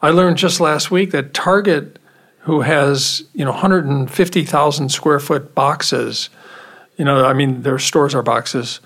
I 0.00 0.10
learned 0.10 0.38
just 0.38 0.60
last 0.60 0.90
week 0.90 1.10
that 1.12 1.34
Target, 1.34 1.98
who 2.40 2.62
has 2.62 3.22
you 3.34 3.44
know 3.44 3.52
150,000 3.52 4.88
square 4.88 5.20
foot 5.20 5.54
boxes, 5.54 6.30
you 6.96 7.04
know, 7.04 7.24
I 7.24 7.32
mean, 7.32 7.62
their 7.62 7.78
stores 7.78 8.14
are 8.14 8.22
boxes, 8.22 8.80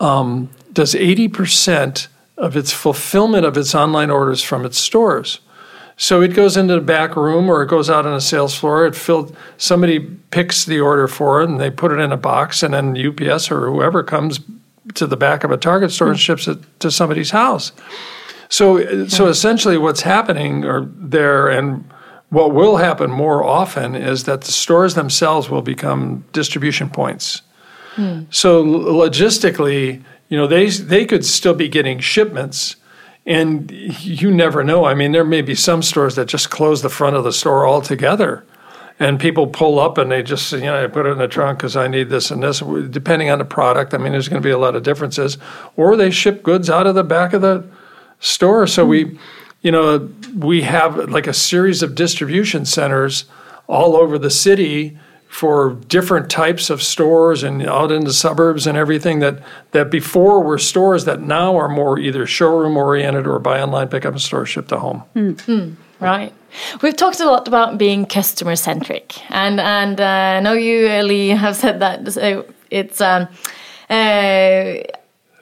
um, 0.00 0.50
does 0.72 0.94
80% 0.94 2.08
of 2.36 2.56
its 2.56 2.72
fulfillment 2.72 3.44
of 3.44 3.56
its 3.56 3.74
online 3.74 4.10
orders 4.10 4.42
from 4.42 4.64
its 4.64 4.78
stores. 4.78 5.40
So 5.96 6.20
it 6.20 6.28
goes 6.28 6.56
into 6.56 6.74
the 6.74 6.80
back 6.80 7.16
room 7.16 7.50
or 7.50 7.62
it 7.62 7.68
goes 7.68 7.90
out 7.90 8.06
on 8.06 8.14
a 8.14 8.20
sales 8.20 8.56
floor. 8.56 8.86
It 8.86 8.94
filled 8.94 9.36
somebody 9.56 9.98
picks 9.98 10.64
the 10.64 10.78
order 10.78 11.08
for 11.08 11.42
it 11.42 11.48
and 11.48 11.58
they 11.58 11.70
put 11.70 11.90
it 11.90 11.98
in 11.98 12.12
a 12.12 12.16
box 12.16 12.62
and 12.62 12.72
then 12.72 12.96
UPS 12.96 13.50
or 13.50 13.68
whoever 13.68 14.04
comes 14.04 14.38
to 14.94 15.06
the 15.06 15.16
back 15.16 15.44
of 15.44 15.50
a 15.50 15.56
Target 15.56 15.90
store 15.90 16.08
and 16.08 16.16
hmm. 16.16 16.20
ships 16.20 16.48
it 16.48 16.58
to 16.80 16.90
somebody's 16.90 17.30
house. 17.30 17.72
So 18.48 19.06
so 19.06 19.26
essentially 19.28 19.78
what's 19.78 20.02
happening 20.02 20.64
or 20.64 20.88
there 20.94 21.48
and 21.48 21.84
what 22.30 22.52
will 22.52 22.76
happen 22.76 23.10
more 23.10 23.42
often 23.42 23.94
is 23.94 24.24
that 24.24 24.42
the 24.42 24.52
stores 24.52 24.94
themselves 24.94 25.48
will 25.48 25.62
become 25.62 26.24
distribution 26.32 26.90
points. 26.90 27.42
Hmm. 27.94 28.22
So 28.30 28.64
logistically, 28.64 30.02
you 30.28 30.36
know, 30.36 30.46
they 30.46 30.68
they 30.68 31.04
could 31.06 31.24
still 31.24 31.54
be 31.54 31.68
getting 31.68 32.00
shipments, 32.00 32.76
and 33.26 33.70
you 33.70 34.30
never 34.30 34.62
know. 34.62 34.84
I 34.84 34.94
mean, 34.94 35.12
there 35.12 35.24
may 35.24 35.42
be 35.42 35.54
some 35.54 35.82
stores 35.82 36.14
that 36.16 36.26
just 36.26 36.50
close 36.50 36.82
the 36.82 36.90
front 36.90 37.16
of 37.16 37.24
the 37.24 37.32
store 37.32 37.66
altogether, 37.66 38.44
and 39.00 39.20
people 39.20 39.46
pull 39.46 39.78
up 39.78 39.96
and 39.98 40.10
they 40.10 40.22
just 40.22 40.52
you 40.52 40.60
know 40.60 40.82
I 40.82 40.86
put 40.86 41.06
it 41.06 41.10
in 41.10 41.18
the 41.18 41.28
trunk 41.28 41.58
because 41.58 41.76
I 41.76 41.88
need 41.88 42.08
this 42.08 42.30
and 42.30 42.42
this. 42.42 42.60
Depending 42.90 43.30
on 43.30 43.38
the 43.38 43.44
product, 43.44 43.94
I 43.94 43.98
mean, 43.98 44.12
there's 44.12 44.28
going 44.28 44.42
to 44.42 44.46
be 44.46 44.52
a 44.52 44.58
lot 44.58 44.74
of 44.74 44.82
differences. 44.82 45.38
Or 45.76 45.96
they 45.96 46.10
ship 46.10 46.42
goods 46.42 46.68
out 46.68 46.86
of 46.86 46.94
the 46.94 47.04
back 47.04 47.32
of 47.32 47.42
the 47.42 47.64
store. 48.20 48.66
So 48.66 48.84
we, 48.84 49.18
you 49.62 49.70
know, 49.70 50.10
we 50.36 50.62
have 50.62 51.10
like 51.10 51.26
a 51.26 51.34
series 51.34 51.82
of 51.82 51.94
distribution 51.94 52.64
centers 52.64 53.26
all 53.66 53.96
over 53.96 54.18
the 54.18 54.30
city 54.30 54.98
for 55.28 55.74
different 55.88 56.30
types 56.30 56.70
of 56.70 56.82
stores 56.82 57.42
and 57.42 57.62
out 57.62 57.92
in 57.92 58.04
the 58.04 58.12
suburbs 58.12 58.66
and 58.66 58.78
everything 58.78 59.18
that 59.18 59.42
that 59.72 59.90
before 59.90 60.42
were 60.42 60.58
stores 60.58 61.04
that 61.04 61.20
now 61.20 61.54
are 61.54 61.68
more 61.68 61.98
either 61.98 62.26
showroom 62.26 62.76
oriented 62.78 63.26
or 63.26 63.38
buy 63.38 63.60
online 63.60 63.88
pick 63.88 64.06
up 64.06 64.14
in 64.14 64.18
store 64.18 64.46
ship 64.46 64.68
to 64.68 64.78
home. 64.78 65.00
Hmm. 65.12 65.32
Hmm. 65.32 65.74
Right. 66.00 66.32
We've 66.82 66.96
talked 66.96 67.20
a 67.20 67.26
lot 67.26 67.48
about 67.48 67.76
being 67.76 68.06
customer 68.06 68.56
centric, 68.56 69.20
and 69.30 69.60
and 69.60 70.00
uh, 70.00 70.36
I 70.38 70.40
know 70.40 70.52
you, 70.52 70.88
Lee, 71.02 71.28
have 71.30 71.56
said 71.56 71.80
that 71.80 72.12
so 72.12 72.46
it's 72.70 73.00
um, 73.00 73.28
uh, 73.90 74.74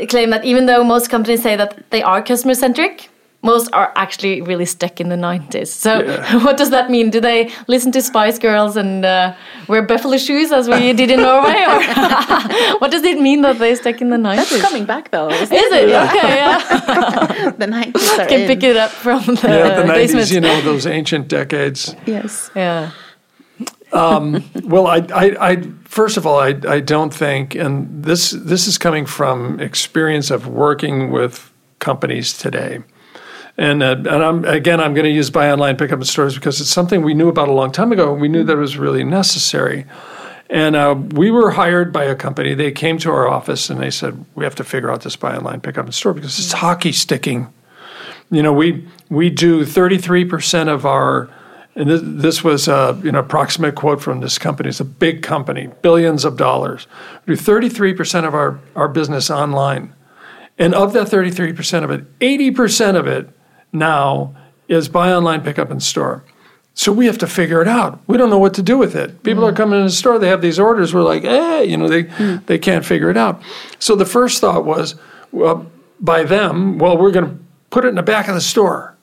claim 0.08 0.30
that 0.30 0.44
even 0.44 0.66
though 0.66 0.82
most 0.82 1.10
companies 1.10 1.42
say 1.42 1.56
that 1.56 1.90
they 1.90 2.02
are 2.02 2.22
customer 2.22 2.54
centric, 2.54 3.10
most 3.42 3.70
are 3.72 3.92
actually 3.96 4.40
really 4.42 4.64
stuck 4.64 5.00
in 5.00 5.08
the 5.08 5.16
nineties. 5.16 5.72
So 5.72 6.00
what 6.44 6.56
does 6.56 6.70
that 6.70 6.90
mean? 6.90 7.10
Do 7.10 7.20
they 7.20 7.50
listen 7.68 7.92
to 7.92 8.02
Spice 8.02 8.38
Girls 8.38 8.76
and 8.76 9.04
uh, 9.04 9.34
wear 9.68 9.82
buffalo 9.82 10.16
shoes 10.16 10.50
as 10.52 10.68
we 10.68 10.92
did 10.92 11.10
in 11.10 11.20
Norway, 11.20 11.62
or 11.64 11.80
what 12.80 12.90
does 12.90 13.02
it 13.04 13.20
mean 13.20 13.42
that 13.42 13.58
they're 13.58 13.76
stuck 13.76 14.00
in 14.00 14.10
the 14.10 14.16
90s? 14.16 14.36
That's 14.36 14.50
nineties? 14.50 14.62
coming 14.62 14.84
back 14.86 15.10
though. 15.10 15.30
Isn't 15.30 15.54
Is 15.56 15.72
it 15.72 15.84
okay? 15.84 16.36
Yeah, 16.36 17.50
The 17.58 17.66
90s 17.66 18.18
are 18.18 18.26
can 18.26 18.40
in. 18.40 18.46
pick 18.48 18.62
it 18.62 18.76
up 18.76 18.90
from 18.90 19.20
the, 19.26 19.40
Yeah, 19.48 19.80
the 19.80 19.82
basement. 19.82 19.88
nineties, 19.88 20.32
you 20.32 20.40
know, 20.40 20.60
those 20.62 20.86
ancient 20.86 21.28
decades. 21.28 21.94
Yes. 22.06 22.50
Yeah. 22.56 22.90
Well, 23.92 24.86
I, 24.86 24.98
I, 25.14 25.50
I 25.50 25.62
first 25.84 26.16
of 26.16 26.26
all, 26.26 26.38
I, 26.38 26.54
I 26.68 26.80
don't 26.80 27.14
think, 27.14 27.54
and 27.54 28.04
this 28.04 28.30
this 28.30 28.66
is 28.66 28.78
coming 28.78 29.06
from 29.06 29.60
experience 29.60 30.30
of 30.30 30.46
working 30.46 31.10
with 31.12 31.50
companies 31.78 32.36
today, 32.36 32.80
and 33.58 33.82
uh, 33.82 33.96
and 33.96 34.08
I'm 34.08 34.44
again 34.44 34.80
I'm 34.80 34.94
going 34.94 35.04
to 35.04 35.10
use 35.10 35.30
buy 35.30 35.50
online 35.50 35.76
pick 35.76 35.92
up 35.92 35.98
in 35.98 36.04
stores 36.04 36.34
because 36.34 36.60
it's 36.60 36.70
something 36.70 37.02
we 37.02 37.14
knew 37.14 37.28
about 37.28 37.48
a 37.48 37.52
long 37.52 37.72
time 37.72 37.92
ago. 37.92 38.12
And 38.12 38.20
We 38.20 38.28
knew 38.28 38.44
that 38.44 38.52
it 38.52 38.60
was 38.60 38.76
really 38.76 39.04
necessary, 39.04 39.86
and 40.50 40.76
uh, 40.76 40.94
we 41.12 41.30
were 41.30 41.52
hired 41.52 41.92
by 41.92 42.04
a 42.04 42.14
company. 42.14 42.54
They 42.54 42.72
came 42.72 42.98
to 42.98 43.10
our 43.10 43.28
office 43.28 43.70
and 43.70 43.80
they 43.80 43.90
said 43.90 44.24
we 44.34 44.44
have 44.44 44.54
to 44.56 44.64
figure 44.64 44.90
out 44.90 45.02
this 45.02 45.16
buy 45.16 45.36
online 45.36 45.60
pick 45.60 45.78
up 45.78 45.86
in 45.86 45.92
store 45.92 46.12
because 46.12 46.38
it's 46.38 46.52
hockey 46.52 46.92
sticking. 46.92 47.52
You 48.30 48.42
know, 48.42 48.52
we 48.52 48.86
we 49.08 49.30
do 49.30 49.64
33 49.64 50.24
percent 50.24 50.68
of 50.68 50.84
our 50.84 51.30
and 51.76 51.90
this, 51.90 52.00
this 52.02 52.44
was 52.44 52.68
uh, 52.68 52.98
you 53.04 53.12
know 53.12 53.20
approximate 53.20 53.74
quote 53.74 54.00
from 54.00 54.20
this 54.20 54.38
company. 54.38 54.70
It's 54.70 54.80
a 54.80 54.84
big 54.84 55.22
company, 55.22 55.68
billions 55.82 56.24
of 56.24 56.36
dollars. 56.36 56.86
We 57.26 57.36
do 57.36 57.40
33% 57.40 58.26
of 58.26 58.34
our, 58.34 58.58
our 58.74 58.88
business 58.88 59.30
online. 59.30 59.94
And 60.58 60.74
of 60.74 60.94
that 60.94 61.08
33% 61.08 61.84
of 61.84 61.90
it, 61.90 62.18
80% 62.18 62.96
of 62.96 63.06
it 63.06 63.28
now 63.78 64.34
is 64.68 64.88
buy 64.88 65.12
online, 65.12 65.42
pick 65.42 65.58
up 65.58 65.70
in 65.70 65.80
store. 65.80 66.24
So 66.74 66.92
we 66.92 67.06
have 67.06 67.16
to 67.18 67.26
figure 67.26 67.62
it 67.62 67.68
out. 67.68 68.00
We 68.06 68.18
don't 68.18 68.28
know 68.28 68.38
what 68.38 68.52
to 68.54 68.62
do 68.62 68.76
with 68.76 68.94
it. 68.94 69.22
People 69.22 69.46
are 69.46 69.52
coming 69.52 69.78
in 69.78 69.86
the 69.86 69.90
store, 69.90 70.18
they 70.18 70.28
have 70.28 70.42
these 70.42 70.58
orders. 70.58 70.92
We're 70.92 71.02
like, 71.02 71.24
eh, 71.24 71.62
you 71.62 71.76
know, 71.76 71.88
they, 71.88 72.02
they 72.46 72.58
can't 72.58 72.84
figure 72.84 73.08
it 73.08 73.16
out. 73.16 73.42
So 73.78 73.96
the 73.96 74.04
first 74.04 74.42
thought 74.42 74.66
was, 74.66 74.94
well, 75.32 75.66
by 75.98 76.24
them, 76.24 76.78
well, 76.78 76.98
we're 76.98 77.12
going 77.12 77.30
to 77.30 77.38
put 77.70 77.86
it 77.86 77.88
in 77.88 77.94
the 77.94 78.02
back 78.02 78.28
of 78.28 78.34
the 78.34 78.42
store. 78.42 78.94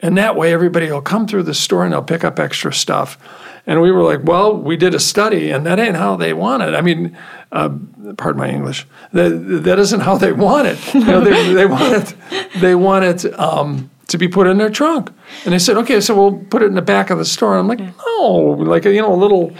And 0.00 0.18
that 0.18 0.36
way, 0.36 0.52
everybody 0.52 0.90
will 0.90 1.00
come 1.00 1.26
through 1.26 1.44
the 1.44 1.54
store 1.54 1.84
and 1.84 1.94
they'll 1.94 2.02
pick 2.02 2.22
up 2.22 2.38
extra 2.38 2.72
stuff. 2.72 3.18
And 3.66 3.80
we 3.80 3.90
were 3.90 4.02
like, 4.02 4.22
well, 4.22 4.54
we 4.54 4.76
did 4.76 4.94
a 4.94 5.00
study, 5.00 5.50
and 5.50 5.66
that 5.66 5.80
ain't 5.80 5.96
how 5.96 6.16
they 6.16 6.32
want 6.32 6.62
it. 6.62 6.74
I 6.74 6.82
mean, 6.82 7.18
uh, 7.50 7.70
pardon 8.16 8.38
my 8.38 8.48
English. 8.48 8.86
That, 9.12 9.30
that 9.64 9.78
isn't 9.78 10.00
how 10.00 10.18
they 10.18 10.32
want 10.32 10.68
it. 10.68 10.94
You 10.94 11.00
know, 11.00 11.20
they, 11.20 11.52
they 11.54 11.66
want 11.66 11.94
it. 11.94 12.14
They 12.60 12.74
want 12.74 13.04
it 13.06 13.40
um, 13.40 13.90
to 14.08 14.18
be 14.18 14.28
put 14.28 14.46
in 14.46 14.58
their 14.58 14.70
trunk. 14.70 15.10
And 15.44 15.52
they 15.52 15.58
said, 15.58 15.76
okay, 15.78 16.00
so 16.00 16.14
we'll 16.16 16.38
put 16.44 16.62
it 16.62 16.66
in 16.66 16.74
the 16.74 16.82
back 16.82 17.10
of 17.10 17.18
the 17.18 17.24
store. 17.24 17.56
I'm 17.56 17.68
like, 17.68 17.80
no, 17.80 18.56
like 18.58 18.84
you 18.84 19.00
know, 19.00 19.12
a 19.12 19.16
little 19.16 19.52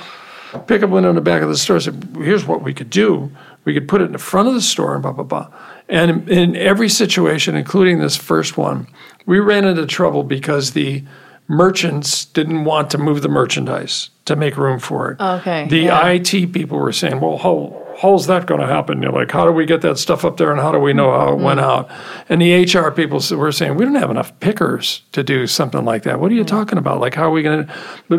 pickup 0.67 0.91
window 0.91 1.11
in 1.11 1.17
the 1.17 1.21
back 1.21 1.43
of 1.43 1.49
the 1.49 1.57
store. 1.57 1.77
I 1.77 1.81
Said, 1.81 2.09
here's 2.17 2.47
what 2.47 2.63
we 2.63 2.73
could 2.73 2.91
do. 2.91 3.31
We 3.65 3.75
could 3.75 3.89
put 3.89 4.01
it 4.01 4.05
in 4.05 4.13
the 4.13 4.19
front 4.19 4.49
of 4.49 4.55
the 4.55 4.61
store 4.61 4.95
and 4.95 5.03
blah 5.03 5.13
blah 5.13 5.25
blah. 5.25 5.49
And 5.89 6.29
in, 6.29 6.57
every 6.57 6.89
situation, 6.89 7.55
including 7.57 7.99
this 7.99 8.17
first 8.17 8.57
one, 8.57 8.87
we 9.27 9.39
ran 9.41 9.65
into 9.65 9.87
trouble 9.87 10.23
because 10.23 10.73
the 10.73 11.05
merchants 11.49 12.25
didn't 12.25 12.65
want 12.65 12.91
to 12.91 12.99
move 12.99 13.23
the 13.23 13.29
merchandise 13.29 14.11
to 14.25 14.35
make 14.35 14.57
room 14.57 14.79
for 14.81 15.13
it. 15.13 15.21
Okay, 15.21 15.67
The 15.69 15.79
yeah. 15.79 16.07
IT 16.09 16.53
people 16.53 16.79
were 16.79 16.93
saying, 16.93 17.21
"Well, 17.21 17.39
how 17.39 17.86
how's 18.01 18.27
that 18.27 18.47
going 18.47 18.61
to 18.61 18.67
happen? 18.67 19.03
You're 19.03 19.13
like, 19.13 19.31
how 19.31 19.45
do 19.45 19.53
we 19.53 19.65
get 19.67 19.81
that 19.83 19.99
stuff 19.99 20.25
up 20.25 20.37
there, 20.37 20.51
and 20.53 20.61
how 20.61 20.73
do 20.73 20.79
we 20.79 20.93
know 20.93 21.11
how 21.11 21.33
it 21.33 21.39
went 21.39 21.61
mm-hmm. 21.61 21.69
out?" 21.69 21.91
And 22.29 22.41
the 22.41 22.65
HR 22.65 22.91
people 22.91 23.21
were 23.37 23.53
saying, 23.53 23.77
"We 23.77 23.85
don't 23.85 23.95
have 23.95 24.11
enough 24.11 24.39
pickers 24.41 25.03
to 25.13 25.23
do 25.23 25.47
something 25.47 25.85
like 25.85 26.03
that. 26.05 26.21
What 26.21 26.31
are 26.31 26.35
you 26.35 26.43
mm-hmm. 26.43 26.57
talking 26.57 26.79
about? 26.79 27.01
Like, 27.01 27.15
how 27.15 27.25
are 27.25 27.31
we 27.31 27.43
going 27.43 27.67
to?" 27.67 27.75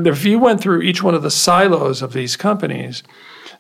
If 0.09 0.25
you 0.25 0.39
went 0.39 0.61
through 0.61 0.82
each 0.82 1.03
one 1.03 1.15
of 1.15 1.23
the 1.23 1.32
silos 1.32 2.01
of 2.01 2.13
these 2.13 2.36
companies, 2.36 3.03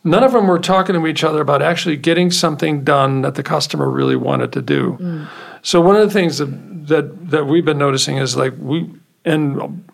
none 0.03 0.23
of 0.23 0.31
them 0.31 0.47
were 0.47 0.59
talking 0.59 0.95
to 0.95 1.07
each 1.07 1.23
other 1.23 1.41
about 1.41 1.61
actually 1.61 1.97
getting 1.97 2.31
something 2.31 2.83
done 2.83 3.21
that 3.21 3.35
the 3.35 3.43
customer 3.43 3.89
really 3.89 4.15
wanted 4.15 4.51
to 4.53 4.61
do. 4.61 4.97
Mm. 4.99 5.27
So 5.61 5.81
one 5.81 5.95
of 5.95 6.07
the 6.07 6.13
things 6.13 6.37
that 6.37 6.87
that, 6.87 7.29
that 7.31 7.45
we've 7.45 7.65
been 7.65 7.77
noticing 7.77 8.17
is 8.17 8.37
like 8.37 8.53
we 8.57 8.89
and 9.25 9.86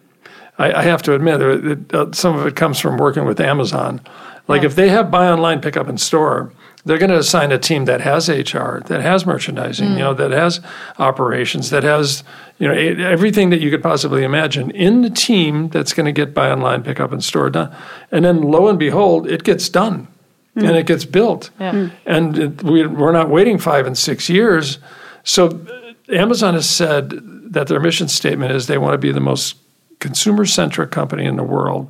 I, 0.57 0.71
I 0.73 0.83
have 0.83 1.01
to 1.03 1.15
admit, 1.15 1.41
it, 1.41 1.65
it, 1.65 1.93
uh, 1.95 2.11
some 2.11 2.37
of 2.37 2.45
it 2.45 2.55
comes 2.55 2.79
from 2.79 2.97
working 2.97 3.25
with 3.25 3.39
Amazon. 3.39 4.01
Like 4.47 4.63
if 4.63 4.75
they 4.75 4.89
have 4.89 5.09
buy 5.09 5.27
online, 5.29 5.61
pick 5.61 5.77
up 5.77 5.87
in 5.87 5.97
store, 5.97 6.51
they're 6.85 6.97
going 6.97 7.09
to 7.11 7.17
assign 7.17 7.51
a 7.53 7.57
team 7.57 7.85
that 7.85 8.01
has 8.01 8.27
HR, 8.27 8.79
that 8.87 8.99
has 9.01 9.25
merchandising, 9.25 9.93
you 9.93 9.99
know, 9.99 10.13
that 10.13 10.31
has 10.31 10.59
operations, 10.99 11.69
that 11.69 11.83
has 11.83 12.23
you 12.59 12.67
know 12.67 12.73
everything 12.73 13.49
that 13.51 13.61
you 13.61 13.69
could 13.71 13.81
possibly 13.81 14.23
imagine 14.23 14.69
in 14.71 15.01
the 15.01 15.09
team 15.09 15.69
that's 15.69 15.93
going 15.93 16.05
to 16.05 16.11
get 16.11 16.33
buy 16.33 16.51
online, 16.51 16.83
pick 16.83 16.99
up 16.99 17.13
in 17.13 17.21
store 17.21 17.49
done. 17.49 17.73
And 18.11 18.25
then 18.25 18.41
lo 18.41 18.67
and 18.67 18.77
behold, 18.77 19.27
it 19.27 19.43
gets 19.43 19.69
done. 19.69 20.07
And 20.55 20.75
it 20.77 20.85
gets 20.85 21.03
built, 21.03 21.49
Yeah. 21.59 21.89
and 22.05 22.37
it, 22.37 22.61
we, 22.63 22.85
we're 22.85 23.11
not 23.11 23.27
waiting 23.31 23.57
five 23.57 23.87
and 23.87 23.97
six 23.97 24.29
years. 24.29 24.77
So, 25.23 25.47
uh, 25.47 26.13
Amazon 26.13 26.53
has 26.53 26.69
said 26.69 27.09
that 27.53 27.65
their 27.65 27.79
mission 27.79 28.07
statement 28.07 28.51
is 28.51 28.67
they 28.67 28.77
want 28.77 28.93
to 28.93 28.99
be 28.99 29.11
the 29.11 29.19
most 29.19 29.55
consumer 30.03 30.45
centric 30.45 30.91
company 30.91 31.25
in 31.25 31.37
the 31.37 31.43
world. 31.43 31.87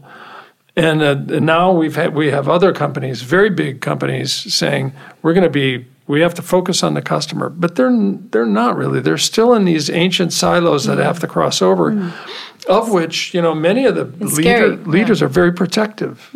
And, 0.76 1.02
uh, 1.02 1.36
and 1.36 1.46
now 1.46 1.72
we've 1.72 1.96
had, 1.96 2.14
we 2.14 2.28
have 2.32 2.48
other 2.48 2.72
companies, 2.74 3.24
very 3.24 3.50
big 3.50 3.82
companies, 3.82 4.32
saying 4.54 4.94
we're 5.22 5.34
going 5.34 5.44
to 5.44 5.50
be 5.50 5.88
we 6.06 6.20
have 6.22 6.34
to 6.34 6.42
focus 6.42 6.84
on 6.84 6.96
the 6.96 7.02
customer, 7.02 7.50
but 7.50 7.76
they're 7.76 7.98
they're 8.32 8.46
not 8.46 8.76
really. 8.76 9.00
They're 9.00 9.18
still 9.18 9.54
in 9.54 9.64
these 9.64 9.90
ancient 9.90 10.34
silos 10.34 10.84
that 10.84 10.98
have 10.98 11.20
to 11.22 11.28
cross 11.28 11.62
over, 11.62 12.14
of 12.68 12.92
which 12.92 13.34
you 13.34 13.42
know 13.42 13.56
many 13.56 13.86
of 13.86 13.96
the 13.96 14.04
leader, 14.04 14.42
scary, 14.42 14.70
yeah. 14.72 14.96
leaders 14.96 15.22
are 15.22 15.30
very 15.30 15.54
protective. 15.54 16.30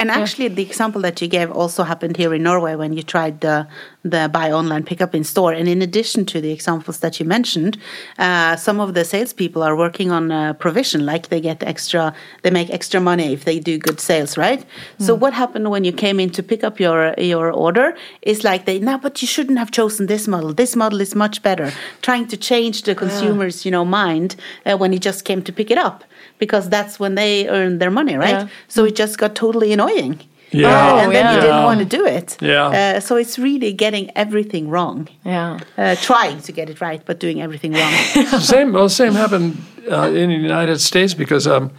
And 0.00 0.10
actually, 0.10 0.48
the 0.48 0.62
example 0.62 1.02
that 1.02 1.20
you 1.20 1.28
gave 1.28 1.50
also 1.50 1.82
happened 1.84 2.16
here 2.16 2.32
in 2.34 2.42
Norway 2.42 2.74
when 2.74 2.94
you 2.94 3.02
tried 3.02 3.40
the 3.40 3.68
the 4.04 4.28
buy 4.32 4.52
online, 4.52 4.84
pick 4.84 5.00
up 5.00 5.14
in 5.14 5.24
store. 5.24 5.52
And 5.52 5.66
in 5.68 5.80
addition 5.82 6.26
to 6.26 6.40
the 6.40 6.52
examples 6.52 7.00
that 7.00 7.18
you 7.18 7.26
mentioned, 7.26 7.78
uh, 8.18 8.54
some 8.56 8.78
of 8.78 8.94
the 8.94 9.04
salespeople 9.04 9.62
are 9.62 9.74
working 9.74 10.10
on 10.10 10.30
uh, 10.30 10.52
provision, 10.52 11.06
like 11.06 11.28
they 11.28 11.40
get 11.40 11.62
extra, 11.62 12.14
they 12.42 12.50
make 12.50 12.70
extra 12.70 13.00
money 13.00 13.32
if 13.32 13.44
they 13.44 13.58
do 13.58 13.78
good 13.78 14.00
sales, 14.00 14.36
right? 14.36 14.64
So 14.98 15.14
what 15.14 15.32
happened 15.32 15.70
when 15.70 15.84
you 15.84 15.92
came 15.92 16.20
in 16.20 16.30
to 16.30 16.42
pick 16.42 16.62
up 16.62 16.78
your 16.78 17.14
your 17.18 17.50
order 17.50 17.96
is 18.22 18.44
like 18.44 18.66
they, 18.66 18.78
no, 18.78 18.98
but 18.98 19.22
you 19.22 19.28
shouldn't 19.28 19.58
have 19.58 19.70
chosen 19.70 20.06
this 20.06 20.28
model. 20.28 20.52
This 20.52 20.76
model 20.76 21.00
is 21.00 21.14
much 21.14 21.42
better. 21.42 21.72
Trying 22.02 22.28
to 22.28 22.36
change 22.36 22.82
the 22.82 22.94
consumer's, 22.94 23.64
you 23.64 23.70
know, 23.70 23.84
mind 23.84 24.36
uh, 24.66 24.76
when 24.76 24.92
he 24.92 24.98
just 24.98 25.24
came 25.24 25.42
to 25.42 25.52
pick 25.52 25.70
it 25.70 25.78
up. 25.78 26.04
Because 26.38 26.68
that's 26.68 26.98
when 26.98 27.14
they 27.14 27.48
earn 27.48 27.78
their 27.78 27.90
money, 27.90 28.16
right? 28.16 28.40
Yeah. 28.40 28.48
So 28.68 28.84
it 28.84 28.96
just 28.96 29.18
got 29.18 29.34
totally 29.34 29.72
annoying. 29.72 30.20
Yeah. 30.54 30.92
Oh, 30.92 30.98
and 30.98 31.12
then 31.14 31.24
yeah. 31.24 31.34
you 31.34 31.40
didn't 31.40 31.62
want 31.64 31.80
to 31.80 31.84
do 31.86 32.06
it. 32.06 32.36
Yeah. 32.40 32.66
Uh, 32.96 33.00
so 33.00 33.16
it's 33.16 33.38
really 33.38 33.72
getting 33.72 34.10
everything 34.16 34.68
wrong. 34.68 35.08
Yeah. 35.24 35.58
Uh, 35.76 35.96
trying 35.96 36.40
to 36.42 36.52
get 36.52 36.70
it 36.70 36.80
right, 36.80 37.02
but 37.04 37.18
doing 37.18 37.42
everything 37.42 37.72
wrong. 37.72 37.92
same 38.40 38.72
well, 38.72 38.88
same 38.88 39.14
happened 39.14 39.56
uh, 39.90 40.08
in 40.08 40.30
the 40.30 40.36
United 40.36 40.80
States 40.80 41.14
because 41.14 41.46
um, 41.46 41.72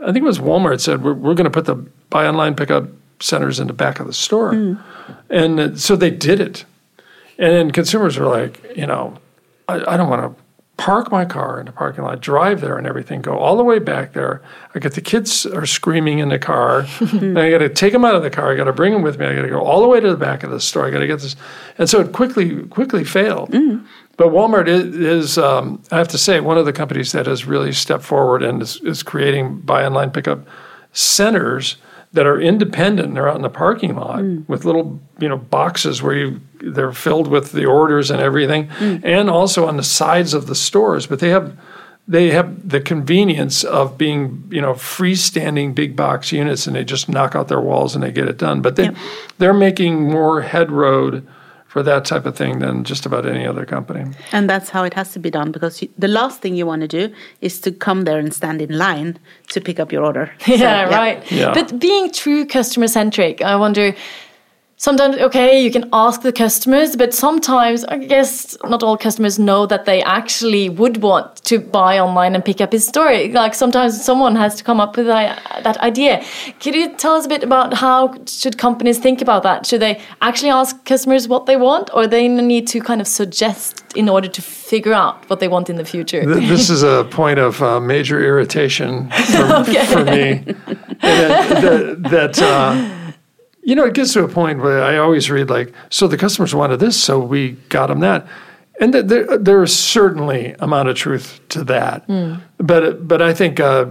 I 0.00 0.06
think 0.06 0.18
it 0.18 0.22
was 0.22 0.38
Walmart 0.38 0.80
said 0.80 1.02
we're, 1.02 1.14
we're 1.14 1.34
going 1.34 1.44
to 1.44 1.50
put 1.50 1.66
the 1.66 1.76
buy 2.10 2.26
online 2.26 2.54
pickup 2.54 2.88
centers 3.20 3.60
in 3.60 3.66
the 3.66 3.72
back 3.72 4.00
of 4.00 4.06
the 4.06 4.12
store, 4.12 4.76
and 5.28 5.60
uh, 5.60 5.76
so 5.76 5.96
they 5.96 6.10
did 6.10 6.40
it, 6.40 6.64
and 7.38 7.52
then 7.52 7.70
consumers 7.70 8.18
were 8.18 8.26
like, 8.26 8.60
you 8.76 8.86
know, 8.86 9.18
I, 9.68 9.94
I 9.94 9.96
don't 9.96 10.08
want 10.08 10.22
to 10.22 10.42
park 10.78 11.10
my 11.10 11.24
car 11.24 11.58
in 11.58 11.66
the 11.66 11.72
parking 11.72 12.04
lot, 12.04 12.20
drive 12.20 12.60
there, 12.60 12.78
and 12.78 12.86
everything, 12.86 13.20
go 13.20 13.36
all 13.36 13.56
the 13.56 13.64
way 13.64 13.78
back 13.78 14.14
there. 14.14 14.40
I 14.74 14.78
got 14.78 14.92
the 14.92 15.00
kids 15.00 15.44
are 15.44 15.66
screaming 15.66 16.20
in 16.20 16.30
the 16.30 16.38
car. 16.38 16.86
and 17.00 17.38
I 17.38 17.50
got 17.50 17.58
to 17.58 17.68
take 17.68 17.92
them 17.92 18.04
out 18.04 18.14
of 18.14 18.22
the 18.22 18.30
car. 18.30 18.52
I 18.52 18.56
got 18.56 18.64
to 18.64 18.72
bring 18.72 18.92
them 18.92 19.02
with 19.02 19.18
me. 19.18 19.26
I 19.26 19.34
got 19.34 19.42
to 19.42 19.48
go 19.48 19.60
all 19.60 19.82
the 19.82 19.88
way 19.88 20.00
to 20.00 20.08
the 20.08 20.16
back 20.16 20.44
of 20.44 20.50
the 20.50 20.60
store. 20.60 20.86
I 20.86 20.90
got 20.90 21.00
to 21.00 21.06
get 21.06 21.20
this, 21.20 21.36
and 21.76 21.90
so 21.90 22.00
it 22.00 22.12
quickly 22.12 22.62
quickly 22.68 23.04
failed. 23.04 23.50
But 24.16 24.28
Walmart 24.28 24.66
is, 24.68 24.94
is 24.96 25.38
um, 25.38 25.82
I 25.90 25.98
have 25.98 26.08
to 26.08 26.18
say, 26.18 26.40
one 26.40 26.58
of 26.58 26.64
the 26.64 26.72
companies 26.72 27.12
that 27.12 27.26
has 27.26 27.44
really 27.44 27.72
stepped 27.72 28.04
forward 28.04 28.42
and 28.42 28.62
is, 28.62 28.80
is 28.82 29.02
creating 29.02 29.60
buy 29.60 29.84
online 29.84 30.10
pickup 30.10 30.46
centers 30.92 31.76
that 32.12 32.26
are 32.26 32.40
independent. 32.40 33.14
They're 33.14 33.28
out 33.28 33.36
in 33.36 33.42
the 33.42 33.50
parking 33.50 33.94
lot 33.94 34.20
mm. 34.20 34.48
with 34.48 34.64
little, 34.64 35.00
you 35.18 35.28
know, 35.28 35.36
boxes 35.36 36.02
where 36.02 36.16
you 36.16 36.40
they're 36.60 36.92
filled 36.92 37.28
with 37.28 37.52
the 37.52 37.66
orders 37.66 38.10
and 38.10 38.20
everything, 38.20 38.68
mm. 38.68 39.00
and 39.04 39.30
also 39.30 39.66
on 39.66 39.76
the 39.76 39.82
sides 39.82 40.34
of 40.34 40.46
the 40.46 40.54
stores. 40.54 41.06
But 41.06 41.20
they 41.20 41.30
have 41.30 41.56
they 42.06 42.30
have 42.30 42.68
the 42.68 42.80
convenience 42.80 43.64
of 43.64 43.98
being, 43.98 44.48
you 44.50 44.62
know, 44.62 44.72
freestanding 44.72 45.74
big 45.74 45.94
box 45.94 46.32
units, 46.32 46.66
and 46.66 46.74
they 46.74 46.84
just 46.84 47.08
knock 47.08 47.36
out 47.36 47.48
their 47.48 47.60
walls 47.60 47.94
and 47.94 48.02
they 48.02 48.10
get 48.10 48.28
it 48.28 48.38
done. 48.38 48.62
But 48.62 48.76
they 48.76 48.90
they're 49.36 49.54
making 49.54 50.10
more 50.10 50.40
head 50.42 50.72
road 50.72 51.26
for 51.68 51.82
that 51.82 52.04
type 52.04 52.24
of 52.26 52.34
thing 52.36 52.58
than 52.60 52.82
just 52.82 53.06
about 53.06 53.24
any 53.26 53.46
other 53.46 53.64
company. 53.66 54.04
and 54.32 54.48
that's 54.50 54.70
how 54.70 54.82
it 54.84 54.94
has 54.94 55.12
to 55.12 55.18
be 55.18 55.30
done 55.30 55.52
because 55.52 55.82
you, 55.82 55.88
the 55.98 56.08
last 56.08 56.40
thing 56.40 56.56
you 56.56 56.66
want 56.66 56.82
to 56.82 56.88
do 56.88 57.14
is 57.40 57.60
to 57.60 57.70
come 57.70 58.04
there 58.04 58.18
and 58.18 58.32
stand 58.34 58.60
in 58.60 58.76
line 58.76 59.18
to 59.52 59.60
pick 59.60 59.78
up 59.78 59.92
your 59.92 60.04
order. 60.04 60.26
So, 60.46 60.54
yeah, 60.54 60.84
right. 60.88 61.30
Yeah. 61.30 61.52
But 61.54 61.78
being 61.78 62.10
true 62.10 62.46
customer 62.46 62.88
centric, 62.88 63.42
I 63.42 63.54
wonder. 63.56 63.94
Sometimes, 64.80 65.16
okay, 65.16 65.60
you 65.60 65.72
can 65.72 65.88
ask 65.92 66.22
the 66.22 66.30
customers, 66.30 66.94
but 66.94 67.12
sometimes 67.12 67.84
I 67.86 67.98
guess 67.98 68.56
not 68.62 68.84
all 68.84 68.96
customers 68.96 69.36
know 69.36 69.66
that 69.66 69.86
they 69.86 70.04
actually 70.04 70.68
would 70.68 70.98
want 70.98 71.34
to 71.46 71.58
buy 71.58 71.98
online 71.98 72.36
and 72.36 72.44
pick 72.44 72.60
up 72.60 72.72
in 72.72 72.78
store. 72.78 73.26
Like 73.26 73.54
sometimes 73.54 74.00
someone 74.00 74.36
has 74.36 74.54
to 74.54 74.62
come 74.62 74.78
up 74.78 74.96
with 74.96 75.06
that 75.06 75.76
idea. 75.78 76.24
Could 76.60 76.76
you 76.76 76.94
tell 76.94 77.14
us 77.14 77.26
a 77.26 77.28
bit 77.28 77.42
about 77.42 77.74
how 77.74 78.14
should 78.26 78.56
companies 78.56 78.98
think 78.98 79.20
about 79.20 79.42
that? 79.42 79.66
Should 79.66 79.82
they 79.82 80.00
actually 80.22 80.50
ask 80.50 80.84
customers 80.84 81.26
what 81.26 81.46
they 81.46 81.56
want, 81.56 81.90
or 81.92 82.06
they 82.06 82.28
need 82.28 82.68
to 82.68 82.80
kind 82.80 83.00
of 83.00 83.08
suggest 83.08 83.82
in 83.96 84.08
order 84.08 84.28
to 84.28 84.40
figure 84.40 84.92
out 84.92 85.28
what 85.28 85.40
they 85.40 85.48
want 85.48 85.68
in 85.68 85.74
the 85.74 85.84
future? 85.84 86.24
This 86.24 86.70
is 86.70 86.84
a 86.84 87.04
point 87.10 87.40
of 87.40 87.60
uh, 87.60 87.80
major 87.80 88.22
irritation 88.24 89.10
for, 89.10 89.64
for 89.64 90.04
me. 90.04 90.44
that, 91.00 91.62
that, 91.62 92.02
that, 92.10 92.42
uh, 92.42 92.97
you 93.68 93.74
know, 93.74 93.84
it 93.84 93.92
gets 93.92 94.14
to 94.14 94.24
a 94.24 94.28
point 94.28 94.60
where 94.60 94.82
I 94.82 94.96
always 94.96 95.30
read 95.30 95.50
like, 95.50 95.74
so 95.90 96.08
the 96.08 96.16
customers 96.16 96.54
wanted 96.54 96.80
this, 96.80 96.98
so 96.98 97.20
we 97.20 97.50
got 97.68 97.88
them 97.88 98.00
that. 98.00 98.26
And 98.80 98.94
th- 98.94 99.04
there, 99.04 99.36
there 99.36 99.62
is 99.62 99.78
certainly 99.78 100.54
amount 100.58 100.88
of 100.88 100.96
truth 100.96 101.38
to 101.50 101.64
that, 101.64 102.02
but 102.56 103.06
but 103.06 103.20
I 103.20 103.34
think 103.34 103.60
uh, 103.60 103.84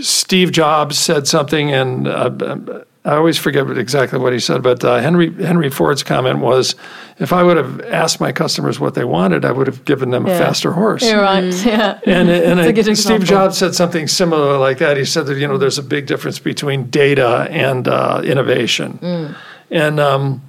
Steve 0.00 0.52
Jobs 0.52 0.96
said 0.96 1.26
something, 1.26 1.72
and 1.72 2.06
uh, 2.06 2.84
I 3.02 3.16
always 3.16 3.38
forget 3.38 3.66
exactly 3.78 4.18
what 4.18 4.34
he 4.34 4.38
said. 4.38 4.62
But 4.62 4.84
uh, 4.84 4.98
Henry 5.00 5.32
Henry 5.32 5.70
Ford's 5.70 6.02
comment 6.02 6.40
was, 6.40 6.74
"If 7.18 7.32
I 7.32 7.42
would 7.42 7.56
have 7.56 7.80
asked 7.80 8.20
my 8.20 8.30
customers 8.30 8.78
what 8.78 8.94
they 8.94 9.04
wanted, 9.04 9.44
I 9.46 9.52
would 9.52 9.66
have 9.68 9.86
given 9.86 10.10
them 10.10 10.26
a 10.26 10.28
faster 10.36 10.72
horse." 10.72 11.02
You're 11.02 11.22
right. 11.22 11.44
Yeah. 11.64 11.98
And, 12.04 12.28
and 12.28 12.60
a 12.60 12.64
I, 12.64 12.72
good 12.72 12.82
Steve 12.84 12.92
example. 12.92 13.26
Jobs 13.26 13.56
said 13.56 13.74
something 13.74 14.06
similar 14.06 14.58
like 14.58 14.78
that. 14.78 14.98
He 14.98 15.06
said 15.06 15.24
that 15.26 15.38
you 15.38 15.48
know 15.48 15.56
there's 15.56 15.78
a 15.78 15.82
big 15.82 16.06
difference 16.06 16.38
between 16.38 16.90
data 16.90 17.46
and 17.50 17.88
uh, 17.88 18.20
innovation, 18.22 18.98
Mm. 19.02 19.34
and 19.70 19.98
um, 20.00 20.42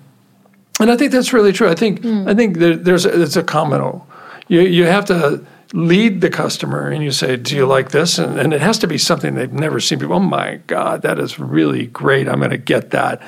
and 0.80 0.92
I 0.92 0.98
think 0.98 1.14
that's 1.14 1.32
really 1.32 1.54
true. 1.54 1.70
I 1.70 1.76
think 1.76 2.02
Mm. 2.02 2.30
I 2.30 2.34
think 2.36 2.58
there, 2.58 2.76
there's 2.76 3.06
a, 3.06 3.22
it's 3.22 3.38
a 3.38 3.44
common. 3.44 4.02
You 4.50 4.60
you 4.62 4.84
have 4.86 5.06
to 5.06 5.42
lead 5.74 6.22
the 6.22 6.30
customer 6.30 6.90
and 6.90 7.04
you 7.04 7.12
say, 7.12 7.38
"Do 7.38 7.56
you 7.56 7.66
like 7.66 7.92
this?" 7.92 8.18
And, 8.18 8.40
and 8.40 8.54
it 8.54 8.62
has 8.62 8.78
to 8.80 8.88
be 8.88 8.98
something 8.98 9.36
they've 9.36 9.52
never 9.52 9.80
seen 9.80 10.00
before. 10.00 10.16
Oh 10.16 10.20
my 10.20 10.60
God, 10.68 11.02
that 11.04 11.20
is 11.20 11.40
really 11.40 11.88
great! 11.88 12.28
I'm 12.28 12.40
going 12.40 12.52
to 12.52 12.58
get 12.58 12.92
that. 12.92 13.22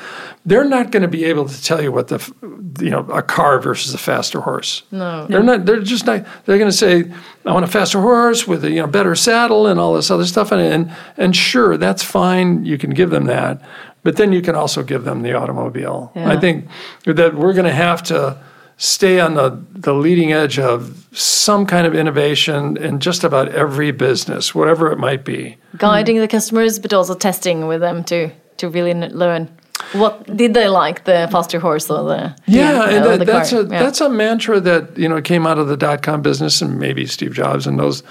They're 0.45 0.65
not 0.65 0.91
going 0.91 1.03
to 1.03 1.07
be 1.07 1.23
able 1.25 1.47
to 1.47 1.63
tell 1.63 1.81
you 1.81 1.91
what 1.91 2.09
the 2.09 2.33
you 2.79 2.89
know 2.89 2.99
a 3.11 3.21
car 3.21 3.59
versus 3.59 3.93
a 3.93 3.97
faster 3.97 4.41
horse. 4.41 4.83
No. 4.91 5.25
They're 5.27 5.43
not. 5.43 5.65
They're 5.65 5.81
just 5.81 6.05
not. 6.05 6.25
They're 6.45 6.57
going 6.57 6.71
to 6.71 6.77
say, 6.77 7.11
"I 7.45 7.53
want 7.53 7.65
a 7.65 7.69
faster 7.69 8.01
horse 8.01 8.47
with 8.47 8.65
a 8.65 8.69
you 8.69 8.81
know 8.81 8.87
better 8.87 9.15
saddle 9.15 9.67
and 9.67 9.79
all 9.79 9.93
this 9.93 10.11
other 10.11 10.25
stuff." 10.25 10.51
And 10.51 10.61
and, 10.61 10.95
and 11.17 11.35
sure, 11.35 11.77
that's 11.77 12.03
fine. 12.03 12.65
You 12.65 12.77
can 12.77 12.91
give 12.91 13.09
them 13.09 13.25
that, 13.25 13.61
but 14.03 14.17
then 14.17 14.33
you 14.33 14.41
can 14.41 14.55
also 14.55 14.83
give 14.83 15.05
them 15.05 15.21
the 15.21 15.33
automobile. 15.33 16.11
Yeah. 16.15 16.29
I 16.29 16.39
think 16.39 16.67
that 17.05 17.35
we're 17.35 17.53
going 17.53 17.65
to 17.65 17.71
have 17.71 18.03
to 18.03 18.37
stay 18.78 19.19
on 19.19 19.36
the, 19.36 19.57
the 19.71 19.93
leading 19.93 20.34
edge 20.34 20.59
of 20.59 21.07
some 21.13 21.65
kind 21.65 21.86
of 21.88 21.93
innovation 21.95 22.78
in 22.78 22.99
just 22.99 23.24
about 23.24 23.49
every 23.49 23.91
business, 23.91 24.53
whatever 24.55 24.91
it 24.91 24.97
might 24.97 25.24
be. 25.24 25.57
Guiding 25.78 26.19
the 26.19 26.28
customers, 26.28 26.80
but 26.80 26.93
also 26.93 27.15
testing 27.15 27.67
with 27.67 27.82
them 27.82 28.03
too. 28.03 28.32
to 28.57 28.69
really 28.69 28.93
learn. 28.93 29.49
What 29.93 30.38
did 30.38 30.53
they 30.53 30.67
like? 30.67 31.03
The 31.05 31.28
faster 31.32 31.59
horse 31.59 31.89
or 31.89 32.03
the 32.03 32.36
Yeah, 32.47 32.88
and 32.89 33.05
that, 33.05 33.19
the 33.19 33.26
that's 33.26 33.49
car? 33.49 33.59
a 33.61 33.63
Yeah. 33.63 33.84
that's 33.84 34.01
a 34.01 34.09
mantra 34.09 34.59
that 34.59 34.97
you 34.97 35.09
know 35.09 35.21
came 35.21 35.45
out 35.47 35.57
of 35.57 35.67
the 35.67 35.76
dot 35.78 36.03
com 36.03 36.21
business 36.21 36.61
and 36.61 36.80
maybe 36.80 37.05
Steve 37.07 37.34
Jobs 37.34 37.67
and 37.67 37.80
those 37.80 38.03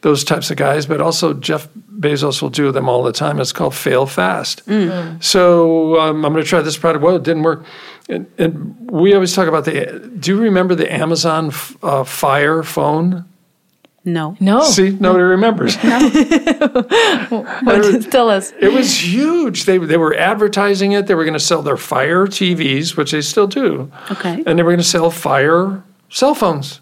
those 0.00 0.24
types 0.24 0.50
of 0.50 0.56
guys, 0.58 0.86
but 0.86 1.00
also 1.00 1.32
Jeff 1.34 1.68
Bezos 1.98 2.42
will 2.42 2.50
do 2.50 2.72
them 2.72 2.88
all 2.88 3.02
the 3.02 3.12
time. 3.12 3.40
It's 3.40 3.52
called 3.52 3.74
fail 3.74 4.06
fast. 4.06 4.62
So 5.20 5.98
um, 6.00 6.24
I'm 6.24 6.32
going 6.32 6.44
to 6.44 6.48
try 6.48 6.60
this 6.62 6.76
product. 6.76 7.02
Well, 7.02 7.16
it 7.16 7.22
didn't 7.22 7.42
work. 7.42 7.64
And, 8.08 8.26
and 8.38 8.90
we 8.90 9.14
always 9.14 9.34
talk 9.34 9.48
about 9.48 9.64
the. 9.64 10.10
Do 10.18 10.34
you 10.34 10.40
remember 10.40 10.74
the 10.74 10.92
Amazon 10.92 11.48
f- 11.48 11.76
uh, 11.82 12.04
Fire 12.04 12.62
phone? 12.62 13.24
No. 14.06 14.36
no. 14.38 14.60
See, 14.62 14.90
nobody 14.90 15.24
remembers. 15.24 15.76
What- 17.30 18.10
tell 18.10 18.28
us. 18.28 18.52
It 18.60 18.72
was 18.72 19.02
huge. 19.02 19.64
They 19.64 19.78
they 19.78 19.96
were 19.96 20.14
advertising 20.14 20.92
it. 20.92 21.06
They 21.06 21.14
were 21.14 21.24
going 21.24 21.32
to 21.34 21.40
sell 21.40 21.62
their 21.62 21.78
Fire 21.78 22.26
TVs, 22.26 22.96
which 22.96 23.12
they 23.12 23.22
still 23.22 23.46
do. 23.46 23.90
Okay. 24.10 24.42
And 24.46 24.58
they 24.58 24.62
were 24.62 24.70
going 24.70 24.78
to 24.78 24.84
sell 24.84 25.10
Fire 25.10 25.82
cell 26.10 26.34
phones. 26.34 26.80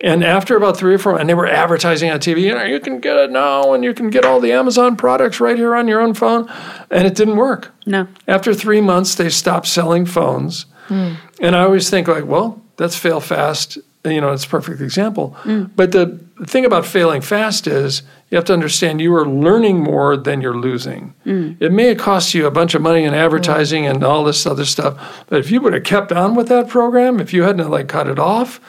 And 0.00 0.22
after 0.22 0.56
about 0.56 0.76
three 0.76 0.94
or 0.94 0.98
four, 0.98 1.18
and 1.18 1.28
they 1.28 1.34
were 1.34 1.46
advertising 1.46 2.08
on 2.10 2.20
TV, 2.20 2.42
you 2.42 2.54
know, 2.54 2.62
you 2.62 2.78
can 2.78 3.00
get 3.00 3.16
it 3.16 3.32
now, 3.32 3.72
and 3.72 3.82
you 3.82 3.92
can 3.92 4.10
get 4.10 4.24
all 4.24 4.38
the 4.40 4.52
Amazon 4.52 4.96
products 4.96 5.40
right 5.40 5.56
here 5.56 5.74
on 5.74 5.88
your 5.88 6.00
own 6.00 6.14
phone, 6.14 6.48
and 6.90 7.06
it 7.06 7.16
didn't 7.16 7.36
work. 7.36 7.72
No. 7.84 8.06
After 8.28 8.54
three 8.54 8.80
months, 8.80 9.16
they 9.16 9.28
stopped 9.28 9.66
selling 9.66 10.06
phones, 10.06 10.66
hmm. 10.86 11.14
and 11.40 11.56
I 11.56 11.62
always 11.62 11.90
think 11.90 12.06
like, 12.06 12.26
well, 12.26 12.62
that's 12.76 12.96
fail 12.96 13.18
fast. 13.20 13.78
You 14.04 14.20
know, 14.20 14.32
it's 14.32 14.44
a 14.44 14.48
perfect 14.48 14.80
example. 14.80 15.30
Hmm. 15.40 15.64
But 15.74 15.90
the 15.90 16.20
thing 16.46 16.64
about 16.64 16.86
failing 16.86 17.20
fast 17.20 17.66
is 17.66 18.02
you 18.30 18.36
have 18.36 18.44
to 18.44 18.52
understand 18.52 19.00
you 19.00 19.12
are 19.16 19.28
learning 19.28 19.80
more 19.80 20.16
than 20.16 20.40
you're 20.40 20.56
losing. 20.56 21.14
Hmm. 21.24 21.54
It 21.58 21.72
may 21.72 21.88
have 21.88 21.98
cost 21.98 22.34
you 22.34 22.46
a 22.46 22.52
bunch 22.52 22.76
of 22.76 22.82
money 22.82 23.02
in 23.02 23.14
advertising 23.14 23.84
and 23.84 24.04
all 24.04 24.22
this 24.22 24.46
other 24.46 24.64
stuff, 24.64 25.24
but 25.26 25.40
if 25.40 25.50
you 25.50 25.60
would 25.60 25.72
have 25.72 25.82
kept 25.82 26.12
on 26.12 26.36
with 26.36 26.46
that 26.48 26.68
program, 26.68 27.18
if 27.18 27.32
you 27.32 27.42
hadn't 27.42 27.68
like 27.68 27.88
cut 27.88 28.06
it 28.06 28.20
off, 28.20 28.60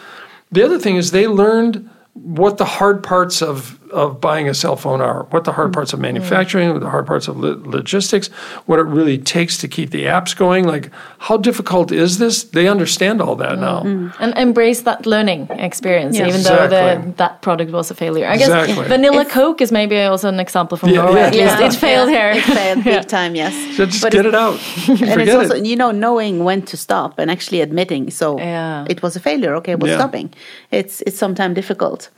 the 0.52 0.64
other 0.64 0.80
thing 0.80 0.96
is 0.96 1.12
they 1.12 1.28
learned 1.28 1.90
what 2.14 2.58
the 2.58 2.66
hard 2.66 3.04
parts 3.04 3.42
of, 3.42 3.79
of 3.92 4.20
buying 4.22 4.48
a 4.50 4.54
cell 4.54 4.76
phone 4.76 5.02
are, 5.02 5.24
what 5.32 5.44
the 5.44 5.52
hard 5.54 5.70
mm. 5.72 5.74
parts 5.74 5.94
of 5.94 6.00
mm. 6.00 6.04
manufacturing, 6.04 6.72
what 6.72 6.82
the 6.82 6.90
hard 6.90 7.06
parts 7.08 7.28
of 7.28 7.38
lo- 7.38 7.62
logistics, 7.66 8.28
what 8.66 8.80
it 8.80 8.84
really 8.84 9.18
takes 9.18 9.58
to 9.58 9.68
keep 9.68 9.90
the 9.92 10.06
apps 10.06 10.36
going. 10.36 10.66
Like, 10.66 10.92
how 11.20 11.38
difficult 11.38 11.92
is 11.92 12.18
this? 12.18 12.44
They 12.44 12.68
understand 12.68 13.22
all 13.22 13.36
that 13.38 13.58
mm, 13.58 13.62
now. 13.62 14.14
and 14.20 14.34
embrace 14.38 14.82
that 14.82 15.06
learning 15.06 15.48
experience, 15.52 16.18
Yes. 16.18 16.28
even 16.30 16.42
though 16.44 16.68
the, 16.68 17.14
that 17.18 17.42
product 17.42 17.72
was 17.72 17.92
a 17.92 17.96
failure. 17.96 18.28
I 18.28 18.38
guess 18.38 18.50
Exactly. 18.50 18.88
vanilla 18.88 19.26
Coke 19.26 19.62
is 19.62 19.72
maybe 19.72 20.00
also 20.02 20.30
an 20.30 20.40
example 20.40 20.78
from 20.78 20.90
Yeah, 20.90 21.04
Norway. 21.04 21.20
yeah. 21.22 21.28
At 21.28 21.60
Yeah. 21.60 21.68
it 21.68 21.74
failed 21.74 22.10
here. 22.10 22.32
It 22.32 22.44
failed 22.44 22.84
big 22.84 23.08
time, 23.18 23.36
yes. 23.36 23.54
So 23.78 23.86
just 23.86 24.02
But 24.02 24.12
get 24.12 24.26
it's- 24.26 24.34
it 24.34 24.36
out. 24.36 24.60
And 25.12 25.22
it's 25.22 25.34
also, 25.34 25.56
it. 25.56 25.66
you 25.66 25.76
know, 25.76 25.92
knowing 25.92 26.44
when 26.44 26.62
to 26.64 26.78
stop 26.78 27.20
and 27.20 27.32
actually 27.32 27.62
admitting. 27.62 28.12
So 28.12 28.38
Yeah. 28.38 28.86
it 28.90 29.02
was 29.02 29.16
a 29.16 29.20
failure. 29.20 29.56
Okay, 29.56 29.76
we're 29.76 29.90
Yeah. 29.90 29.98
stopping. 30.00 30.28
It's 30.72 31.02
it's 31.08 31.18
sometimes 31.18 31.56
difficult. 31.56 32.10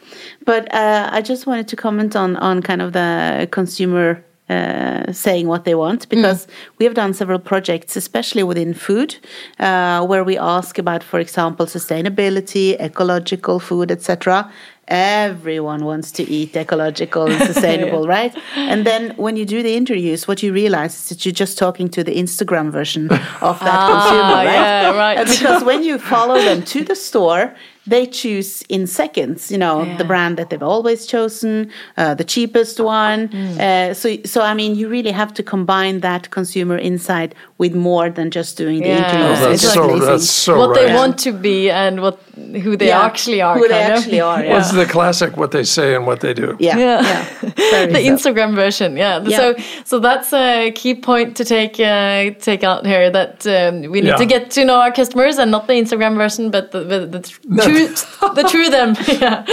But 0.45 0.63
uh, 0.73 1.09
I 1.17 1.21
just 1.21 1.47
wanted 1.61 1.75
to 1.77 1.81
comment 1.81 2.15
on 2.15 2.35
on 2.37 2.61
kind 2.61 2.81
of 2.81 2.91
the 2.93 3.47
consumer. 3.51 4.23
Uh, 4.49 5.13
saying 5.13 5.47
what 5.47 5.63
they 5.63 5.75
want 5.75 6.09
because 6.09 6.45
we 6.77 6.83
have 6.85 6.93
done 6.93 7.13
several 7.13 7.39
projects, 7.39 7.95
especially 7.95 8.43
within 8.43 8.73
food, 8.73 9.15
uh, 9.59 10.05
where 10.05 10.25
we 10.25 10.37
ask 10.37 10.77
about, 10.77 11.03
for 11.03 11.19
example, 11.21 11.65
sustainability, 11.65 12.75
ecological 12.81 13.59
food, 13.61 13.91
etc. 13.91 14.51
Everyone 14.87 15.85
wants 15.85 16.11
to 16.17 16.23
eat 16.23 16.53
ecological 16.57 17.27
and 17.31 17.41
sustainable, 17.53 18.07
right? 18.07 18.33
And 18.57 18.85
then 18.85 19.13
when 19.15 19.37
you 19.37 19.45
do 19.45 19.63
the 19.63 19.73
interviews, 19.77 20.27
what 20.27 20.43
you 20.43 20.51
realize 20.51 20.93
is 20.99 21.09
that 21.09 21.25
you're 21.25 21.39
just 21.45 21.57
talking 21.57 21.87
to 21.95 22.03
the 22.03 22.13
Instagram 22.23 22.71
version 22.71 23.03
of 23.41 23.57
that 23.67 23.79
consumer, 23.91 24.35
Ah, 24.35 24.43
right? 24.45 24.61
yeah, 24.61 24.97
right. 25.05 25.27
Because 25.27 25.63
when 25.63 25.81
you 25.81 25.97
follow 25.97 26.37
them 26.49 26.61
to 26.73 26.83
the 26.83 26.95
store, 26.95 27.53
they 27.87 28.05
choose 28.05 28.61
in 28.69 28.85
seconds, 28.85 29.51
you 29.51 29.57
know, 29.57 29.85
the 29.97 30.03
brand 30.05 30.37
that 30.37 30.49
they've 30.51 30.61
always 30.61 31.07
chosen, 31.07 31.71
uh, 31.97 32.13
the 32.13 32.23
cheapest 32.23 32.79
one. 32.79 33.27
Mm. 33.29 33.59
Uh, 33.59 33.93
so, 33.95 34.17
so 34.23 34.41
I 34.41 34.53
mean, 34.53 34.75
you 34.75 34.87
really 34.87 35.11
have 35.11 35.33
to 35.33 35.43
combine 35.43 36.01
that 36.01 36.29
consumer 36.29 36.77
insight 36.77 37.33
with 37.57 37.73
more 37.73 38.09
than 38.11 38.29
just 38.29 38.55
doing 38.57 38.79
the 38.81 38.89
Yeah. 38.89 38.97
interviews. 38.99 39.39
Oh, 39.39 39.49
that's 39.49 39.63
It's 39.63 39.73
so, 39.73 39.83
amazing. 39.83 40.05
that's 40.07 40.29
so 40.29 40.57
what 40.59 40.75
they 40.75 40.93
want 40.93 41.17
to 41.19 41.31
be 41.31 41.71
and 41.71 42.01
what 42.01 42.19
who 42.63 42.75
they 42.77 42.87
Yeah. 42.87 43.01
actually 43.05 43.41
are. 43.41 43.57
Who 43.57 43.67
they 43.67 43.79
kind 43.79 43.93
of. 43.93 43.99
actually 43.99 44.21
are, 44.21 44.43
yeah. 44.45 44.53
What's 44.53 44.71
the 44.71 44.85
classic? 44.85 45.37
What 45.37 45.51
they 45.51 45.63
say 45.63 45.95
and 45.95 46.05
what 46.07 46.19
they 46.21 46.33
do. 46.33 46.55
Yeah, 46.59 46.77
Yeah. 46.77 47.01
yeah. 47.01 47.51
The 47.91 48.01
so. 48.03 48.11
Instagram 48.13 48.55
version, 48.55 48.97
yeah. 48.97 49.21
Yeah. 49.23 49.37
So, 49.37 49.55
so 49.85 49.99
that's 49.99 50.31
a 50.33 50.71
key 50.71 50.95
point 50.95 51.35
to 51.37 51.43
take 51.45 51.79
uh, 51.79 52.31
take 52.39 52.63
out 52.63 52.85
here. 52.85 53.09
That 53.11 53.45
um, 53.47 53.81
we 53.91 54.01
need 54.01 54.07
Yeah. 54.07 54.15
to 54.17 54.25
get 54.25 54.51
to 54.51 54.65
know 54.65 54.75
our 54.81 54.91
customers, 54.91 55.37
and 55.39 55.51
not 55.51 55.67
the 55.67 55.73
Instagram 55.73 56.15
version, 56.15 56.51
but 56.51 56.71
the 56.71 56.79
the, 56.83 56.99
the 57.07 57.19
true 57.65 57.87
the 58.35 58.43
true 58.51 58.69
them, 58.69 58.95
yeah. 59.07 59.43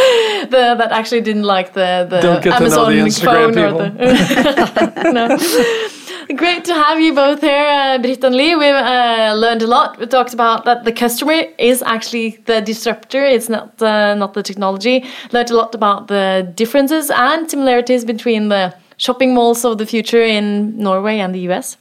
The, 0.50 0.74
that 0.80 0.90
actually 0.92 1.22
didn't 1.22 1.44
like 1.56 1.72
the 1.72 2.06
the 2.10 2.20
Don't 2.20 2.42
get 2.42 2.58
to 2.58 2.68
know 2.68 2.86
Amazon 2.86 2.96
the 2.96 3.02
Instagram 3.08 3.54
phone 3.54 3.58
or 3.58 3.72
the. 3.78 5.12
no. 5.12 5.88
Great 6.36 6.64
to 6.66 6.74
have 6.74 7.00
you 7.00 7.14
both 7.14 7.40
here, 7.40 7.66
uh, 7.66 7.96
Britt 7.98 8.22
and 8.22 8.34
Lee. 8.36 8.54
We've 8.54 8.74
uh, 8.74 9.32
learned 9.34 9.62
a 9.62 9.66
lot. 9.66 9.98
We 9.98 10.04
talked 10.06 10.34
about 10.34 10.66
that 10.66 10.84
the 10.84 10.92
customer 10.92 11.44
is 11.58 11.82
actually 11.82 12.38
the 12.44 12.60
disruptor. 12.60 13.24
It's 13.24 13.48
not 13.48 13.80
uh, 13.80 14.14
not 14.14 14.34
the 14.34 14.42
technology. 14.42 15.04
Learned 15.32 15.50
a 15.50 15.56
lot 15.56 15.74
about 15.74 16.08
the 16.08 16.52
differences 16.54 17.10
and 17.10 17.50
similarities 17.50 18.04
between 18.04 18.50
the 18.50 18.74
shopping 18.98 19.32
malls 19.34 19.64
of 19.64 19.78
the 19.78 19.86
future 19.86 20.22
in 20.22 20.76
Norway 20.76 21.18
and 21.18 21.34
the 21.34 21.40
US. 21.50 21.78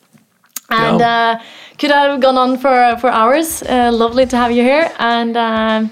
And 0.70 1.00
Yeah. 1.02 1.36
uh, 1.40 1.44
could 1.78 1.92
have 1.92 2.22
gone 2.22 2.38
on 2.38 2.58
for 2.58 2.96
for 3.02 3.10
hours. 3.10 3.64
Uh, 3.64 3.92
lovely 3.92 4.26
to 4.28 4.38
have 4.38 4.52
you 4.54 4.64
here, 4.64 4.90
and 5.00 5.36
um 5.36 5.92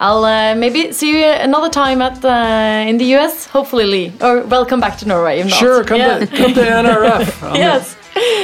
I'll 0.00 0.24
uh, 0.24 0.54
maybe 0.54 0.92
see 0.92 1.10
you 1.18 1.24
another 1.24 1.68
time 1.68 2.00
at 2.02 2.24
uh, 2.24 2.88
in 2.88 2.98
the 2.98 3.16
US. 3.16 3.46
Hopefully, 3.46 3.84
Lee, 3.84 4.12
or 4.20 4.42
welcome 4.46 4.80
back 4.80 4.96
to 4.98 5.08
Norway. 5.08 5.40
If 5.40 5.46
not. 5.50 5.58
Sure, 5.58 5.84
come 5.84 5.98
Yeah. 5.98 6.18
to 6.20 6.26
come 6.26 6.54
to 6.54 6.60
NRF. 6.60 7.42
I'm 7.50 7.56
yes. 7.56 7.96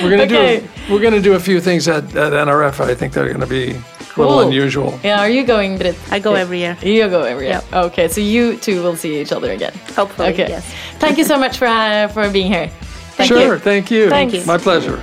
We're 0.02 0.10
gonna 0.10 0.24
Okay. 0.24 0.60
do 0.60 0.68
we're 0.92 1.00
gonna 1.00 1.20
do 1.20 1.34
a 1.34 1.40
few 1.40 1.60
things 1.60 1.86
at, 1.88 2.04
at 2.16 2.32
NRF. 2.32 2.80
I 2.80 2.94
think 2.94 3.12
they're 3.12 3.32
gonna 3.32 3.46
be 3.46 3.70
a 3.70 4.20
little 4.20 4.38
Cool. 4.38 4.40
unusual. 4.40 4.98
Yeah, 5.02 5.20
are 5.20 5.28
you 5.28 5.44
going, 5.44 5.78
Britt? 5.78 5.96
I 6.10 6.18
go 6.20 6.34
every 6.34 6.58
year. 6.58 6.76
You 6.82 7.08
go 7.08 7.22
every 7.22 7.46
year. 7.46 7.62
Okay, 7.72 8.08
so 8.08 8.20
you 8.20 8.56
two 8.56 8.82
will 8.82 8.96
see 8.96 9.20
each 9.20 9.32
other 9.32 9.50
again. 9.52 9.72
Hopefully, 9.96 10.28
Okay. 10.32 10.48
yes. 10.48 10.64
Thank 10.98 11.18
you 11.18 11.24
so 11.24 11.38
much 11.38 11.58
for 11.58 11.66
uh, 11.66 12.08
for 12.08 12.28
being 12.30 12.52
here. 12.52 12.68
Thank 13.16 13.28
sure, 13.28 13.54
you. 13.54 13.58
thank 13.60 13.90
you. 13.90 14.08
Thank 14.10 14.32
you. 14.34 14.44
My 14.44 14.58
pleasure. 14.58 15.00